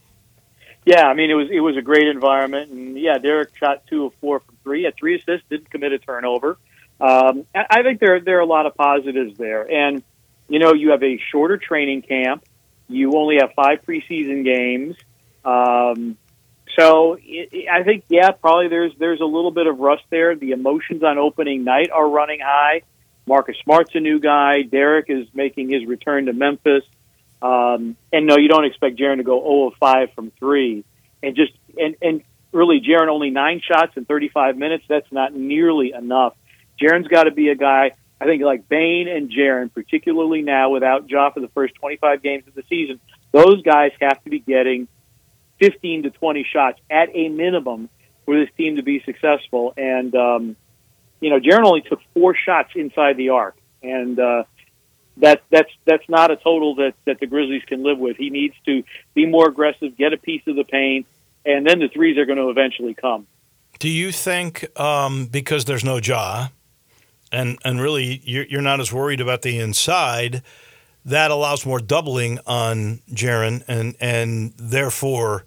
Yeah, 0.86 1.06
I 1.06 1.14
mean 1.14 1.30
it 1.30 1.36
was 1.36 1.50
it 1.52 1.60
was 1.60 1.78
a 1.78 1.82
great 1.82 2.08
environment, 2.08 2.72
and 2.72 2.98
yeah, 2.98 3.18
Derrick 3.18 3.56
shot 3.56 3.84
two 3.88 4.06
of 4.06 4.14
four 4.16 4.40
from 4.40 4.58
three, 4.64 4.84
had 4.84 4.96
three 4.96 5.16
assists, 5.16 5.48
didn't 5.50 5.70
commit 5.70 5.92
a 5.92 6.00
turnover. 6.00 6.58
Um, 7.00 7.46
I 7.54 7.66
I 7.70 7.84
think 7.84 8.00
there 8.00 8.20
there 8.20 8.38
are 8.38 8.42
a 8.42 8.46
lot 8.46 8.66
of 8.66 8.76
positives 8.76 9.38
there, 9.38 9.70
and 9.70 10.04
you 10.48 10.60
know 10.60 10.74
you 10.74 10.92
have 10.92 11.04
a 11.04 11.18
shorter 11.32 11.58
training 11.58 12.02
camp, 12.02 12.44
you 12.88 13.14
only 13.16 13.38
have 13.38 13.54
five 13.54 13.86
preseason 13.86 14.44
games, 14.44 14.96
um, 15.50 16.18
so 16.78 17.18
it, 17.20 17.68
I 17.70 17.84
think 17.84 18.06
yeah, 18.10 18.32
probably 18.32 18.68
there's 18.68 18.94
there's 19.00 19.22
a 19.22 19.26
little 19.26 19.52
bit 19.52 19.68
of 19.68 19.80
rust 19.80 20.04
there. 20.10 20.36
The 20.36 20.52
emotions 20.52 21.04
on 21.04 21.18
opening 21.18 21.64
night 21.64 21.90
are 21.92 22.08
running 22.08 22.40
high. 22.44 22.84
Marcus 23.26 23.56
Smart's 23.64 23.92
a 23.96 24.00
new 24.00 24.20
guy. 24.20 24.62
Derrick 24.64 25.06
is 25.10 25.28
making 25.34 25.70
his 25.70 25.86
return 25.86 26.26
to 26.28 26.34
Memphis. 26.34 26.84
Um, 27.42 27.96
and 28.12 28.26
no, 28.26 28.38
you 28.38 28.50
don't 28.50 28.66
expect 28.66 28.98
Jaren 28.98 29.18
to 29.18 29.24
go 29.24 29.40
0 29.40 29.68
of 29.68 29.74
5 29.80 30.14
from 30.14 30.32
three. 30.40 30.84
And 31.24 31.36
just 31.36 31.54
and 31.78 31.96
and 32.02 32.22
really, 32.52 32.82
Jaren 32.82 33.08
only 33.08 33.30
nine 33.30 33.62
shots 33.66 33.94
in 33.98 34.06
35 34.06 34.58
minutes. 34.58 34.84
That's 34.88 35.12
not 35.12 35.34
nearly 35.34 35.94
enough. 35.94 36.36
Jaren's 36.82 37.08
got 37.08 37.24
to 37.24 37.32
be 37.32 37.50
a 37.50 37.56
guy. 37.56 37.92
I 38.22 38.26
think 38.26 38.44
like 38.44 38.68
Bane 38.68 39.08
and 39.08 39.32
Jaren, 39.32 39.74
particularly 39.74 40.42
now 40.42 40.72
without 40.72 41.10
Ja 41.10 41.32
for 41.32 41.40
the 41.40 41.48
first 41.50 41.76
25 41.76 42.22
games 42.22 42.48
of 42.48 42.54
the 42.54 42.64
season, 42.70 43.00
those 43.32 43.62
guys 43.64 43.92
have 44.02 44.24
to 44.24 44.30
be 44.30 44.40
getting 44.40 44.88
15 45.60 46.04
to 46.04 46.10
20 46.10 46.46
shots 46.52 46.80
at 46.90 47.10
a 47.14 47.30
minimum 47.30 47.90
for 48.26 48.40
this 48.40 48.50
team 48.58 48.76
to 48.76 48.84
be 48.84 49.02
successful. 49.06 49.74
And 49.78 50.16
um, 50.16 50.56
you 51.22 51.30
know, 51.30 51.40
Jaren 51.40 51.66
only 51.66 51.82
took 51.82 52.00
four 52.14 52.36
shots 52.36 52.72
inside 52.76 53.18
the 53.18 53.30
arc, 53.30 53.58
and 53.84 54.20
uh, 54.20 54.44
that 55.18 55.44
that's 55.50 55.72
that's 55.86 56.08
not 56.08 56.32
a 56.32 56.38
total 56.38 56.76
that 56.76 56.94
that 57.06 57.20
the 57.20 57.28
Grizzlies 57.28 57.64
can 57.68 57.84
live 57.84 57.98
with. 57.98 58.18
He 58.18 58.30
needs 58.30 58.56
to 58.66 58.84
be 59.14 59.26
more 59.26 59.48
aggressive, 59.48 59.98
get 59.98 60.14
a 60.14 60.18
piece 60.18 60.42
of 60.48 60.56
the 60.56 60.64
paint, 60.64 61.08
and 61.46 61.66
then 61.66 61.80
the 61.80 61.90
threes 61.90 62.18
are 62.18 62.26
going 62.26 62.38
to 62.38 62.50
eventually 62.50 62.94
come. 62.94 63.28
Do 63.80 63.90
you 63.90 64.12
think 64.12 64.68
um, 64.80 65.26
because 65.28 65.66
there's 65.66 65.84
no 65.84 65.98
Ja, 65.98 66.50
and 67.32 67.58
and 67.66 67.82
really 67.82 68.22
you're, 68.24 68.46
you're 68.46 68.62
not 68.62 68.80
as 68.80 68.94
worried 68.94 69.22
about 69.22 69.42
the 69.42 69.60
inside, 69.60 70.42
that 71.06 71.32
allows 71.32 71.66
more 71.66 71.80
doubling 71.80 72.40
on 72.46 73.00
Jaren, 73.12 73.64
and 73.68 73.96
and 74.00 74.54
therefore 74.58 75.46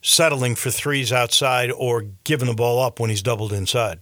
settling 0.00 0.54
for 0.56 0.70
threes 0.70 1.12
outside 1.12 1.70
or 1.70 2.02
giving 2.24 2.48
the 2.48 2.54
ball 2.54 2.80
up 2.82 2.98
when 2.98 3.08
he's 3.10 3.22
doubled 3.22 3.52
inside. 3.52 4.00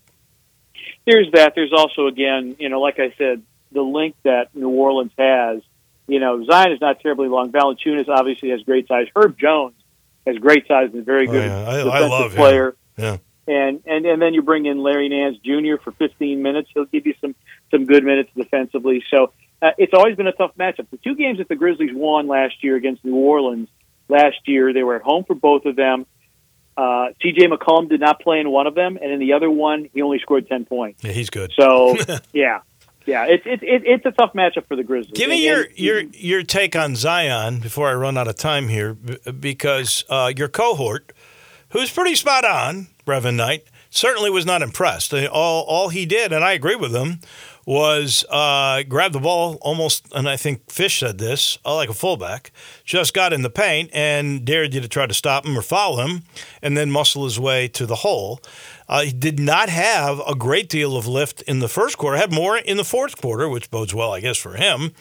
There's 1.07 1.31
that. 1.33 1.53
There's 1.55 1.73
also 1.73 2.07
again, 2.07 2.57
you 2.59 2.69
know, 2.69 2.81
like 2.81 2.99
I 2.99 3.12
said, 3.19 3.43
the 3.73 3.83
link 3.83 4.14
that 4.25 4.55
New 4.55 4.69
Orleans 4.71 5.12
has. 5.19 5.62
You 6.07 6.19
know, 6.19 6.45
Zion 6.45 6.73
is 6.73 6.81
not 6.81 6.99
terribly 7.01 7.29
long. 7.29 7.53
Valanciunas 7.53 8.09
obviously 8.09 8.51
has 8.51 8.62
great 8.62 8.88
size. 8.88 9.07
Herb 9.14 9.38
Jones 9.38 9.75
has 10.27 10.37
great 10.38 10.66
size 10.66 10.90
and 10.93 11.05
very 11.07 11.29
Oh, 11.29 11.33
good 11.33 11.47
yeah. 11.47 11.69
I- 11.69 11.81
I 11.81 11.85
defensive 11.85 12.11
love 12.11 12.31
him. 12.33 12.37
player. 12.37 12.77
Yeah. 12.99 13.16
and 13.47 13.81
and 13.87 14.05
and 14.07 14.21
then 14.21 14.35
you 14.35 14.43
bring 14.43 14.66
in 14.66 14.79
Larry 14.83 15.09
Nance 15.09 15.38
Jr. 15.45 15.77
for 15.83 15.93
15 15.93 16.43
minutes. 16.43 16.69
He'll 16.75 16.85
give 16.87 17.07
you 17.07 17.14
some 17.21 17.35
some 17.70 17.85
good 17.87 18.05
minutes 18.05 18.31
defensively. 18.37 19.05
So 19.11 19.33
uh, 19.63 19.71
it's 19.79 19.93
always 19.95 20.17
been 20.17 20.27
a 20.27 20.33
tough 20.33 20.53
matchup. 20.59 20.89
The 20.91 20.97
two 20.99 21.15
games 21.15 21.39
that 21.39 21.49
the 21.49 21.57
Grizzlies 21.57 21.91
won 21.93 22.27
last 22.27 22.63
year 22.63 22.77
against 22.77 23.05
New 23.05 23.17
Orleans, 23.17 23.69
last 24.09 24.37
year 24.47 24.73
they 24.73 24.83
were 24.83 24.97
at 24.97 25.03
home 25.03 25.25
for 25.25 25.35
both 25.35 25.65
of 25.67 25.77
them. 25.77 26.07
Uh, 26.77 27.09
C.J. 27.21 27.49
McCollum 27.49 27.91
did 27.91 28.01
not 28.01 28.21
play 28.21 28.41
in 28.41 28.51
one 28.51 28.67
of 28.67 28.75
them, 28.75 28.97
and 28.97 29.13
in 29.13 29.19
the 29.19 29.35
other 29.35 29.51
one, 29.51 29.91
he 29.93 30.01
only 30.01 30.19
scored 30.19 30.49
10 30.49 30.65
points. 30.65 31.05
Yeah, 31.05 31.13
he's 31.13 31.29
good. 31.29 31.53
So 31.59 31.97
yeah, 32.33 32.61
yeah, 33.07 33.27
it's 33.29 33.43
it's 33.45 33.63
it, 33.63 33.83
it's 33.85 34.07
a 34.07 34.13
tough 34.13 34.33
matchup 34.35 34.67
for 34.67 34.77
the 34.77 34.85
Grizzlies. 34.85 35.13
Give 35.15 35.29
me 35.29 35.45
your, 35.45 35.67
your 35.75 36.01
your 36.01 36.43
take 36.43 36.77
on 36.77 36.97
Zion 36.97 37.61
before 37.61 37.89
I 37.89 37.95
run 37.95 38.17
out 38.17 38.29
of 38.29 38.37
time 38.37 38.69
here, 38.69 38.95
because 38.95 40.05
uh, 40.09 40.33
your 40.35 40.49
cohort, 40.49 41.13
who's 41.71 41.91
pretty 41.91 42.15
spot 42.15 42.45
on, 42.45 42.89
Brevin 43.07 43.37
Knight, 43.37 43.65
certainly 43.91 44.31
was 44.31 44.47
not 44.47 44.63
impressed. 44.63 45.13
All 45.13 45.65
all 45.65 45.89
he 45.89 46.07
did, 46.07 46.33
and 46.33 46.45
I 46.45 46.53
agree 46.53 46.77
with 46.77 46.95
him, 46.95 47.21
was 47.67 48.25
uh, 48.31 48.83
grab 48.89 49.13
the 49.13 49.21
ball 49.21 49.59
almost, 49.61 50.07
and 50.13 50.29
I 50.29 50.37
think 50.37 50.71
Fish 50.71 51.01
said 51.01 51.19
this, 51.19 51.59
uh, 51.65 51.75
like 51.75 51.89
a 51.89 51.95
fullback, 51.95 52.53
just 52.85 53.15
got 53.15 53.33
in 53.33 53.43
the 53.43 53.51
paint 53.51 53.91
and 53.93 54.45
dared 54.45 54.75
you 54.75 54.81
to 54.81 54.89
try 54.89 55.07
to 55.07 55.15
stop 55.15 55.47
him 55.47 55.57
or 55.57 55.63
foul 55.63 55.99
him, 55.99 56.23
and 56.63 56.77
then 56.77 56.91
muscle 56.91 57.25
his 57.25 57.39
way 57.39 57.69
to 57.69 57.87
the 57.87 57.97
hole. 57.97 58.41
Uh, 58.89 59.03
he 59.03 59.13
did 59.13 59.39
not 59.39 59.69
have 59.69 60.21
a 60.27 60.35
great 60.35 60.69
deal 60.69 60.97
of 60.97 61.07
lift 61.07 61.43
in 61.43 61.61
the 61.61 61.69
first 61.69 61.97
quarter. 61.97 62.17
Had 62.17 62.33
more 62.33 62.57
in 62.57 62.77
the 62.77 62.85
fourth 62.85 63.21
quarter, 63.21 63.49
which 63.49 63.71
bodes 63.71 63.95
well, 63.95 64.13
I 64.13 64.21
guess, 64.21 64.37
for 64.37 64.55
him. 64.55 64.93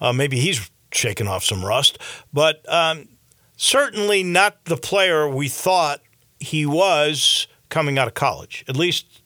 Uh, 0.00 0.12
maybe 0.12 0.38
he's 0.38 0.70
shaking 0.92 1.26
off 1.26 1.44
some 1.44 1.64
rust, 1.64 1.98
but 2.32 2.62
um, 2.72 3.08
certainly 3.56 4.22
not 4.22 4.64
the 4.64 4.76
player 4.76 5.28
we 5.28 5.48
thought 5.48 6.00
he 6.40 6.66
was 6.66 7.46
coming 7.68 7.98
out 7.98 8.08
of 8.08 8.14
college. 8.14 8.64
At 8.68 8.76
least 8.76 9.17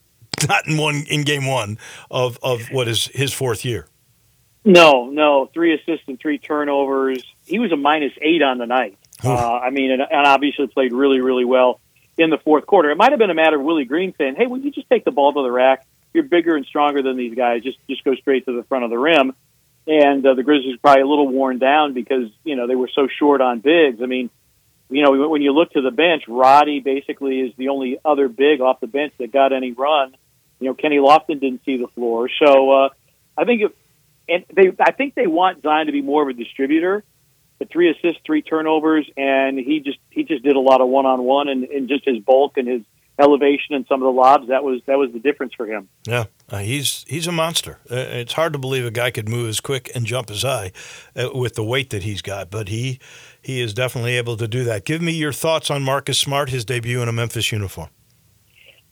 not 0.48 0.66
in 0.66 0.76
one 0.76 1.04
in 1.08 1.22
game 1.22 1.46
one 1.46 1.78
of 2.10 2.38
of 2.42 2.70
what 2.70 2.88
is 2.88 3.06
his 3.06 3.32
fourth 3.32 3.64
year. 3.64 3.86
No, 4.64 5.10
no, 5.10 5.50
three 5.52 5.74
assists 5.74 6.06
and 6.06 6.20
three 6.20 6.38
turnovers. 6.38 7.24
He 7.44 7.58
was 7.58 7.72
a 7.72 7.76
minus 7.76 8.12
eight 8.20 8.42
on 8.42 8.58
the 8.58 8.66
night. 8.66 8.96
Uh, 9.24 9.58
I 9.58 9.70
mean, 9.70 9.90
and, 9.90 10.02
and 10.02 10.26
obviously 10.26 10.66
played 10.68 10.92
really, 10.92 11.20
really 11.20 11.44
well 11.44 11.80
in 12.16 12.30
the 12.30 12.38
fourth 12.38 12.66
quarter. 12.66 12.90
It 12.90 12.96
might 12.96 13.12
have 13.12 13.18
been 13.18 13.30
a 13.30 13.34
matter 13.34 13.58
of 13.58 13.64
Willie 13.64 13.84
Green 13.84 14.14
saying, 14.18 14.36
"Hey, 14.36 14.46
will 14.46 14.58
you 14.58 14.70
just 14.70 14.88
take 14.88 15.04
the 15.04 15.10
ball 15.10 15.32
to 15.32 15.42
the 15.42 15.50
rack? 15.50 15.86
You're 16.12 16.24
bigger 16.24 16.56
and 16.56 16.66
stronger 16.66 17.02
than 17.02 17.16
these 17.16 17.34
guys. 17.34 17.62
Just 17.62 17.78
just 17.88 18.04
go 18.04 18.14
straight 18.14 18.44
to 18.46 18.56
the 18.56 18.62
front 18.64 18.84
of 18.84 18.90
the 18.90 18.98
rim." 18.98 19.34
And 19.86 20.24
uh, 20.24 20.34
the 20.34 20.44
Grizzlies 20.44 20.74
were 20.74 20.78
probably 20.78 21.02
a 21.02 21.06
little 21.06 21.28
worn 21.28 21.58
down 21.58 21.92
because 21.92 22.30
you 22.44 22.56
know 22.56 22.66
they 22.66 22.76
were 22.76 22.90
so 22.94 23.08
short 23.18 23.40
on 23.40 23.60
bigs. 23.60 24.00
I 24.02 24.06
mean, 24.06 24.30
you 24.90 25.02
know, 25.02 25.28
when 25.28 25.42
you 25.42 25.52
look 25.52 25.72
to 25.72 25.80
the 25.80 25.90
bench, 25.90 26.24
Roddy 26.28 26.80
basically 26.80 27.40
is 27.40 27.52
the 27.56 27.68
only 27.68 27.98
other 28.04 28.28
big 28.28 28.60
off 28.60 28.80
the 28.80 28.86
bench 28.86 29.12
that 29.18 29.32
got 29.32 29.52
any 29.52 29.72
run. 29.72 30.14
You 30.62 30.68
know, 30.68 30.74
Kenny 30.74 30.98
Lofton 30.98 31.40
didn't 31.40 31.62
see 31.64 31.76
the 31.76 31.88
floor, 31.88 32.28
so 32.42 32.70
uh, 32.70 32.88
I 33.36 33.44
think 33.44 33.62
if, 33.62 33.72
and 34.28 34.44
they, 34.54 34.72
I 34.80 34.92
think 34.92 35.14
they 35.14 35.26
want 35.26 35.62
Zion 35.62 35.86
to 35.86 35.92
be 35.92 36.02
more 36.02 36.22
of 36.22 36.28
a 36.28 36.32
distributor. 36.32 37.04
But 37.58 37.70
three 37.70 37.90
assists, 37.90 38.20
three 38.26 38.42
turnovers, 38.42 39.08
and 39.16 39.56
he 39.58 39.80
just 39.80 39.98
he 40.10 40.24
just 40.24 40.42
did 40.42 40.56
a 40.56 40.60
lot 40.60 40.80
of 40.80 40.88
one 40.88 41.06
on 41.06 41.22
one, 41.22 41.48
and 41.48 41.64
and 41.64 41.88
just 41.88 42.04
his 42.04 42.18
bulk 42.18 42.56
and 42.56 42.66
his 42.66 42.82
elevation 43.18 43.74
and 43.74 43.86
some 43.88 44.02
of 44.02 44.06
the 44.06 44.12
lobs 44.12 44.48
that 44.48 44.64
was 44.64 44.80
that 44.86 44.98
was 44.98 45.12
the 45.12 45.18
difference 45.18 45.54
for 45.54 45.66
him. 45.66 45.88
Yeah, 46.04 46.24
uh, 46.50 46.58
he's 46.58 47.04
he's 47.08 47.26
a 47.26 47.32
monster. 47.32 47.78
Uh, 47.90 47.96
it's 47.96 48.32
hard 48.32 48.52
to 48.54 48.58
believe 48.58 48.84
a 48.84 48.90
guy 48.90 49.10
could 49.10 49.28
move 49.28 49.48
as 49.48 49.60
quick 49.60 49.90
and 49.94 50.06
jump 50.06 50.30
as 50.30 50.42
high 50.42 50.72
uh, 51.14 51.30
with 51.34 51.54
the 51.54 51.64
weight 51.64 51.90
that 51.90 52.02
he's 52.02 52.22
got, 52.22 52.50
but 52.50 52.68
he 52.68 52.98
he 53.40 53.60
is 53.60 53.74
definitely 53.74 54.16
able 54.16 54.36
to 54.36 54.48
do 54.48 54.64
that. 54.64 54.84
Give 54.84 55.02
me 55.02 55.12
your 55.12 55.32
thoughts 55.32 55.70
on 55.70 55.82
Marcus 55.82 56.18
Smart, 56.18 56.50
his 56.50 56.64
debut 56.64 57.02
in 57.02 57.08
a 57.08 57.12
Memphis 57.12 57.52
uniform. 57.52 57.88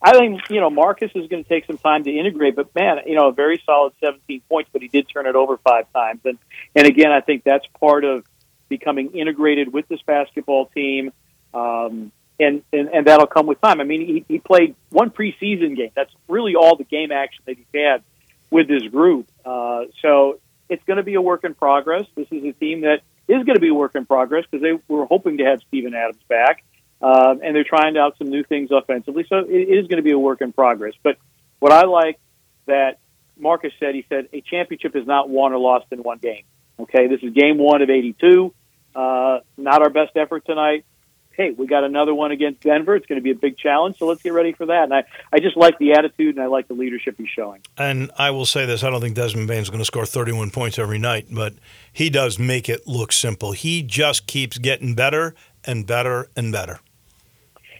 I 0.01 0.17
think 0.17 0.41
you 0.49 0.59
know 0.59 0.69
Marcus 0.69 1.11
is 1.13 1.27
going 1.27 1.43
to 1.43 1.49
take 1.49 1.65
some 1.65 1.77
time 1.77 2.03
to 2.05 2.11
integrate, 2.11 2.55
but 2.55 2.73
man, 2.73 2.99
you 3.05 3.15
know 3.15 3.27
a 3.27 3.31
very 3.31 3.61
solid 3.65 3.93
17 4.03 4.41
points, 4.49 4.69
but 4.73 4.81
he 4.81 4.87
did 4.87 5.07
turn 5.07 5.27
it 5.27 5.35
over 5.35 5.57
five 5.57 5.91
times, 5.93 6.21
and 6.25 6.37
and 6.75 6.87
again, 6.87 7.11
I 7.11 7.21
think 7.21 7.43
that's 7.43 7.65
part 7.79 8.03
of 8.03 8.25
becoming 8.67 9.11
integrated 9.11 9.71
with 9.71 9.87
this 9.87 10.01
basketball 10.01 10.67
team, 10.67 11.11
um, 11.53 12.11
and, 12.39 12.63
and 12.73 12.89
and 12.89 13.05
that'll 13.05 13.27
come 13.27 13.45
with 13.45 13.61
time. 13.61 13.79
I 13.79 13.83
mean, 13.83 14.05
he, 14.05 14.25
he 14.27 14.39
played 14.39 14.75
one 14.89 15.11
preseason 15.11 15.75
game. 15.75 15.91
That's 15.95 16.13
really 16.27 16.55
all 16.55 16.75
the 16.75 16.85
game 16.85 17.11
action 17.11 17.43
that 17.45 17.57
he's 17.57 17.65
had 17.73 18.03
with 18.49 18.67
this 18.67 18.83
group. 18.83 19.27
Uh, 19.45 19.83
so 20.01 20.39
it's 20.67 20.83
going 20.85 20.97
to 20.97 21.03
be 21.03 21.13
a 21.15 21.21
work 21.21 21.43
in 21.43 21.53
progress. 21.53 22.05
This 22.15 22.27
is 22.31 22.43
a 22.43 22.53
team 22.53 22.81
that 22.81 23.01
is 23.27 23.43
going 23.43 23.55
to 23.55 23.59
be 23.59 23.69
a 23.69 23.73
work 23.73 23.95
in 23.95 24.05
progress 24.05 24.45
because 24.49 24.63
they 24.63 24.79
were 24.87 25.05
hoping 25.05 25.37
to 25.37 25.45
have 25.45 25.61
Steven 25.67 25.93
Adams 25.93 26.21
back. 26.27 26.63
Um, 27.01 27.41
and 27.43 27.55
they're 27.55 27.63
trying 27.63 27.97
out 27.97 28.17
some 28.17 28.29
new 28.29 28.43
things 28.43 28.69
offensively. 28.71 29.25
So 29.27 29.37
it 29.39 29.51
is 29.51 29.87
going 29.87 29.97
to 29.97 30.03
be 30.03 30.11
a 30.11 30.19
work 30.19 30.41
in 30.41 30.53
progress. 30.53 30.93
But 31.01 31.17
what 31.59 31.71
I 31.71 31.85
like 31.85 32.19
that 32.67 32.99
Marcus 33.37 33.73
said, 33.79 33.95
he 33.95 34.05
said, 34.07 34.29
a 34.33 34.41
championship 34.41 34.95
is 34.95 35.07
not 35.07 35.29
won 35.29 35.51
or 35.53 35.57
lost 35.57 35.87
in 35.91 36.03
one 36.03 36.19
game. 36.19 36.43
Okay, 36.79 37.07
this 37.07 37.21
is 37.23 37.33
game 37.33 37.57
one 37.57 37.81
of 37.81 37.89
82. 37.89 38.53
Uh, 38.93 39.39
not 39.57 39.81
our 39.81 39.89
best 39.89 40.15
effort 40.15 40.45
tonight. 40.45 40.85
Hey, 41.31 41.51
we 41.51 41.65
got 41.65 41.83
another 41.83 42.13
one 42.13 42.31
against 42.31 42.61
Denver. 42.61 42.95
It's 42.95 43.05
going 43.05 43.19
to 43.19 43.23
be 43.23 43.31
a 43.31 43.35
big 43.35 43.57
challenge, 43.57 43.97
so 43.97 44.05
let's 44.05 44.21
get 44.21 44.33
ready 44.33 44.51
for 44.51 44.65
that. 44.65 44.83
And 44.83 44.93
I, 44.93 45.05
I 45.31 45.39
just 45.39 45.55
like 45.55 45.79
the 45.79 45.93
attitude 45.93 46.35
and 46.35 46.43
I 46.43 46.47
like 46.47 46.67
the 46.67 46.73
leadership 46.73 47.15
he's 47.17 47.29
showing. 47.29 47.61
And 47.77 48.11
I 48.17 48.31
will 48.31 48.45
say 48.45 48.65
this: 48.65 48.83
I 48.83 48.89
don't 48.89 48.99
think 48.99 49.15
Desmond 49.15 49.47
Bane 49.47 49.61
is 49.61 49.69
going 49.69 49.79
to 49.79 49.85
score 49.85 50.05
31 50.05 50.51
points 50.51 50.77
every 50.77 50.97
night, 50.97 51.27
but 51.31 51.53
he 51.93 52.09
does 52.09 52.37
make 52.37 52.67
it 52.67 52.85
look 52.85 53.13
simple. 53.13 53.53
He 53.53 53.81
just 53.81 54.27
keeps 54.27 54.57
getting 54.57 54.93
better 54.93 55.33
and 55.63 55.87
better 55.87 56.29
and 56.35 56.51
better. 56.51 56.81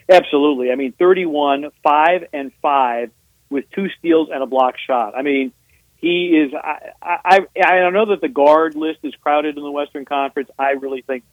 Absolutely. 0.09 0.71
I 0.71 0.75
mean, 0.75 0.93
31, 0.93 1.71
5 1.83 2.27
and 2.33 2.51
5 2.61 3.11
with 3.49 3.65
two 3.71 3.87
steals 3.99 4.29
and 4.31 4.41
a 4.41 4.45
block 4.45 4.75
shot. 4.85 5.15
I 5.15 5.21
mean, 5.21 5.51
he 5.97 6.29
is. 6.29 6.53
I, 6.53 6.89
I, 7.01 7.39
I 7.63 7.89
know 7.91 8.07
that 8.07 8.21
the 8.21 8.29
guard 8.29 8.75
list 8.75 8.99
is 9.03 9.13
crowded 9.21 9.57
in 9.57 9.63
the 9.63 9.71
Western 9.71 10.05
Conference. 10.05 10.49
I 10.57 10.71
really 10.71 11.01
think 11.01 11.23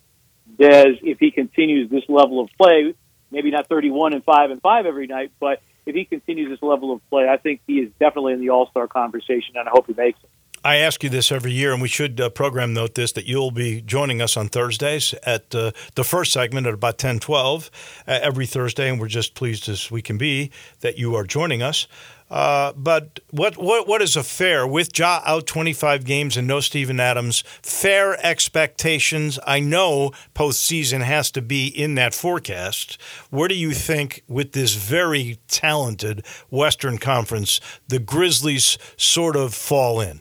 Dez, 0.58 0.98
if 1.02 1.18
he 1.18 1.30
continues 1.30 1.90
this 1.90 2.04
level 2.08 2.40
of 2.40 2.50
play, 2.60 2.94
maybe 3.30 3.50
not 3.50 3.66
31 3.68 4.12
and 4.12 4.24
5 4.24 4.50
and 4.50 4.60
5 4.60 4.86
every 4.86 5.06
night, 5.06 5.32
but 5.40 5.62
if 5.86 5.94
he 5.94 6.04
continues 6.04 6.50
this 6.50 6.62
level 6.62 6.92
of 6.92 7.08
play, 7.08 7.28
I 7.28 7.38
think 7.38 7.62
he 7.66 7.78
is 7.78 7.90
definitely 7.98 8.34
in 8.34 8.40
the 8.40 8.50
All 8.50 8.68
Star 8.70 8.86
conversation, 8.86 9.56
and 9.56 9.66
I 9.68 9.70
hope 9.70 9.86
he 9.86 9.94
makes 9.94 10.18
it. 10.22 10.30
I 10.64 10.76
ask 10.76 11.04
you 11.04 11.10
this 11.10 11.30
every 11.30 11.52
year, 11.52 11.72
and 11.72 11.80
we 11.80 11.88
should 11.88 12.20
uh, 12.20 12.30
program 12.30 12.74
note 12.74 12.94
this 12.94 13.12
that 13.12 13.26
you'll 13.26 13.52
be 13.52 13.80
joining 13.80 14.20
us 14.20 14.36
on 14.36 14.48
Thursdays 14.48 15.14
at 15.22 15.54
uh, 15.54 15.70
the 15.94 16.02
first 16.02 16.32
segment 16.32 16.66
at 16.66 16.74
about 16.74 16.98
10 16.98 17.20
12 17.20 17.70
uh, 18.06 18.18
every 18.22 18.46
Thursday, 18.46 18.88
and 18.88 19.00
we're 19.00 19.06
just 19.06 19.34
pleased 19.34 19.68
as 19.68 19.90
we 19.90 20.02
can 20.02 20.18
be 20.18 20.50
that 20.80 20.98
you 20.98 21.14
are 21.14 21.24
joining 21.24 21.62
us. 21.62 21.86
Uh, 22.30 22.72
but 22.74 23.20
what, 23.30 23.56
what 23.56 23.88
what 23.88 24.02
is 24.02 24.14
a 24.14 24.22
fair 24.22 24.66
with 24.66 24.98
Ja 24.98 25.22
out 25.24 25.46
25 25.46 26.04
games 26.04 26.36
and 26.36 26.46
no 26.46 26.60
Steven 26.60 27.00
Adams? 27.00 27.42
Fair 27.62 28.18
expectations. 28.26 29.38
I 29.46 29.60
know 29.60 30.10
postseason 30.34 31.02
has 31.02 31.30
to 31.30 31.40
be 31.40 31.68
in 31.68 31.94
that 31.94 32.14
forecast. 32.14 33.00
Where 33.30 33.48
do 33.48 33.54
you 33.54 33.72
think, 33.72 34.24
with 34.28 34.52
this 34.52 34.74
very 34.74 35.38
talented 35.48 36.26
Western 36.50 36.98
Conference, 36.98 37.60
the 37.86 37.98
Grizzlies 37.98 38.76
sort 38.96 39.36
of 39.36 39.54
fall 39.54 40.00
in? 40.00 40.20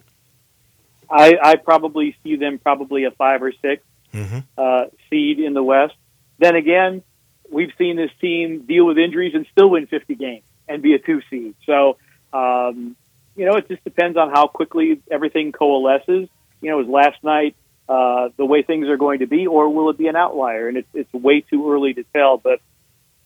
I, 1.10 1.38
I 1.42 1.56
probably 1.56 2.16
see 2.24 2.36
them 2.36 2.60
probably 2.60 3.06
a 3.06 3.12
five 3.12 3.42
or 3.44 3.52
6 3.52 3.84
Mhm. 4.14 4.44
uh, 4.58 4.86
seed 5.10 5.40
in 5.40 5.54
the 5.54 5.64
West. 5.64 5.94
Then 6.40 6.56
again, 6.56 7.04
we've 7.52 7.72
seen 7.78 7.96
this 7.98 8.12
team 8.22 8.62
deal 8.62 8.86
with 8.86 8.98
injuries 8.98 9.34
and 9.36 9.46
still 9.52 9.70
win 9.70 9.86
50 9.88 10.16
games 10.16 10.44
and 10.68 10.82
be 10.82 10.94
a 10.94 11.00
two 11.00 11.22
seed. 11.30 11.56
So, 11.66 11.98
um, 12.34 12.96
you 13.36 13.46
know, 13.46 13.56
it 13.56 13.68
just 13.68 13.84
depends 13.84 14.18
on 14.18 14.30
how 14.32 14.48
quickly 14.48 15.02
everything 15.12 15.52
coalesces. 15.52 16.30
You 16.62 16.70
know, 16.72 16.80
is 16.82 16.88
last 16.88 17.24
night 17.24 17.56
uh, 17.88 18.30
the 18.38 18.46
way 18.46 18.64
things 18.64 18.88
are 18.88 18.98
going 18.98 19.20
to 19.20 19.28
be, 19.28 19.46
or 19.48 19.70
will 19.70 19.90
it 19.90 19.98
be 19.98 20.08
an 20.08 20.16
outlier? 20.16 20.68
And 20.68 20.78
it's, 20.78 20.90
it's 20.94 21.14
way 21.14 21.42
too 21.42 21.72
early 21.72 21.94
to 21.94 22.04
tell. 22.14 22.38
But 22.38 22.60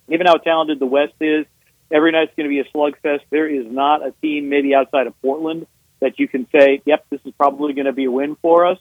given 0.09 0.27
how 0.27 0.35
talented 0.37 0.79
the 0.79 0.85
West 0.85 1.13
is, 1.19 1.45
every 1.91 2.11
night's 2.11 2.31
going 2.35 2.49
to 2.49 2.49
be 2.49 2.59
a 2.59 2.65
slugfest. 2.65 3.21
There 3.29 3.47
is 3.47 3.65
not 3.71 4.05
a 4.05 4.11
team, 4.21 4.49
maybe 4.49 4.75
outside 4.75 5.07
of 5.07 5.19
Portland, 5.21 5.65
that 6.01 6.19
you 6.19 6.27
can 6.27 6.47
say, 6.51 6.81
"Yep, 6.85 7.05
this 7.09 7.21
is 7.25 7.33
probably 7.37 7.73
going 7.73 7.85
to 7.85 7.93
be 7.93 8.05
a 8.05 8.11
win 8.11 8.35
for 8.41 8.65
us." 8.65 8.77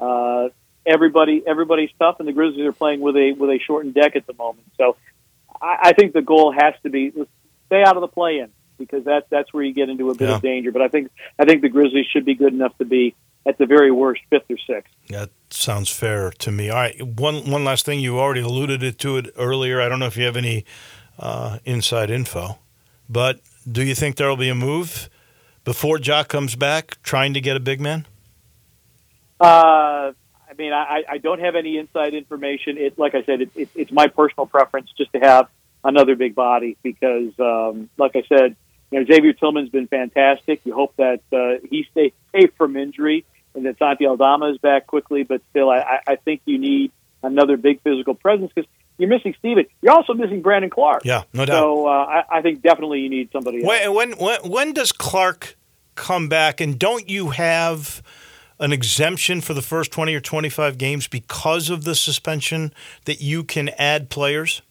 Uh, 0.00 0.48
everybody, 0.86 1.42
everybody's 1.46 1.90
tough, 1.98 2.16
and 2.20 2.28
the 2.28 2.32
Grizzlies 2.32 2.64
are 2.66 2.72
playing 2.72 3.00
with 3.00 3.16
a 3.16 3.32
with 3.32 3.50
a 3.50 3.58
shortened 3.58 3.94
deck 3.94 4.14
at 4.16 4.26
the 4.26 4.34
moment. 4.34 4.66
So, 4.76 4.96
I, 5.60 5.78
I 5.88 5.92
think 5.92 6.12
the 6.12 6.22
goal 6.22 6.52
has 6.52 6.74
to 6.84 6.90
be 6.90 7.10
stay 7.66 7.82
out 7.84 7.96
of 7.96 8.00
the 8.00 8.08
play-in 8.08 8.50
because 8.78 9.04
that's 9.04 9.26
that's 9.30 9.52
where 9.52 9.62
you 9.64 9.72
get 9.74 9.88
into 9.88 10.10
a 10.10 10.14
bit 10.14 10.28
Yeah. 10.28 10.36
of 10.36 10.42
danger. 10.42 10.72
But 10.72 10.82
I 10.82 10.88
think 10.88 11.10
I 11.38 11.44
think 11.44 11.62
the 11.62 11.68
Grizzlies 11.68 12.06
should 12.12 12.24
be 12.24 12.34
good 12.34 12.52
enough 12.52 12.76
to 12.78 12.84
be 12.84 13.14
at 13.46 13.58
the 13.58 13.66
very 13.66 13.90
worst 13.90 14.20
fifth 14.30 14.50
or 14.50 14.58
sixth. 14.58 14.92
That 15.08 15.30
sounds 15.50 15.90
fair 15.90 16.30
to 16.30 16.52
me. 16.52 16.70
All 16.70 16.76
right, 16.76 17.00
one 17.02 17.50
one 17.50 17.64
last 17.64 17.84
thing. 17.86 18.00
You 18.00 18.18
already 18.18 18.40
alluded 18.42 18.82
it 18.82 18.98
to 19.00 19.16
it 19.16 19.30
earlier. 19.36 19.80
I 19.80 19.88
don't 19.88 19.98
know 19.98 20.06
if 20.06 20.16
you 20.16 20.24
have 20.24 20.36
any 20.36 20.64
uh, 21.18 21.58
inside 21.64 22.10
info, 22.10 22.58
but 23.08 23.40
do 23.70 23.82
you 23.82 23.94
think 23.94 24.16
there 24.16 24.28
will 24.28 24.36
be 24.36 24.48
a 24.48 24.54
move 24.54 25.08
before 25.68 25.98
Jock 25.98 26.28
comes 26.28 26.56
back, 26.56 26.96
trying 27.02 27.34
to 27.34 27.42
get 27.42 27.54
a 27.54 27.60
big 27.60 27.78
man? 27.78 28.06
Uh, 29.38 30.12
I 30.48 30.54
mean, 30.56 30.72
I, 30.72 31.04
I 31.06 31.18
don't 31.18 31.40
have 31.40 31.56
any 31.56 31.76
inside 31.76 32.14
information. 32.14 32.78
It, 32.78 32.98
like 32.98 33.14
I 33.14 33.22
said, 33.24 33.42
it, 33.42 33.50
it, 33.54 33.68
it's 33.74 33.92
my 33.92 34.06
personal 34.06 34.46
preference 34.46 34.90
just 34.96 35.12
to 35.12 35.18
have 35.18 35.46
another 35.84 36.16
big 36.16 36.34
body 36.34 36.78
because, 36.82 37.38
um, 37.38 37.90
like 37.98 38.16
I 38.16 38.22
said, 38.30 38.56
you 38.90 38.98
know, 39.00 39.04
Xavier 39.04 39.34
Tillman's 39.34 39.68
been 39.68 39.88
fantastic. 39.88 40.62
You 40.64 40.72
hope 40.72 40.94
that 40.96 41.20
uh, 41.34 41.66
he 41.70 41.86
stays 41.90 42.12
safe 42.32 42.50
from 42.56 42.74
injury 42.74 43.26
and 43.54 43.66
that 43.66 43.76
Santi 43.78 44.06
Aldama 44.06 44.52
is 44.52 44.56
back 44.56 44.86
quickly. 44.86 45.22
But 45.22 45.42
still, 45.50 45.68
I, 45.68 45.80
I- 45.80 46.12
I 46.12 46.16
think 46.16 46.40
you 46.46 46.56
need 46.58 46.92
another 47.22 47.58
big 47.58 47.82
physical 47.82 48.14
presence 48.14 48.50
because 48.54 48.70
you're 48.98 49.08
missing 49.08 49.34
Steven. 49.38 49.64
You're 49.80 49.92
also 49.94 50.12
missing 50.12 50.42
Brandon 50.42 50.70
Clarke. 50.70 51.04
Yeah, 51.04 51.22
no 51.32 51.44
doubt. 51.46 51.60
So 51.62 51.86
uh, 51.86 51.90
I, 51.90 52.38
I 52.38 52.42
think 52.42 52.62
definitely 52.62 53.00
you 53.00 53.08
need 53.08 53.30
somebody 53.32 53.58
else. 53.58 53.66
When, 53.66 53.94
when 53.94 54.12
when 54.18 54.40
when 54.50 54.72
does 54.72 54.92
Clarke 54.92 55.56
come 55.94 56.28
back? 56.28 56.60
And 56.60 56.78
don't 56.78 57.08
you 57.08 57.30
have 57.30 58.02
an 58.60 58.72
exemption 58.72 59.40
for 59.40 59.54
the 59.54 59.62
first 59.62 59.92
twenty 59.92 60.14
or 60.14 60.20
twenty 60.20 60.48
five 60.48 60.78
games 60.78 61.06
because 61.06 61.70
of 61.70 61.84
the 61.84 61.94
suspension 61.94 62.72
that 63.04 63.20
you 63.20 63.44
can 63.44 63.68
add 63.78 64.10
players? 64.10 64.62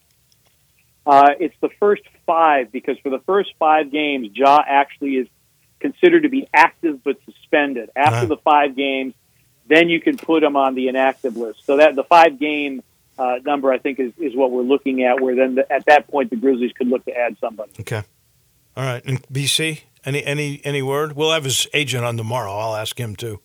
Uh, 1.06 1.30
it's 1.40 1.54
the 1.62 1.70
first 1.80 2.02
five 2.26 2.70
because 2.70 2.98
for 2.98 3.08
the 3.08 3.20
first 3.20 3.50
five 3.58 3.90
games, 3.90 4.28
Ja 4.34 4.62
actually 4.66 5.16
is 5.16 5.28
considered 5.80 6.24
to 6.24 6.28
be 6.28 6.46
active 6.52 7.02
but 7.02 7.16
suspended 7.24 7.88
after 7.96 8.22
Wow. 8.22 8.26
the 8.26 8.36
five 8.38 8.76
games. 8.76 9.14
Then 9.68 9.88
you 9.88 10.00
can 10.00 10.16
put 10.18 10.42
him 10.42 10.56
on 10.56 10.74
the 10.74 10.88
inactive 10.88 11.36
list. 11.36 11.64
So 11.64 11.76
that 11.78 11.94
the 11.94 12.04
five 12.04 12.38
game 12.38 12.82
uh, 13.18 13.36
number, 13.44 13.72
I 13.72 13.78
think, 13.78 13.98
is, 13.98 14.12
is 14.18 14.34
what 14.36 14.50
we're 14.50 14.62
looking 14.62 15.02
at. 15.02 15.20
Where 15.20 15.34
then 15.34 15.56
the, 15.56 15.72
at 15.72 15.86
that 15.86 16.08
point 16.08 16.30
the 16.30 16.36
Grizzlies 16.36 16.72
could 16.72 16.88
look 16.88 17.04
to 17.06 17.16
add 17.16 17.36
somebody. 17.40 17.72
Okay. 17.80 18.02
All 18.76 18.84
right. 18.84 19.02
And 19.04 19.22
BC, 19.24 19.80
any 20.04 20.24
any 20.24 20.60
any 20.64 20.82
word? 20.82 21.14
We'll 21.14 21.32
have 21.32 21.44
his 21.44 21.66
agent 21.72 22.04
on 22.04 22.16
tomorrow. 22.16 22.56
I'll 22.56 22.76
ask 22.76 22.98
him 22.98 23.16
too. 23.16 23.40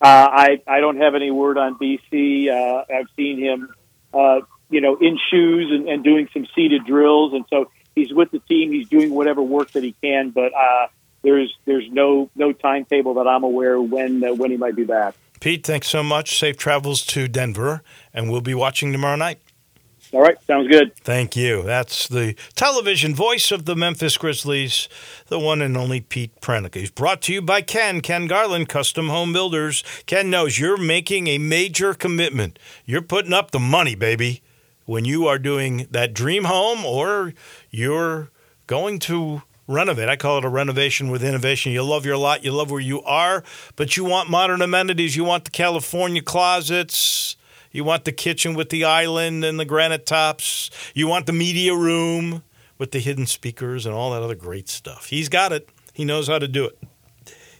Uh, 0.00 0.28
I 0.30 0.62
I 0.66 0.80
don't 0.80 0.98
have 0.98 1.14
any 1.14 1.30
word 1.30 1.58
on 1.58 1.78
BC. 1.78 2.48
Uh, 2.48 2.84
I've 2.94 3.08
seen 3.16 3.38
him, 3.38 3.74
uh, 4.12 4.40
you 4.70 4.80
know, 4.80 4.96
in 4.96 5.18
shoes 5.30 5.70
and, 5.70 5.88
and 5.88 6.04
doing 6.04 6.28
some 6.32 6.46
seated 6.54 6.84
drills, 6.84 7.32
and 7.34 7.44
so 7.50 7.70
he's 7.94 8.12
with 8.12 8.30
the 8.30 8.38
team. 8.40 8.72
He's 8.72 8.88
doing 8.88 9.12
whatever 9.12 9.42
work 9.42 9.72
that 9.72 9.82
he 9.82 9.94
can, 10.02 10.30
but 10.30 10.52
uh, 10.54 10.88
there's 11.22 11.54
there's 11.64 11.90
no 11.90 12.30
no 12.34 12.52
timetable 12.52 13.14
that 13.14 13.26
I'm 13.26 13.44
aware 13.44 13.80
when 13.80 14.24
uh, 14.24 14.34
when 14.34 14.50
he 14.50 14.56
might 14.56 14.76
be 14.76 14.84
back. 14.84 15.14
Pete, 15.40 15.66
thanks 15.66 15.88
so 15.88 16.02
much. 16.02 16.38
Safe 16.38 16.58
travels 16.58 17.04
to 17.06 17.26
Denver, 17.26 17.82
and 18.12 18.30
we'll 18.30 18.42
be 18.42 18.54
watching 18.54 18.92
tomorrow 18.92 19.16
night. 19.16 19.40
All 20.12 20.20
right, 20.20 20.36
sounds 20.44 20.68
good. 20.68 20.94
Thank 20.96 21.36
you. 21.36 21.62
That's 21.62 22.08
the 22.08 22.34
television 22.56 23.14
voice 23.14 23.52
of 23.52 23.64
the 23.64 23.76
Memphis 23.76 24.18
Grizzlies, 24.18 24.88
the 25.28 25.38
one 25.38 25.62
and 25.62 25.76
only 25.76 26.00
Pete 26.00 26.40
Pranica. 26.40 26.80
He's 26.80 26.90
brought 26.90 27.22
to 27.22 27.32
you 27.32 27.40
by 27.40 27.62
Ken, 27.62 28.00
Ken 28.00 28.26
Garland, 28.26 28.68
Custom 28.68 29.08
Home 29.08 29.32
Builders. 29.32 29.84
Ken 30.06 30.28
knows 30.28 30.58
you're 30.58 30.76
making 30.76 31.28
a 31.28 31.38
major 31.38 31.94
commitment. 31.94 32.58
You're 32.84 33.02
putting 33.02 33.32
up 33.32 33.52
the 33.52 33.60
money, 33.60 33.94
baby, 33.94 34.42
when 34.84 35.04
you 35.04 35.26
are 35.28 35.38
doing 35.38 35.86
that 35.92 36.12
dream 36.12 36.44
home 36.44 36.84
or 36.84 37.32
you're 37.70 38.30
going 38.66 38.98
to 38.98 39.42
renovate. 39.70 40.08
I 40.08 40.16
call 40.16 40.38
it 40.38 40.44
a 40.44 40.48
renovation 40.48 41.10
with 41.10 41.24
innovation. 41.24 41.72
You 41.72 41.82
love 41.82 42.04
your 42.04 42.16
lot, 42.16 42.44
you 42.44 42.52
love 42.52 42.70
where 42.70 42.80
you 42.80 43.02
are, 43.02 43.44
but 43.76 43.96
you 43.96 44.04
want 44.04 44.28
modern 44.28 44.60
amenities. 44.60 45.16
You 45.16 45.24
want 45.24 45.44
the 45.44 45.50
California 45.50 46.22
closets. 46.22 47.36
You 47.72 47.84
want 47.84 48.04
the 48.04 48.12
kitchen 48.12 48.54
with 48.54 48.70
the 48.70 48.84
island 48.84 49.44
and 49.44 49.58
the 49.58 49.64
granite 49.64 50.04
tops. 50.04 50.70
You 50.92 51.06
want 51.06 51.26
the 51.26 51.32
media 51.32 51.74
room 51.74 52.42
with 52.78 52.90
the 52.90 52.98
hidden 52.98 53.26
speakers 53.26 53.86
and 53.86 53.94
all 53.94 54.10
that 54.10 54.22
other 54.22 54.34
great 54.34 54.68
stuff. 54.68 55.06
He's 55.06 55.28
got 55.28 55.52
it. 55.52 55.68
He 55.92 56.04
knows 56.04 56.26
how 56.26 56.38
to 56.38 56.48
do 56.48 56.64
it. 56.64 56.78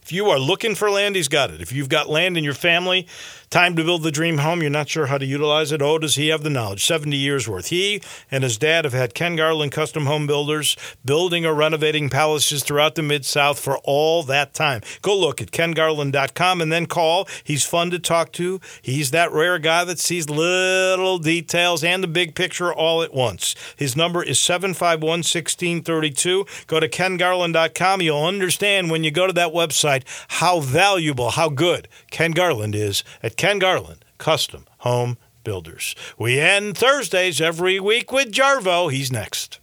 If 0.02 0.12
you 0.12 0.30
are 0.30 0.38
looking 0.38 0.74
for 0.74 0.90
land, 0.90 1.14
he's 1.14 1.28
got 1.28 1.50
it. 1.50 1.60
If 1.60 1.72
you've 1.72 1.88
got 1.88 2.08
land 2.08 2.36
in 2.36 2.42
your 2.42 2.54
family, 2.54 3.06
time 3.50 3.74
to 3.74 3.82
build 3.82 4.04
the 4.04 4.12
dream 4.12 4.38
home, 4.38 4.60
you're 4.62 4.70
not 4.70 4.88
sure 4.88 5.06
how 5.06 5.18
to 5.18 5.26
utilize 5.26 5.72
it. 5.72 5.82
Oh, 5.82 5.98
does 5.98 6.14
he 6.14 6.28
have 6.28 6.44
the 6.44 6.50
knowledge? 6.50 6.84
70 6.84 7.16
years 7.16 7.48
worth. 7.48 7.66
He 7.66 8.00
and 8.30 8.44
his 8.44 8.56
dad 8.56 8.84
have 8.84 8.92
had 8.92 9.12
Ken 9.12 9.34
Garland 9.34 9.72
Custom 9.72 10.06
Home 10.06 10.28
Builders 10.28 10.76
building 11.04 11.44
or 11.44 11.52
renovating 11.52 12.08
palaces 12.08 12.62
throughout 12.62 12.94
the 12.94 13.02
Mid 13.02 13.24
South 13.24 13.58
for 13.58 13.78
all 13.78 14.22
that 14.22 14.54
time. 14.54 14.82
Go 15.02 15.18
look 15.18 15.42
at 15.42 15.50
kengarland.com 15.50 16.60
and 16.60 16.70
then 16.70 16.86
call. 16.86 17.26
He's 17.42 17.64
fun 17.64 17.90
to 17.90 17.98
talk 17.98 18.30
to. 18.32 18.60
He's 18.82 19.10
that 19.10 19.32
rare 19.32 19.58
guy 19.58 19.82
that 19.82 19.98
sees 19.98 20.30
little 20.30 21.18
details 21.18 21.82
and 21.82 22.04
the 22.04 22.08
big 22.08 22.36
picture 22.36 22.72
all 22.72 23.02
at 23.02 23.12
once. 23.12 23.56
His 23.74 23.96
number 23.96 24.22
is 24.22 24.38
751 24.38 25.00
1632. 25.00 26.46
Go 26.68 26.78
to 26.78 26.88
kengarland.com. 26.88 28.00
You'll 28.00 28.24
understand 28.24 28.92
when 28.92 29.02
you 29.02 29.10
go 29.10 29.26
to 29.26 29.32
that 29.32 29.52
website 29.52 30.04
how 30.28 30.60
valuable, 30.60 31.30
how 31.30 31.48
good 31.48 31.88
Ken 32.12 32.30
Garland 32.30 32.76
is 32.76 33.02
at 33.24 33.36
Ken 33.40 33.58
Garland 33.58 34.04
Custom 34.18 34.66
Home 34.80 35.16
Builders. 35.44 35.94
We 36.18 36.38
end 36.38 36.76
Thursdays 36.76 37.40
every 37.40 37.80
week 37.80 38.12
with 38.12 38.30
Jarvo. 38.30 38.92
He's 38.92 39.10
next. 39.10 39.60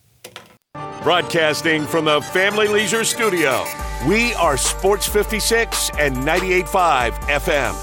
Broadcasting 1.03 1.85
from 1.85 2.05
the 2.05 2.19
Family 2.21 2.67
Leisure 2.67 3.03
Studio, 3.03 3.63
we 4.07 4.33
are 4.33 4.57
Sports 4.57 5.07
56 5.07 5.91
and 5.99 6.15
98.5 6.15 7.11
FM. 7.29 7.75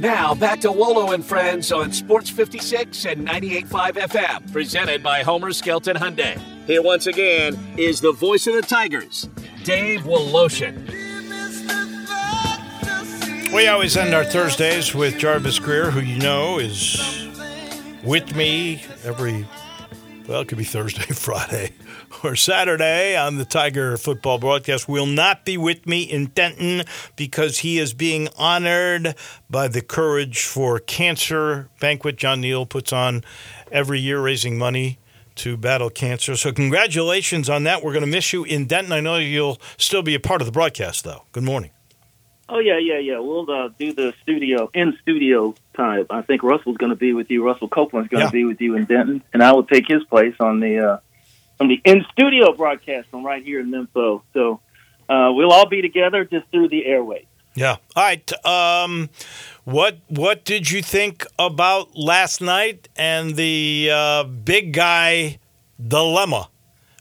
Now 0.00 0.34
back 0.34 0.60
to 0.60 0.72
Wolo 0.72 1.12
and 1.12 1.22
Friends 1.22 1.70
on 1.70 1.92
Sports 1.92 2.30
56 2.30 3.04
and 3.04 3.28
98.5 3.28 3.92
FM, 4.08 4.50
presented 4.54 5.02
by 5.02 5.22
Homer 5.22 5.52
Skelton 5.52 5.96
Hyundai. 5.96 6.40
Here 6.66 6.80
once 6.80 7.06
again 7.06 7.58
is 7.76 8.00
the 8.00 8.12
voice 8.12 8.46
of 8.46 8.54
the 8.54 8.62
Tigers, 8.62 9.28
Dave 9.64 10.04
Woloshin. 10.04 10.97
We 13.52 13.66
always 13.66 13.96
end 13.96 14.12
our 14.12 14.24
Thursdays 14.24 14.94
with 14.94 15.18
Jarvis 15.18 15.58
Greer, 15.58 15.90
who 15.90 16.00
you 16.00 16.18
know 16.18 16.58
is 16.58 17.28
with 18.04 18.36
me 18.36 18.84
every, 19.04 19.46
well, 20.28 20.42
it 20.42 20.48
could 20.48 20.58
be 20.58 20.64
Thursday, 20.64 21.02
Friday, 21.14 21.72
or 22.22 22.36
Saturday 22.36 23.16
on 23.16 23.36
the 23.36 23.46
Tiger 23.46 23.96
football 23.96 24.38
broadcast. 24.38 24.86
Will 24.86 25.06
not 25.06 25.46
be 25.46 25.56
with 25.56 25.86
me 25.86 26.02
in 26.02 26.26
Denton 26.26 26.82
because 27.16 27.58
he 27.58 27.78
is 27.78 27.94
being 27.94 28.28
honored 28.36 29.14
by 29.48 29.66
the 29.66 29.80
Courage 29.80 30.44
for 30.44 30.78
Cancer 30.78 31.70
banquet 31.80 32.16
John 32.16 32.42
Neal 32.42 32.66
puts 32.66 32.92
on 32.92 33.24
every 33.72 33.98
year, 33.98 34.20
raising 34.20 34.58
money 34.58 34.98
to 35.36 35.56
battle 35.56 35.88
cancer. 35.88 36.36
So, 36.36 36.52
congratulations 36.52 37.48
on 37.48 37.64
that. 37.64 37.82
We're 37.82 37.92
going 37.92 38.04
to 38.04 38.10
miss 38.10 38.32
you 38.32 38.44
in 38.44 38.66
Denton. 38.66 38.92
I 38.92 39.00
know 39.00 39.16
you'll 39.16 39.58
still 39.78 40.02
be 40.02 40.14
a 40.14 40.20
part 40.20 40.42
of 40.42 40.46
the 40.46 40.52
broadcast, 40.52 41.04
though. 41.04 41.24
Good 41.32 41.44
morning. 41.44 41.70
Oh 42.48 42.60
yeah, 42.60 42.78
yeah, 42.78 42.98
yeah. 42.98 43.18
We'll 43.18 43.50
uh, 43.50 43.68
do 43.78 43.92
the 43.92 44.14
studio 44.22 44.70
in 44.72 44.96
studio 45.02 45.54
time. 45.76 46.06
I 46.08 46.22
think 46.22 46.42
Russell's 46.42 46.78
going 46.78 46.90
to 46.90 46.96
be 46.96 47.12
with 47.12 47.30
you. 47.30 47.44
Russell 47.44 47.68
Copeland's 47.68 48.08
going 48.08 48.20
to 48.22 48.26
Yeah. 48.26 48.30
be 48.30 48.44
with 48.44 48.60
you 48.60 48.74
in 48.76 48.84
Denton, 48.86 49.22
and 49.32 49.42
I 49.42 49.52
will 49.52 49.64
take 49.64 49.86
his 49.86 50.02
place 50.04 50.34
on 50.40 50.60
the 50.60 50.78
uh, 50.78 50.98
on 51.60 51.68
the 51.68 51.80
in 51.84 52.06
studio 52.12 52.52
broadcast 52.54 53.08
from 53.10 53.24
right 53.24 53.44
here 53.44 53.60
in 53.60 53.70
Nympho. 53.70 54.22
So 54.32 54.60
uh, 55.08 55.30
we'll 55.34 55.52
all 55.52 55.68
be 55.68 55.82
together 55.82 56.24
just 56.24 56.46
through 56.50 56.68
the 56.68 56.86
airways. 56.86 57.26
Yeah. 57.54 57.76
All 57.96 58.02
right. 58.04 58.46
Um, 58.46 59.10
what 59.64 59.98
what 60.08 60.44
did 60.44 60.70
you 60.70 60.80
think 60.82 61.26
about 61.38 61.96
last 61.98 62.40
night 62.40 62.88
and 62.96 63.36
the 63.36 63.90
uh, 63.92 64.24
big 64.24 64.72
guy 64.72 65.38
dilemma? 65.86 66.48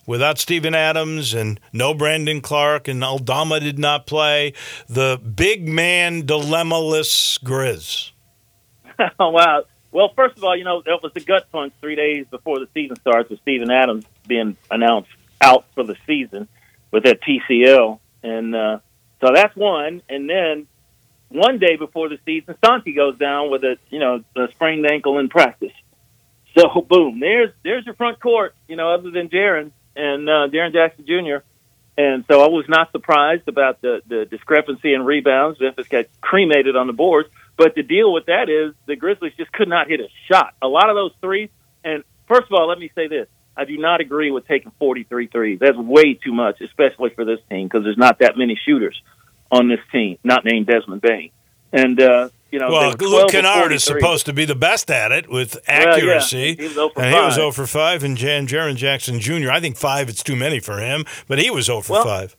Without 0.08 0.40
Steven 0.40 0.74
Adams 0.74 1.34
and 1.34 1.60
no 1.74 1.94
Brandon 1.94 2.40
Clarke 2.40 2.88
and 2.88 3.04
Aldama 3.04 3.60
did 3.60 3.78
not 3.78 4.08
play, 4.08 4.54
the 4.88 5.20
big 5.20 5.68
man 5.68 6.26
dilemma-less 6.26 7.38
Grizz. 7.40 8.12
oh 9.20 9.30
wow. 9.30 9.66
Well, 9.92 10.14
first 10.16 10.38
of 10.38 10.44
all, 10.46 10.56
you 10.56 10.64
know 10.64 10.82
that 10.86 11.04
was 11.04 11.12
the 11.14 11.20
gut 11.20 11.52
punch 11.52 11.74
three 11.82 11.98
days 11.98 12.26
before 12.32 12.58
the 12.60 12.70
season 12.74 12.96
starts 12.96 13.30
with 13.30 13.42
Steven 13.42 13.70
Adams 13.70 14.06
being 14.26 14.56
announced 14.72 15.10
out 15.42 15.66
for 15.76 15.84
the 15.84 15.98
season 16.08 16.48
with 16.92 17.04
that 17.04 17.20
PCL, 17.22 18.00
and 18.24 18.56
uh, 18.56 18.80
so 19.20 19.32
that's 19.34 19.56
one. 19.58 20.02
And 20.08 20.30
then 20.30 20.68
one 21.28 21.60
day 21.60 21.76
before 21.76 22.08
the 22.08 22.18
season, 22.26 22.56
Santi 22.64 22.94
goes 22.94 23.18
down 23.18 23.52
with 23.52 23.64
a 23.66 23.78
you 23.90 24.00
know 24.00 24.24
a 24.38 24.48
sprained 24.52 24.86
ankle 24.90 25.20
in 25.20 25.28
practice. 25.28 25.74
So 26.58 26.82
boom, 26.82 27.20
there's 27.20 27.52
there's 27.64 27.86
your 27.86 27.96
front 27.96 28.22
court. 28.22 28.56
You 28.70 28.78
know, 28.78 28.94
other 28.94 29.12
than 29.12 29.28
Jaren 29.28 29.72
and 29.98 30.30
uh, 30.30 30.48
Jaren 30.50 30.74
Jackson 30.74 31.06
Jr. 31.06 31.44
And 31.98 32.26
so 32.30 32.44
I 32.44 32.48
was 32.48 32.66
not 32.70 32.92
surprised 32.92 33.48
about 33.48 33.82
the, 33.82 34.02
the 34.08 34.26
discrepancy 34.26 34.94
in 34.94 35.04
rebounds. 35.04 35.60
Memphis 35.60 35.88
got 35.88 36.06
cremated 36.22 36.76
on 36.76 36.86
the 36.86 36.94
boards. 36.94 37.28
But 37.58 37.74
the 37.74 37.82
deal 37.82 38.14
with 38.14 38.28
that 38.28 38.50
is 38.50 38.76
the 38.86 38.96
Grizzlies 38.96 39.34
just 39.36 39.52
could 39.52 39.68
not 39.68 39.88
hit 39.88 40.00
a 40.00 40.08
shot. 40.32 40.54
A 40.62 40.68
lot 40.68 40.90
of 40.90 40.96
those 40.96 41.12
threes. 41.22 41.50
And 41.84 42.04
first 42.28 42.44
of 42.44 42.54
all, 42.54 42.68
let 42.68 42.78
me 42.78 42.92
say 42.94 43.08
this. 43.08 43.28
I 43.56 43.66
do 43.66 43.78
not 43.78 44.00
agree 44.00 44.30
with 44.30 44.48
taking 44.48 44.72
43 44.78 45.28
threes. 45.28 45.60
That's 45.60 45.76
way 45.76 46.14
too 46.14 46.34
much, 46.34 46.62
especially 46.62 47.10
for 47.10 47.26
this 47.26 47.40
team, 47.50 47.66
because 47.66 47.84
there's 47.84 47.98
not 47.98 48.20
that 48.20 48.38
many 48.38 48.60
shooters 48.64 49.02
on 49.52 49.68
this 49.68 49.80
team, 49.92 50.20
not 50.24 50.46
named 50.46 50.68
Desmond 50.68 51.02
Bane. 51.02 51.32
And, 51.74 52.00
uh, 52.00 52.30
you 52.52 52.60
know, 52.60 52.72
Well, 52.72 52.82
they 52.82 52.88
were 52.88 52.94
12 52.96 53.12
Luke 53.14 53.30
Kennard 53.32 53.72
is 53.74 53.84
supposed 53.84 54.26
to 54.28 54.34
be 54.34 54.46
the 54.46 54.56
best 54.56 54.90
at 54.90 55.12
it 55.12 55.30
with 55.30 55.56
Well, 55.68 55.78
yeah. 55.82 55.90
accuracy. 55.94 56.56
He 56.56 56.64
was 56.64 56.74
0 56.74 56.90
for 56.90 57.02
and 57.02 57.14
he 57.14 57.20
was 57.20 57.34
5. 57.34 57.34
0 57.36 57.52
for 57.52 57.68
5, 57.68 58.04
and 58.04 58.18
Jan 58.18 58.48
Jaren 58.48 58.76
Jackson 58.76 59.20
Jr. 59.20 59.52
I 59.52 59.60
think 59.60 59.78
5 59.78 60.10
is 60.10 60.24
too 60.24 60.36
many 60.36 60.60
for 60.60 60.78
him, 60.80 61.06
but 61.28 61.40
he 61.40 61.50
was 61.50 61.66
0 61.66 61.82
for 61.82 61.94
Well, 61.94 62.04
5. 62.06 62.36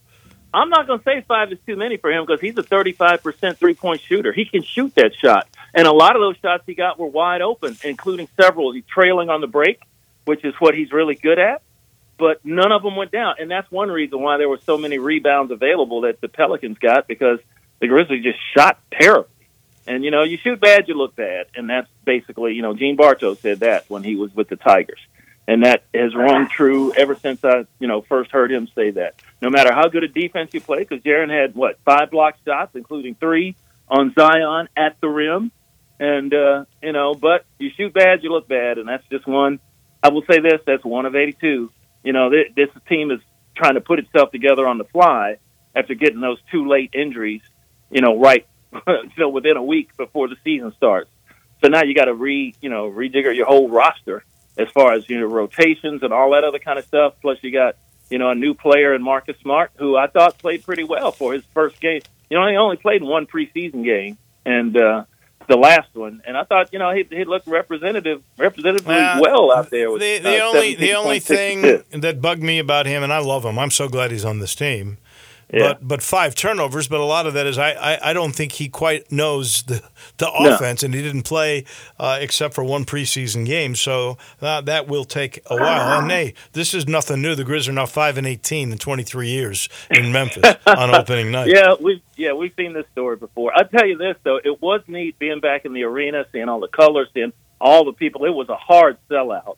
I'm 0.52 0.70
not 0.70 0.86
going 0.86 0.98
to 0.98 1.04
say 1.04 1.22
five 1.28 1.52
is 1.52 1.58
too 1.66 1.76
many 1.76 1.98
for 1.98 2.10
him 2.10 2.24
because 2.24 2.40
he's 2.40 2.56
a 2.56 2.62
35% 2.62 3.58
three 3.58 3.74
point 3.74 4.00
shooter. 4.00 4.32
He 4.32 4.46
can 4.46 4.62
shoot 4.62 4.94
that 4.94 5.14
shot. 5.14 5.46
And 5.74 5.86
a 5.86 5.92
lot 5.92 6.16
of 6.16 6.20
those 6.20 6.36
shots 6.38 6.64
he 6.66 6.74
got 6.74 6.98
were 6.98 7.06
wide 7.06 7.42
open, 7.42 7.76
including 7.84 8.28
several 8.40 8.72
He's 8.72 8.84
trailing 8.86 9.28
on 9.28 9.40
the 9.42 9.46
break, 9.46 9.80
which 10.24 10.44
is 10.44 10.54
what 10.58 10.74
he's 10.74 10.90
really 10.90 11.14
good 11.16 11.38
at. 11.38 11.62
But 12.18 12.44
none 12.44 12.72
of 12.72 12.82
them 12.82 12.96
went 12.96 13.12
down. 13.12 13.34
And 13.38 13.50
that's 13.50 13.70
one 13.70 13.90
reason 13.90 14.20
why 14.22 14.38
there 14.38 14.48
were 14.48 14.58
so 14.64 14.78
many 14.78 14.98
rebounds 14.98 15.52
available 15.52 16.00
that 16.00 16.20
the 16.20 16.28
Pelicans 16.28 16.78
got 16.78 17.06
because 17.06 17.38
the 17.80 17.86
Grizzlies 17.86 18.24
just 18.24 18.38
shot 18.56 18.80
terribly. 18.90 19.30
And, 19.88 20.04
you 20.04 20.10
know, 20.10 20.22
you 20.22 20.36
shoot 20.36 20.60
bad, 20.60 20.86
you 20.86 20.94
look 20.94 21.16
bad. 21.16 21.46
And 21.56 21.68
that's 21.68 21.88
basically, 22.04 22.54
you 22.54 22.62
know, 22.62 22.74
Gene 22.74 22.96
Bartow 22.96 23.34
said 23.34 23.60
that 23.60 23.88
when 23.88 24.02
he 24.02 24.14
was 24.14 24.34
with 24.34 24.48
the 24.48 24.56
Tigers. 24.56 25.00
And 25.46 25.64
that 25.64 25.84
has 25.94 26.14
rung 26.14 26.48
true 26.48 26.92
ever 26.94 27.16
since 27.16 27.42
I, 27.42 27.64
you 27.80 27.88
know, 27.88 28.02
first 28.02 28.30
heard 28.30 28.52
him 28.52 28.68
say 28.74 28.90
that. 28.90 29.14
No 29.40 29.48
matter 29.48 29.72
how 29.72 29.88
good 29.88 30.04
a 30.04 30.08
defense 30.08 30.52
you 30.52 30.60
play, 30.60 30.80
because 30.80 31.02
Jaren 31.02 31.30
had 31.30 31.54
what 31.54 31.78
five 31.86 32.10
block 32.10 32.36
shots, 32.44 32.76
including 32.76 33.14
three 33.14 33.56
on 33.88 34.12
Zion 34.12 34.68
at 34.76 35.00
the 35.00 35.08
rim, 35.08 35.50
and 35.98 36.34
uh, 36.34 36.66
you 36.82 36.92
know, 36.92 37.14
but 37.14 37.46
you 37.58 37.70
shoot 37.74 37.94
bad, 37.94 38.22
you 38.22 38.30
look 38.30 38.46
bad, 38.46 38.76
and 38.76 38.86
that's 38.86 39.06
just 39.08 39.26
one. 39.26 39.58
I 40.02 40.10
will 40.10 40.22
say 40.30 40.38
this: 40.40 40.60
that's 40.66 40.84
one 40.84 41.06
of 41.06 41.16
eighty-two 41.16 41.70
you 42.02 42.12
know, 42.12 42.30
this, 42.30 42.46
this 42.54 42.68
team 42.88 43.10
is 43.10 43.20
trying 43.56 43.74
to 43.74 43.80
put 43.80 43.98
itself 43.98 44.30
together 44.30 44.66
on 44.66 44.78
the 44.78 44.84
fly 44.84 45.36
after 45.74 45.94
getting 45.94 46.20
those 46.20 46.38
two 46.50 46.66
late 46.66 46.90
injuries, 46.94 47.42
you 47.90 48.00
know, 48.00 48.18
right, 48.18 48.46
you 48.86 49.10
know, 49.18 49.28
within 49.28 49.56
a 49.56 49.62
week 49.62 49.96
before 49.96 50.28
the 50.28 50.36
season 50.44 50.72
starts. 50.76 51.10
So 51.62 51.68
now 51.68 51.82
you 51.82 51.94
got 51.94 52.04
to 52.04 52.14
re, 52.14 52.54
you 52.60 52.70
know, 52.70 52.90
rejigger 52.90 53.34
your 53.34 53.46
whole 53.46 53.68
roster 53.68 54.24
as 54.56 54.68
far 54.70 54.92
as 54.92 55.08
you 55.08 55.20
know 55.20 55.26
rotations 55.26 56.02
and 56.02 56.12
all 56.12 56.32
that 56.32 56.44
other 56.44 56.58
kind 56.58 56.78
of 56.78 56.84
stuff. 56.84 57.14
Plus, 57.22 57.38
you 57.42 57.52
got 57.52 57.76
you 58.10 58.18
know 58.18 58.30
a 58.30 58.34
new 58.34 58.54
player 58.54 58.94
in 58.94 59.02
Marcus 59.02 59.36
Smart, 59.40 59.70
who 59.76 59.96
I 59.96 60.08
thought 60.08 60.38
played 60.38 60.64
pretty 60.64 60.84
well 60.84 61.12
for 61.12 61.32
his 61.32 61.44
first 61.54 61.80
game. 61.80 62.02
You 62.30 62.38
know, 62.38 62.46
he 62.46 62.56
only 62.56 62.76
played 62.76 63.00
in 63.02 63.08
one 63.08 63.26
preseason 63.26 63.84
game, 63.84 64.18
and 64.44 64.76
uh, 64.76 65.04
the 65.48 65.56
last 65.56 65.94
one, 65.94 66.22
and 66.26 66.36
I 66.36 66.44
thought 66.44 66.72
you 66.72 66.78
know 66.78 66.92
he 66.92 67.06
he 67.10 67.24
looked 67.24 67.46
representative, 67.46 68.22
representatively 68.36 68.94
Well, 68.94 69.20
well 69.20 69.52
out 69.56 69.70
there. 69.70 69.90
With, 69.90 70.02
the, 70.02 70.18
the 70.18 70.40
uh, 70.40 70.46
only 70.46 70.74
the 70.74 70.92
only 70.92 71.20
thing 71.20 71.82
that 71.92 72.20
bugged 72.20 72.42
me 72.42 72.58
about 72.58 72.86
him, 72.86 73.02
and 73.02 73.12
I 73.12 73.18
love 73.18 73.44
him. 73.44 73.58
I'm 73.58 73.70
so 73.70 73.88
glad 73.88 74.10
he's 74.10 74.24
on 74.24 74.40
this 74.40 74.54
team. 74.54 74.98
Yeah. 75.52 75.68
But 75.74 75.88
but 75.88 76.02
five 76.02 76.34
turnovers, 76.34 76.88
but 76.88 77.00
a 77.00 77.04
lot 77.04 77.26
of 77.26 77.32
that 77.34 77.46
is 77.46 77.56
I, 77.56 77.70
I, 77.72 78.10
I 78.10 78.12
don't 78.12 78.32
think 78.34 78.52
he 78.52 78.68
quite 78.68 79.10
knows 79.10 79.62
the 79.62 79.82
the 80.18 80.30
No. 80.40 80.54
offense, 80.54 80.82
and 80.82 80.92
he 80.92 81.00
didn't 81.00 81.22
play 81.22 81.64
uh, 81.98 82.18
except 82.20 82.52
for 82.54 82.62
one 82.62 82.84
preseason 82.84 83.46
game, 83.46 83.74
so 83.74 84.18
uh, 84.42 84.60
that 84.62 84.88
will 84.88 85.06
take 85.06 85.40
a 85.46 85.56
while. 85.56 86.00
And 86.00 86.10
hey, 86.10 86.34
this 86.52 86.74
is 86.74 86.86
nothing 86.86 87.22
new. 87.22 87.34
The 87.34 87.44
Grizz 87.44 87.66
are 87.68 87.72
now 87.72 87.86
five 87.86 88.18
and 88.18 88.26
eighteen 88.26 88.72
in 88.72 88.78
23 88.78 89.28
years 89.28 89.70
in 89.90 90.12
Memphis 90.12 90.54
on 90.66 90.94
opening 90.94 91.30
night. 91.30 91.48
Yeah, 91.48 91.74
we 91.80 92.02
yeah 92.16 92.32
we've 92.34 92.52
seen 92.54 92.74
this 92.74 92.84
story 92.92 93.16
before. 93.16 93.50
I 93.56 93.62
tell 93.62 93.86
you 93.86 93.96
this 93.96 94.16
though, 94.24 94.36
it 94.42 94.60
was 94.60 94.82
neat 94.86 95.18
being 95.18 95.40
back 95.40 95.64
in 95.64 95.72
the 95.72 95.84
arena, 95.84 96.26
seeing 96.30 96.50
all 96.50 96.60
the 96.60 96.68
colors, 96.68 97.08
seeing 97.14 97.32
all 97.58 97.86
the 97.86 97.92
people. 97.94 98.26
It 98.26 98.34
was 98.34 98.50
a 98.50 98.56
hard 98.56 98.98
sellout, 99.10 99.56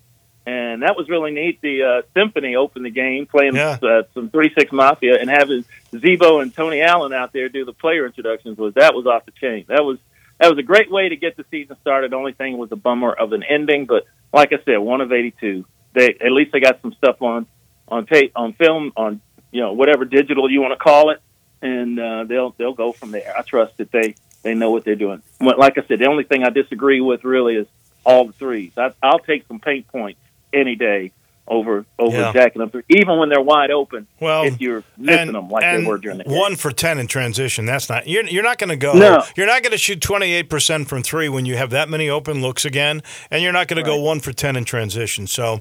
and 0.50 0.82
that 0.82 0.96
was 0.96 1.08
really 1.08 1.30
neat. 1.32 1.60
The 1.60 1.76
uh, 1.82 2.02
symphony 2.14 2.56
opened 2.56 2.84
the 2.84 2.90
game, 2.90 3.26
playing 3.26 3.54
Yeah. 3.56 3.78
uh, 3.82 4.02
some 4.14 4.30
Three 4.30 4.50
Six 4.58 4.72
Mafia, 4.72 5.18
and 5.20 5.28
having 5.30 5.64
Z-Bo 5.96 6.40
and 6.40 6.54
Tony 6.54 6.80
Allen 6.82 7.12
out 7.12 7.32
there 7.32 7.48
do 7.48 7.64
the 7.64 7.72
player 7.72 8.06
introductions 8.06 8.58
was 8.58 8.74
that 8.74 8.94
was 8.94 9.06
off 9.06 9.24
the 9.26 9.32
chain. 9.32 9.64
That 9.68 9.84
was 9.84 9.98
that 10.38 10.48
was 10.50 10.58
a 10.58 10.62
great 10.72 10.90
way 10.90 11.08
to 11.08 11.16
get 11.16 11.36
the 11.36 11.44
season 11.50 11.76
started. 11.82 12.12
The 12.12 12.16
only 12.16 12.32
thing 12.32 12.56
was 12.58 12.72
a 12.72 12.76
bummer 12.76 13.12
of 13.12 13.32
an 13.32 13.42
ending, 13.42 13.86
but 13.86 14.06
like 14.32 14.52
I 14.52 14.58
said, 14.64 14.78
one 14.78 15.00
of 15.00 15.12
eighty 15.12 15.32
two. 15.40 15.64
They 15.92 16.08
at 16.20 16.32
least 16.32 16.52
they 16.52 16.60
got 16.60 16.80
some 16.82 16.92
stuff 16.94 17.20
on 17.22 17.46
on 17.88 18.06
tape, 18.06 18.32
on 18.36 18.52
film, 18.54 18.92
on 18.96 19.20
you 19.52 19.60
know 19.60 19.72
whatever 19.72 20.04
digital 20.04 20.50
you 20.50 20.60
want 20.60 20.72
to 20.72 20.82
call 20.90 21.10
it 21.10 21.20
and 21.62 21.98
uh, 22.00 22.24
they'll 22.24 22.52
they'll 22.58 22.72
go 22.72 22.92
from 22.92 23.10
there. 23.10 23.34
I 23.36 23.42
trust 23.42 23.76
that 23.78 23.90
they 23.92 24.14
they 24.42 24.54
know 24.54 24.70
what 24.70 24.84
they're 24.84 24.94
doing. 25.06 25.20
Well, 25.40 25.58
Like 25.58 25.76
I 25.76 25.82
said, 25.86 25.98
the 25.98 26.06
only 26.08 26.24
thing 26.24 26.44
I 26.44 26.50
disagree 26.50 27.00
with 27.02 27.24
really 27.24 27.56
is 27.56 27.66
all 28.06 28.24
the 28.26 28.32
threes. 28.32 28.72
I, 28.78 28.92
I'll 29.02 29.18
take 29.18 29.46
some 29.46 29.60
paint 29.60 29.86
points 29.88 30.20
any 30.52 30.76
day 30.76 31.12
over 31.48 31.84
over 31.98 32.16
Yeah. 32.16 32.32
jacking 32.32 32.60
them 32.60 32.70
through, 32.70 32.84
even 32.88 33.18
when 33.18 33.28
they're 33.28 33.40
wide 33.40 33.72
open. 33.72 34.06
Well, 34.20 34.44
if 34.44 34.60
you're 34.60 34.84
missing 34.96 35.20
and, 35.28 35.34
them 35.34 35.48
like 35.48 35.62
they 35.62 35.84
were 35.84 35.98
during 35.98 36.18
the 36.18 36.24
game. 36.24 36.38
one 36.38 36.54
for 36.54 36.70
ten 36.70 36.98
in 36.98 37.08
transition. 37.08 37.66
That's 37.66 37.88
not 37.88 38.06
you're 38.06 38.24
you're 38.24 38.44
not 38.44 38.58
going 38.58 38.68
to 38.70 38.76
go. 38.76 38.92
No. 38.92 39.24
You're 39.36 39.48
not 39.48 39.62
going 39.62 39.72
to 39.72 39.78
shoot 39.78 40.00
twenty 40.00 40.32
eight 40.32 40.48
percent 40.48 40.88
from 40.88 41.02
three 41.02 41.28
when 41.28 41.46
you 41.46 41.56
have 41.56 41.70
that 41.70 41.88
many 41.88 42.08
open 42.08 42.40
looks 42.40 42.64
again, 42.64 43.02
and 43.32 43.42
you're 43.42 43.52
not 43.52 43.66
going 43.66 43.82
to 43.82 43.88
go 43.88 44.00
one 44.00 44.20
for 44.20 44.32
ten 44.32 44.54
in 44.54 44.64
transition. 44.64 45.26
So, 45.26 45.60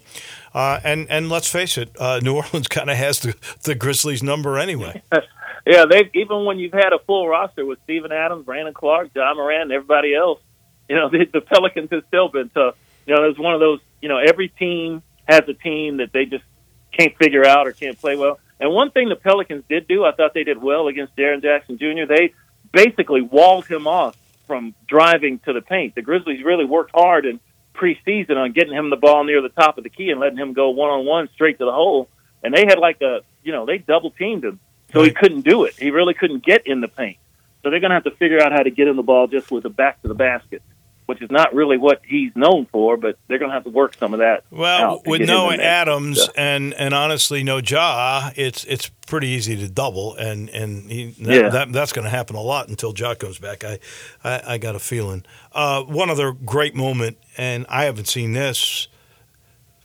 uh, 0.53 0.79
and 0.83 1.07
and 1.09 1.27
let's 1.29 1.49
face 1.49 1.75
it, 1.75 1.89
uh, 1.99 2.19
New 2.21 2.35
Orleans 2.41 2.67
kind 2.67 2.91
of 2.91 2.97
has 2.97 3.21
the 3.21 3.33
the 3.63 3.73
Grizzlies 3.73 4.21
number 4.21 4.59
anyway. 4.59 5.01
Yeah, 5.67 5.85
they 5.85 6.09
even 6.15 6.45
when 6.45 6.57
you've 6.57 6.73
had 6.73 6.93
a 6.93 6.99
full 7.05 7.27
roster 7.27 7.63
with 7.63 7.79
Steven 7.83 8.11
Adams, 8.11 8.45
Brandon 8.45 8.73
Clarke, 8.73 9.09
Ja 9.13 9.33
Morant, 9.35 9.63
and 9.63 9.71
everybody 9.73 10.15
else, 10.15 10.39
you 10.87 10.95
know 10.95 11.09
the, 11.11 11.25
the 11.31 11.41
Pelicans 11.41 11.89
have 11.91 12.03
still 12.07 12.29
been 12.29 12.49
tough. 12.49 12.75
You 13.09 13.15
know, 13.15 13.21
there's 13.23 13.39
one 13.39 13.55
of 13.55 13.59
those. 13.59 13.79
You 14.03 14.07
know, 14.07 14.19
every 14.19 14.49
team 14.49 15.01
has 15.27 15.41
a 15.47 15.53
team 15.53 15.97
that 15.97 16.13
they 16.13 16.25
just 16.25 16.43
can't 16.91 17.17
figure 17.17 17.43
out 17.43 17.65
or 17.67 17.71
can't 17.71 17.99
play 17.99 18.15
well. 18.15 18.39
And 18.59 18.71
one 18.71 18.91
thing 18.91 19.09
the 19.09 19.15
Pelicans 19.15 19.63
did 19.67 19.87
do, 19.87 20.05
I 20.05 20.11
thought 20.11 20.35
they 20.35 20.43
did 20.43 20.61
well 20.61 20.87
against 20.87 21.15
Jaren 21.15 21.41
Jackson 21.41 21.79
Jr. 21.79 22.05
They 22.07 22.35
basically 22.71 23.21
walled 23.21 23.65
him 23.65 23.87
off 23.87 24.15
from 24.45 24.75
driving 24.87 25.39
to 25.39 25.53
the 25.53 25.61
paint. 25.61 25.95
The 25.95 26.03
Grizzlies 26.03 26.45
really 26.45 26.65
worked 26.65 26.91
hard 26.93 27.25
in 27.25 27.39
preseason 27.73 28.37
on 28.37 28.51
getting 28.51 28.73
him 28.73 28.91
the 28.91 28.95
ball 28.95 29.23
near 29.23 29.41
the 29.41 29.49
top 29.49 29.79
of 29.79 29.83
the 29.83 29.89
key 29.89 30.11
and 30.11 30.19
letting 30.19 30.37
him 30.37 30.53
go 30.53 30.69
one 30.69 30.91
on 30.91 31.03
one 31.03 31.29
straight 31.33 31.57
to 31.57 31.65
the 31.65 31.71
hole. 31.71 32.09
And 32.43 32.53
they 32.53 32.65
had 32.67 32.77
like 32.77 33.01
a, 33.01 33.21
you 33.41 33.51
know, 33.51 33.65
they 33.65 33.79
double 33.79 34.11
teamed 34.11 34.45
him, 34.45 34.59
so 34.93 35.01
he 35.01 35.09
couldn't 35.09 35.41
do 35.41 35.63
it. 35.63 35.73
He 35.79 35.89
really 35.89 36.13
couldn't 36.13 36.45
get 36.45 36.67
in 36.67 36.79
the 36.79 36.87
paint. 36.87 37.17
So 37.63 37.71
they're 37.71 37.79
going 37.79 37.89
to 37.89 37.95
have 37.95 38.03
to 38.03 38.11
figure 38.11 38.39
out 38.39 38.51
how 38.51 38.61
to 38.61 38.69
get 38.69 38.87
him 38.87 38.97
the 38.97 39.03
ball 39.03 39.25
just 39.25 39.49
with 39.49 39.63
the 39.63 39.69
back 39.69 39.99
to 40.03 40.07
the 40.07 40.13
basket, 40.13 40.61
which 41.09 41.21
is 41.21 41.29
not 41.31 41.53
really 41.53 41.77
what 41.77 42.01
he's 42.05 42.31
known 42.35 42.67
for. 42.71 42.95
But 42.95 43.17
they're 43.27 43.39
going 43.39 43.49
to 43.49 43.53
have 43.55 43.65
to 43.65 43.69
work 43.71 43.95
some 43.95 44.13
of 44.13 44.19
that. 44.19 44.43
Well, 44.51 45.01
with 45.05 45.21
no. 45.27 45.51
Adams 45.51 46.23
So- 46.23 46.31
and 46.37 46.73
and 46.75 46.93
honestly 46.93 47.43
no 47.43 47.57
Ja, 47.57 48.29
it's 48.35 48.63
it's 48.65 48.89
pretty 49.07 49.27
easy 49.27 49.57
to 49.57 49.67
double, 49.69 50.15
and 50.15 50.49
and 50.49 50.89
he, 50.89 51.11
that, 51.23 51.33
Yeah. 51.43 51.49
that 51.49 51.73
that's 51.73 51.91
going 51.91 52.03
to 52.05 52.11
happen 52.11 52.35
a 52.35 52.41
lot 52.41 52.69
until 52.69 52.93
Ja 52.95 53.15
comes 53.15 53.39
back. 53.39 53.63
I 53.63 53.79
I, 54.23 54.41
I 54.53 54.57
got 54.59 54.75
a 54.75 54.79
feeling. 54.79 55.25
Uh, 55.51 55.81
one 55.83 56.09
other 56.09 56.31
great 56.31 56.75
moment, 56.75 57.17
and 57.37 57.65
I 57.69 57.85
haven't 57.85 58.07
seen 58.07 58.33
this 58.33 58.87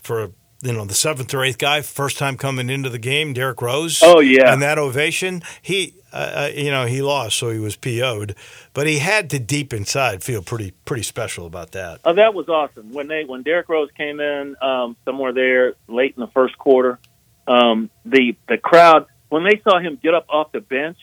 for 0.02 0.30
you 0.64 0.72
know 0.72 0.84
the 0.84 0.94
seventh 0.94 1.32
or 1.34 1.44
eighth 1.44 1.58
guy, 1.58 1.82
first 1.82 2.18
time 2.18 2.36
coming 2.36 2.70
into 2.70 2.88
the 2.88 2.98
game, 2.98 3.34
Derrick 3.34 3.60
Rose. 3.60 4.00
Oh, 4.02 4.20
yeah. 4.20 4.52
and 4.52 4.62
that 4.62 4.78
ovation. 4.78 5.42
He, 5.60 5.94
uh, 6.12 6.16
uh, 6.16 6.50
you 6.54 6.70
know, 6.70 6.86
he 6.86 7.02
lost, 7.02 7.36
so 7.36 7.50
he 7.50 7.58
was 7.58 7.76
PO'd, 7.76 8.34
but 8.72 8.86
he 8.86 8.98
had 8.98 9.28
to 9.30 9.38
deep 9.38 9.74
inside 9.74 10.24
feel 10.24 10.42
pretty 10.42 10.72
pretty 10.84 11.02
special 11.02 11.46
about 11.46 11.72
that. 11.72 12.00
Oh, 12.04 12.14
that 12.14 12.34
was 12.34 12.48
awesome 12.48 12.92
when 12.92 13.08
they 13.08 13.24
when 13.24 13.42
Derrick 13.42 13.68
Rose 13.68 13.90
came 13.96 14.20
in 14.20 14.56
um, 14.62 14.96
somewhere 15.04 15.32
there 15.32 15.74
late 15.86 16.14
in 16.16 16.20
the 16.20 16.28
first 16.28 16.56
quarter. 16.56 16.98
Um, 17.46 17.90
the 18.06 18.36
the 18.48 18.56
crowd 18.56 19.06
when 19.28 19.44
they 19.44 19.60
saw 19.68 19.78
him 19.78 19.98
get 20.02 20.14
up 20.14 20.26
off 20.30 20.52
the 20.52 20.60
bench, 20.60 20.96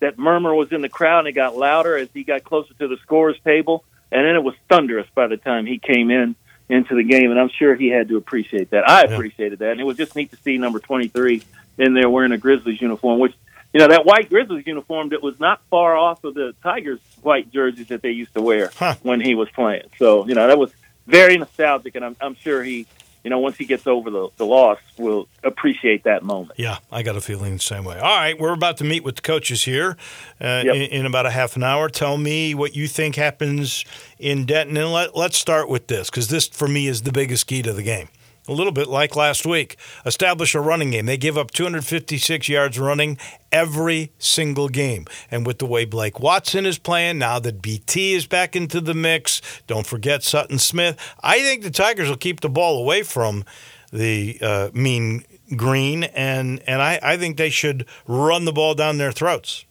that 0.00 0.18
murmur 0.18 0.54
was 0.54 0.72
in 0.72 0.82
the 0.82 0.88
crowd 0.88 1.20
and 1.20 1.28
it 1.28 1.32
got 1.32 1.56
louder 1.56 1.96
as 1.96 2.08
he 2.12 2.24
got 2.24 2.42
closer 2.42 2.74
to 2.74 2.88
the 2.88 2.96
scorers 3.02 3.36
table, 3.44 3.84
and 4.10 4.26
then 4.26 4.34
it 4.34 4.42
was 4.42 4.54
thunderous 4.68 5.06
by 5.14 5.28
the 5.28 5.36
time 5.36 5.64
he 5.64 5.78
came 5.78 6.10
in 6.10 6.34
into 6.68 6.94
the 6.94 7.04
game, 7.04 7.30
and 7.30 7.38
I'm 7.38 7.48
sure 7.50 7.74
he 7.74 7.88
had 7.88 8.08
to 8.08 8.16
appreciate 8.16 8.70
that. 8.70 8.88
I 8.88 9.02
appreciated 9.02 9.60
that, 9.60 9.72
and 9.72 9.80
it 9.80 9.84
was 9.84 9.96
just 9.96 10.16
neat 10.16 10.30
to 10.32 10.36
see 10.38 10.58
number 10.58 10.78
23 10.80 11.42
in 11.78 11.94
there 11.94 12.08
wearing 12.10 12.32
a 12.32 12.38
Grizzlies 12.38 12.80
uniform, 12.80 13.18
which 13.20 13.34
you 13.72 13.80
know 13.80 13.88
that 13.88 14.04
white 14.06 14.28
Grizzlies 14.28 14.66
uniform 14.66 15.10
that 15.10 15.22
was 15.22 15.38
not 15.38 15.60
far 15.70 15.96
off 15.96 16.24
of 16.24 16.34
the 16.34 16.54
Tigers 16.62 16.98
white 17.22 17.52
jerseys 17.52 17.88
that 17.88 18.02
they 18.02 18.10
used 18.10 18.34
to 18.34 18.40
wear 18.42 18.70
Huh. 18.76 18.94
when 19.02 19.20
he 19.20 19.34
was 19.34 19.48
playing. 19.50 19.84
So 19.98 20.26
you 20.26 20.34
know 20.34 20.46
that 20.48 20.58
was 20.58 20.72
very 21.06 21.36
nostalgic, 21.36 21.94
and 21.94 22.04
I'm, 22.04 22.16
I'm 22.20 22.34
sure 22.34 22.64
he, 22.64 22.86
you 23.26 23.30
know, 23.30 23.40
once 23.40 23.56
he 23.56 23.64
gets 23.64 23.88
over 23.88 24.08
the, 24.08 24.28
the 24.36 24.46
loss, 24.46 24.78
will 24.98 25.26
appreciate 25.42 26.04
that 26.04 26.22
moment. 26.22 26.52
Yeah, 26.60 26.78
I 26.92 27.02
got 27.02 27.16
a 27.16 27.20
feeling 27.20 27.54
the 27.54 27.58
same 27.58 27.84
way. 27.84 27.98
All 27.98 28.16
right, 28.16 28.38
we're 28.38 28.52
about 28.52 28.76
to 28.76 28.84
meet 28.84 29.02
with 29.02 29.16
the 29.16 29.22
coaches 29.22 29.64
here 29.64 29.96
uh, 30.40 30.62
Yep. 30.64 30.74
in, 30.76 30.82
in 30.82 31.06
about 31.06 31.26
a 31.26 31.30
half 31.32 31.56
an 31.56 31.64
hour. 31.64 31.88
Tell 31.88 32.18
me 32.18 32.54
what 32.54 32.76
you 32.76 32.86
think 32.86 33.16
happens 33.16 33.84
in 34.20 34.46
Denton, 34.46 34.76
and 34.76 34.92
let, 34.92 35.16
let's 35.16 35.36
start 35.36 35.68
with 35.68 35.88
this 35.88 36.08
because 36.08 36.28
this, 36.28 36.46
for 36.46 36.68
me, 36.68 36.86
is 36.86 37.02
the 37.02 37.10
biggest 37.10 37.48
key 37.48 37.62
to 37.62 37.72
the 37.72 37.82
game. 37.82 38.10
A 38.48 38.52
little 38.52 38.72
bit 38.72 38.88
like 38.88 39.16
last 39.16 39.44
week. 39.44 39.76
Establish 40.04 40.54
a 40.54 40.60
running 40.60 40.90
game. 40.90 41.06
They 41.06 41.16
give 41.16 41.36
up 41.36 41.50
256 41.50 42.48
yards 42.48 42.78
running 42.78 43.18
every 43.50 44.12
single 44.18 44.68
game. 44.68 45.06
And 45.30 45.44
with 45.44 45.58
the 45.58 45.66
way 45.66 45.84
Blake 45.84 46.20
Watson 46.20 46.64
is 46.64 46.78
playing, 46.78 47.18
now 47.18 47.38
that 47.40 47.60
BT 47.60 48.14
is 48.14 48.26
back 48.26 48.54
into 48.54 48.80
the 48.80 48.94
mix, 48.94 49.42
don't 49.66 49.86
forget 49.86 50.22
Sutton 50.22 50.58
Smith. 50.58 50.96
I 51.20 51.40
think 51.40 51.62
the 51.62 51.70
Tigers 51.70 52.08
will 52.08 52.16
keep 52.16 52.40
the 52.40 52.48
ball 52.48 52.78
away 52.78 53.02
from 53.02 53.44
the 53.92 54.38
uh, 54.40 54.70
mean 54.72 55.24
green, 55.56 56.04
and, 56.04 56.62
and 56.66 56.82
I, 56.82 56.98
I 57.02 57.16
think 57.16 57.36
they 57.36 57.50
should 57.50 57.86
run 58.06 58.44
the 58.44 58.52
ball 58.52 58.74
down 58.74 58.98
their 58.98 59.12
throats. 59.12 59.64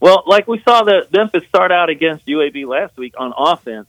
Well, 0.00 0.22
like 0.26 0.46
we 0.46 0.60
saw 0.60 0.84
the 0.84 1.06
Memphis 1.12 1.44
start 1.48 1.72
out 1.72 1.90
against 1.90 2.26
UAB 2.26 2.66
last 2.66 2.96
week 2.96 3.14
on 3.18 3.32
offense. 3.36 3.86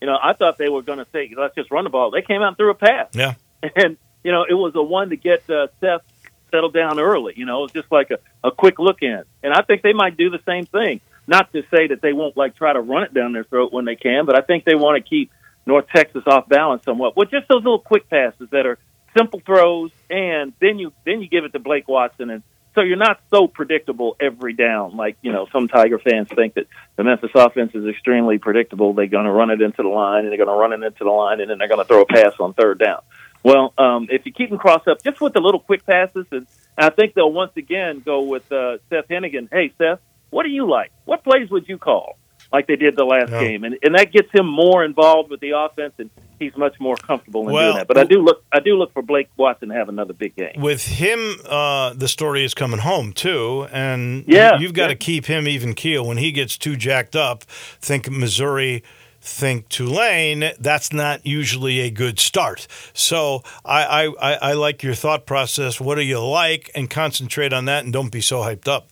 You 0.00 0.06
know, 0.06 0.18
I 0.20 0.32
thought 0.32 0.58
they 0.58 0.68
were 0.68 0.82
going 0.82 0.98
to 0.98 1.06
say, 1.12 1.32
"Let's 1.36 1.54
just 1.54 1.70
run 1.70 1.84
the 1.84 1.90
ball." 1.90 2.10
They 2.10 2.22
came 2.22 2.42
out 2.42 2.48
and 2.48 2.56
threw 2.56 2.70
a 2.70 2.74
pass. 2.74 3.08
Yeah. 3.12 3.34
And 3.76 3.96
you 4.24 4.32
know 4.32 4.44
it 4.48 4.54
was 4.54 4.72
a 4.74 4.82
one 4.82 5.10
to 5.10 5.16
get 5.16 5.48
uh, 5.48 5.68
Seth 5.80 6.02
settled 6.50 6.74
down 6.74 7.00
early. 7.00 7.34
You 7.36 7.46
know, 7.46 7.60
it 7.60 7.62
was 7.62 7.72
just 7.72 7.90
like 7.90 8.10
a, 8.10 8.18
a 8.46 8.50
quick 8.52 8.78
look 8.78 9.02
in, 9.02 9.24
and 9.42 9.52
I 9.52 9.62
think 9.62 9.82
they 9.82 9.92
might 9.92 10.16
do 10.16 10.30
the 10.30 10.40
same 10.46 10.66
thing. 10.66 11.00
Not 11.26 11.52
to 11.52 11.62
say 11.70 11.86
that 11.88 12.02
they 12.02 12.12
won't 12.12 12.36
like 12.36 12.56
try 12.56 12.72
to 12.72 12.80
run 12.80 13.04
it 13.04 13.14
down 13.14 13.32
their 13.32 13.44
throat 13.44 13.72
when 13.72 13.84
they 13.84 13.96
can, 13.96 14.26
but 14.26 14.36
I 14.36 14.42
think 14.42 14.64
they 14.64 14.74
want 14.74 15.02
to 15.02 15.08
keep 15.08 15.30
North 15.66 15.86
Texas 15.94 16.24
off 16.26 16.48
balance 16.48 16.84
somewhat 16.84 17.16
with 17.16 17.30
just 17.30 17.48
those 17.48 17.62
little 17.62 17.78
quick 17.78 18.10
passes 18.10 18.48
that 18.50 18.66
are 18.66 18.78
simple 19.16 19.40
throws, 19.44 19.90
and 20.10 20.52
then 20.60 20.78
you 20.78 20.92
then 21.04 21.20
you 21.20 21.28
give 21.28 21.44
it 21.44 21.52
to 21.52 21.58
Blake 21.58 21.88
Watson, 21.88 22.30
and 22.30 22.42
so 22.74 22.80
you're 22.80 22.96
not 22.96 23.20
so 23.30 23.46
predictable 23.46 24.16
every 24.20 24.54
down. 24.54 24.96
Like 24.96 25.16
you 25.22 25.32
know, 25.32 25.46
some 25.52 25.68
Tiger 25.68 25.98
fans 25.98 26.28
think 26.34 26.54
that 26.54 26.66
the 26.96 27.04
Memphis 27.04 27.30
offense 27.34 27.72
is 27.74 27.86
extremely 27.86 28.38
predictable. 28.38 28.92
They're 28.94 29.06
going 29.06 29.26
to 29.26 29.32
run 29.32 29.50
it 29.50 29.60
into 29.60 29.82
the 29.82 29.88
line, 29.88 30.24
and 30.24 30.30
they're 30.30 30.44
going 30.44 30.48
to 30.48 30.60
run 30.60 30.72
it 30.72 30.84
into 30.84 31.04
the 31.04 31.10
line, 31.10 31.40
and 31.40 31.50
then 31.50 31.58
they're 31.58 31.68
going 31.68 31.80
to 31.80 31.86
throw 31.86 32.02
a 32.02 32.06
pass 32.06 32.32
on 32.40 32.54
third 32.54 32.78
down. 32.78 33.02
Well, 33.44 33.72
um, 33.78 34.08
if 34.10 34.24
you 34.26 34.32
keep 34.32 34.50
them 34.50 34.58
crossed 34.58 34.86
up 34.88 35.02
just 35.02 35.20
with 35.20 35.32
the 35.32 35.40
little 35.40 35.60
quick 35.60 35.84
passes, 35.84 36.26
and 36.30 36.46
I 36.78 36.90
think 36.90 37.14
they'll 37.14 37.32
once 37.32 37.52
again 37.56 38.00
go 38.04 38.22
with 38.22 38.50
uh, 38.52 38.78
Seth 38.88 39.08
Henigan. 39.08 39.48
Hey, 39.50 39.72
Seth, 39.78 39.98
what 40.30 40.44
do 40.44 40.50
you 40.50 40.68
like? 40.68 40.92
What 41.04 41.24
plays 41.24 41.50
would 41.50 41.68
you 41.68 41.78
call? 41.78 42.16
like 42.52 42.66
they 42.66 42.76
did 42.76 42.94
the 42.96 43.04
last 43.04 43.30
Yeah. 43.32 43.40
game, 43.40 43.64
and 43.64 43.78
and 43.82 43.94
that 43.94 44.12
gets 44.12 44.28
him 44.30 44.46
more 44.46 44.84
involved 44.84 45.30
with 45.30 45.40
the 45.40 45.52
offense, 45.56 45.94
and 45.96 46.10
he's 46.38 46.54
much 46.54 46.74
more 46.78 46.96
comfortable 46.96 47.48
in 47.48 47.54
Well, 47.54 47.64
doing 47.72 47.76
that. 47.78 47.88
But 47.88 47.96
I 47.96 48.04
do 48.04 48.20
look 48.22 48.44
I 48.52 48.60
do 48.60 48.74
look 48.76 48.92
for 48.92 49.00
Blake 49.00 49.28
Watson 49.38 49.70
to 49.70 49.74
have 49.74 49.88
another 49.88 50.12
big 50.12 50.36
game. 50.36 50.60
With 50.60 50.86
him, 50.86 51.36
uh, 51.48 51.94
the 51.94 52.08
story 52.08 52.44
is 52.44 52.52
coming 52.52 52.80
home 52.80 53.14
too, 53.14 53.68
and 53.72 54.24
Yeah, 54.26 54.58
you've 54.58 54.74
got 54.74 54.88
to 54.88 54.94
keep 54.94 55.24
him 55.26 55.48
even 55.48 55.72
keel. 55.72 56.06
When 56.06 56.18
he 56.18 56.30
gets 56.30 56.58
too 56.58 56.76
jacked 56.76 57.16
up, 57.16 57.44
think 57.44 58.10
Missouri, 58.10 58.82
think 59.22 59.68
Tulane. 59.68 60.52
That's 60.58 60.92
not 60.92 61.24
usually 61.24 61.80
a 61.80 61.90
good 61.90 62.18
start. 62.18 62.66
So 62.92 63.42
I, 63.64 64.06
I, 64.20 64.32
I, 64.34 64.52
like 64.54 64.82
your 64.82 64.94
thought 64.94 65.26
process. 65.26 65.80
What 65.80 65.94
do 65.94 66.02
you 66.02 66.20
like, 66.20 66.70
and 66.74 66.90
concentrate 66.90 67.52
on 67.52 67.66
that, 67.66 67.84
and 67.84 67.92
don't 67.92 68.10
be 68.10 68.20
so 68.20 68.40
hyped 68.40 68.68
up. 68.68 68.88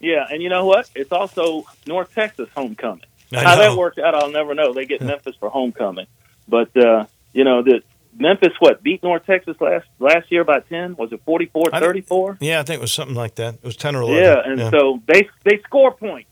Yeah, 0.00 0.26
and 0.30 0.42
you 0.42 0.48
know 0.48 0.64
what? 0.64 0.90
It's 0.94 1.12
also 1.12 1.64
North 1.86 2.14
Texas 2.14 2.48
homecoming. 2.54 3.04
How 3.32 3.56
that 3.56 3.76
works 3.76 3.98
out, 3.98 4.14
I'll 4.14 4.30
never 4.30 4.54
know. 4.54 4.72
They 4.72 4.86
get 4.86 5.00
Memphis 5.00 5.34
for 5.38 5.50
homecoming, 5.50 6.06
but 6.48 6.74
uh, 6.76 7.06
you 7.32 7.44
know 7.44 7.62
the 7.62 7.82
Memphis 8.18 8.52
what 8.60 8.82
beat 8.82 9.02
North 9.02 9.26
Texas 9.26 9.56
last 9.60 9.86
last 9.98 10.30
year 10.30 10.44
by 10.44 10.60
ten? 10.60 10.96
Was 10.96 11.12
it 11.12 11.24
44-34? 11.26 12.38
Yeah, 12.40 12.60
I 12.60 12.62
think 12.62 12.78
it 12.78 12.80
was 12.80 12.92
something 12.92 13.16
like 13.16 13.34
that. 13.34 13.54
It 13.54 13.64
was 13.64 13.76
ten 13.76 13.96
or 13.96 14.02
eleven. 14.02 14.22
Yeah, 14.22 14.42
and 14.44 14.70
so 14.70 15.02
they 15.06 15.28
they 15.44 15.60
score 15.64 15.92
points, 15.92 16.30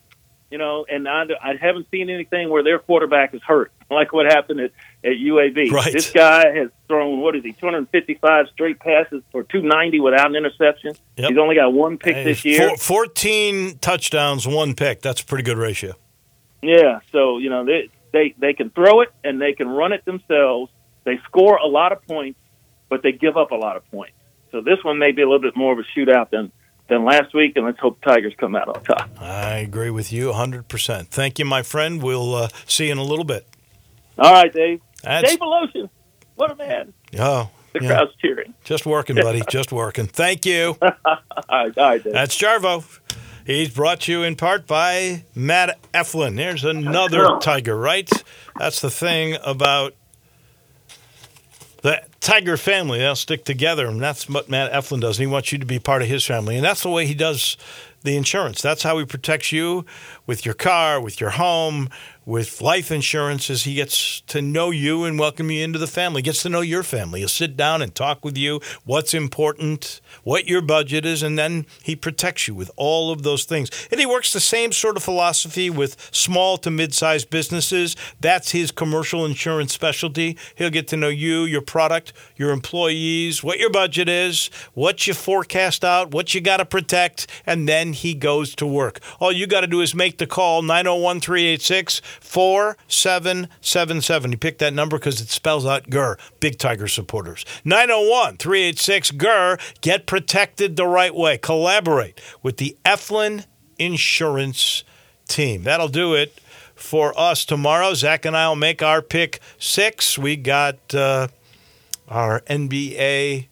you 0.55 0.59
know, 0.59 0.87
and 0.89 1.09
I, 1.09 1.25
I 1.43 1.57
haven't 1.61 1.89
seen 1.91 2.09
anything 2.09 2.49
where 2.49 2.63
their 2.63 2.79
quarterback 2.79 3.35
is 3.35 3.43
hurt, 3.43 3.73
like 3.91 4.13
what 4.13 4.27
happened 4.27 4.61
at, 4.61 4.71
at 5.03 5.15
UAB. 5.15 5.73
Right. 5.73 5.93
This 5.93 6.13
guy 6.13 6.49
has 6.55 6.71
thrown 6.87 7.19
what 7.19 7.35
is 7.35 7.43
he, 7.43 7.51
255 7.55 8.47
straight 8.53 8.79
passes 8.79 9.25
for 9.33 9.43
290 9.43 9.99
without 9.99 10.29
an 10.29 10.37
interception. 10.37 10.95
Yep. 11.17 11.31
He's 11.31 11.39
only 11.39 11.57
got 11.57 11.73
one 11.73 11.99
pick 11.99 12.15
Hey, 12.15 12.23
this 12.23 12.45
year. 12.45 12.77
Fourteen 12.77 13.79
touchdowns, 13.79 14.47
one 14.47 14.77
pick. 14.77 15.03
That's 15.03 15.23
a 15.23 15.25
pretty 15.25 15.43
good 15.43 15.59
ratio. 15.59 15.95
Yeah, 16.63 17.01
so 17.11 17.39
you 17.39 17.51
know 17.51 17.65
they 17.65 17.89
they 18.13 18.37
they 18.39 18.53
can 18.53 18.71
throw 18.71 19.01
it 19.01 19.09
and 19.25 19.43
they 19.43 19.55
can 19.55 19.67
run 19.67 19.93
it 19.93 20.05
themselves. 20.05 20.71
They 21.03 21.19
score 21.25 21.57
a 21.57 21.67
lot 21.67 21.91
of 21.91 22.07
points, 22.07 22.39
but 22.89 23.03
they 23.03 23.11
give 23.11 23.37
up 23.37 23.51
a 23.51 23.57
lot 23.57 23.77
of 23.77 23.91
points. 23.91 24.15
So 24.53 24.61
this 24.61 24.79
one 24.85 25.01
may 25.01 25.11
be 25.11 25.23
a 25.23 25.27
little 25.29 25.43
bit 25.43 25.57
more 25.57 25.73
of 25.73 25.81
a 25.81 25.99
shootout 25.99 26.31
than 26.31 26.53
than 26.89 27.05
last 27.05 27.35
week, 27.35 27.53
and 27.57 27.65
let's 27.65 27.79
hope 27.79 27.99
the 28.01 28.11
Tigers 28.11 28.35
come 28.39 28.55
out 28.55 28.69
on 28.69 28.83
top. 28.85 29.11
I 29.21 29.57
agree 29.57 29.91
with 29.91 30.13
you 30.13 30.31
100%. 30.33 31.09
Thank 31.09 31.39
you, 31.39 31.45
my 31.45 31.63
friend. 31.63 32.03
We'll 32.03 32.35
uh, 32.35 32.49
see 32.67 32.87
you 32.87 32.93
in 32.93 32.99
a 32.99 33.03
little 33.05 33.25
bit. 33.25 33.47
All 34.19 34.33
right, 34.33 34.53
Dave. 34.53 34.81
That's, 35.03 35.29
Dave 35.31 35.39
Belotion, 35.41 35.91
what 36.37 36.51
a 36.51 36.57
man! 36.57 36.93
oh, 37.19 37.51
The 37.73 37.81
yeah. 37.83 37.89
crowd's 37.89 38.13
cheering. 38.21 38.55
just 38.65 38.87
working, 38.87 39.17
buddy. 39.17 39.43
just 39.51 39.73
working. 39.73 40.07
Thank 40.07 40.47
you. 40.47 40.77
All 40.83 40.93
right, 41.51 41.77
all 41.79 41.85
right, 41.91 42.03
Dave. 42.03 42.13
That's 42.13 42.37
Jarvo. 42.39 42.85
He's 43.47 43.69
brought 43.75 44.01
to 44.03 44.13
you 44.13 44.23
in 44.23 44.37
part 44.37 44.67
by 44.67 45.25
Matt 45.35 45.79
Eflin. 45.93 46.37
There's 46.37 46.65
another 46.65 47.39
Tiger, 47.41 47.77
right? 47.77 48.11
That's 48.59 48.81
the 48.81 48.91
thing 48.91 49.37
about 49.45 49.93
the 49.93 50.04
Tiger 52.25 52.57
family. 52.57 53.01
They'll 53.01 53.17
stick 53.17 53.45
together, 53.45 53.87
and 53.87 54.01
that's 54.01 54.31
what 54.31 54.49
Matt 54.49 54.73
Eflin 54.73 55.03
does. 55.03 55.19
And 55.19 55.29
he 55.29 55.31
wants 55.31 55.53
you 55.53 55.59
to 55.59 55.67
be 55.67 55.79
part 55.79 56.01
of 56.01 56.09
his 56.09 56.25
family, 56.25 56.57
and 56.57 56.65
that's 56.65 56.83
the 56.83 56.89
way 56.89 57.05
he 57.05 57.13
does 57.13 57.59
the 58.03 58.17
insurance. 58.17 58.63
That's 58.63 58.83
how 58.83 58.99
he 58.99 59.05
protects 59.05 59.53
you 59.53 59.85
with 60.27 60.47
your 60.47 60.55
car, 60.55 61.03
with 61.03 61.21
your 61.21 61.31
home, 61.31 61.91
with 62.27 62.61
life 62.61 62.91
insurance. 62.91 63.51
As 63.51 63.65
he 63.65 63.75
gets 63.75 64.21
to 64.23 64.41
know 64.41 64.71
you 64.71 65.05
and 65.05 65.19
welcome 65.19 65.51
you 65.51 65.63
into 65.63 65.79
the 65.79 65.87
family, 65.87 66.23
gets 66.23 66.43
to 66.43 66.49
know 66.49 66.61
your 66.61 66.83
family. 66.83 67.21
He'll 67.21 67.29
sit 67.29 67.57
down 67.57 67.83
and 67.83 67.95
talk 67.95 68.25
with 68.25 68.37
you. 68.37 68.61
What's 68.85 69.15
important, 69.15 70.01
what 70.23 70.47
your 70.47 70.63
budget 70.63 71.05
is, 71.05 71.23
and 71.23 71.39
then 71.39 71.67
he 71.83 71.97
protects 71.97 72.49
you 72.49 72.55
with 72.55 72.71
all 72.77 73.11
of 73.11 73.23
those 73.23 73.45
things. 73.45 73.71
And 73.91 74.01
he 74.01 74.07
works 74.07 74.33
the 74.33 74.41
same 74.41 74.73
sort 74.73 74.97
of 74.97 75.03
philosophy 75.03 75.71
with 75.71 76.11
small 76.13 76.57
to 76.59 76.71
mid-sized 76.71 77.31
businesses. 77.31 77.97
That's 78.21 78.53
his 78.53 78.71
commercial 78.71 79.25
insurance 79.25 79.73
specialty. 79.73 80.39
He'll 80.55 80.71
get 80.71 80.89
to 80.89 80.97
know 80.97 81.09
you, 81.09 81.45
your 81.45 81.63
product, 81.63 82.13
your 82.37 82.51
employees, 82.51 83.43
what 83.43 83.59
your 83.59 83.71
budget 83.71 84.09
is, 84.09 84.51
what 84.75 85.07
you 85.07 85.15
forecast 85.15 85.85
out, 85.85 86.13
what 86.13 86.35
you 86.35 86.41
got 86.41 86.59
to 86.59 86.65
protect, 86.65 87.27
and 87.47 87.69
then 87.69 87.93
he 87.93 88.15
goes 88.15 88.55
to 88.57 88.67
work. 88.67 89.01
All 89.21 89.33
you 89.33 89.47
got 89.47 89.61
to 89.61 89.67
do 89.67 89.81
is 89.81 89.95
make 89.95 90.19
the 90.19 90.27
call 90.27 90.63
901 90.63 91.21
386 91.21 92.01
4777. 92.21 94.33
You 94.33 94.39
pick 94.39 94.59
that 94.59 94.75
number 94.75 94.99
because 94.99 95.21
it 95.21 95.29
spells 95.29 95.67
out 95.67 95.91
GUR, 95.91 96.19
Big 96.41 96.59
Tiger 96.59 96.89
supporters. 96.89 97.45
901 97.65 98.39
386 98.39 99.11
GUR. 99.13 99.59
Get 99.81 100.07
protected 100.07 100.77
the 100.77 100.87
right 100.87 101.15
way. 101.15 101.39
Collaborate 101.39 102.21
with 102.43 102.57
the 102.59 102.77
Eflin 102.85 103.47
Insurance 103.79 104.85
Team. 105.29 105.63
That'll 105.63 105.89
do 105.89 106.15
it 106.15 106.41
for 106.75 107.19
us 107.19 107.45
tomorrow. 107.45 107.95
Zach 107.95 108.25
and 108.25 108.37
I 108.37 108.49
will 108.49 108.57
make 108.57 108.83
our 108.83 109.03
pick 109.03 109.41
six. 109.59 110.19
We 110.19 110.37
got 110.37 110.95
uh, 110.95 111.29
our 112.09 112.41
NBA 112.41 113.49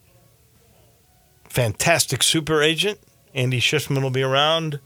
fantastic 1.49 2.23
super 2.23 2.63
agent. 2.63 2.99
Andy 3.35 3.61
Schiffman 3.61 4.03
will 4.03 4.11
be 4.11 4.23
around. 4.23 4.81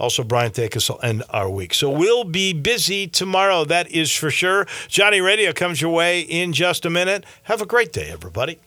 Also, 0.00 0.24
Brian 0.24 0.50
Thakis 0.50 0.88
will 0.88 1.00
end 1.02 1.22
our 1.30 1.50
week. 1.50 1.74
So 1.74 1.90
we'll 1.90 2.24
be 2.24 2.52
busy 2.52 3.06
tomorrow, 3.06 3.64
that 3.66 3.90
is 3.90 4.12
for 4.12 4.30
sure. 4.30 4.66
Johnny 4.88 5.20
Radio 5.20 5.52
comes 5.52 5.80
your 5.80 5.92
way 5.92 6.20
in 6.20 6.52
just 6.52 6.86
a 6.86 6.90
minute. 6.90 7.24
Have 7.44 7.60
a 7.60 7.66
great 7.66 7.92
day, 7.92 8.10
everybody. 8.10 8.58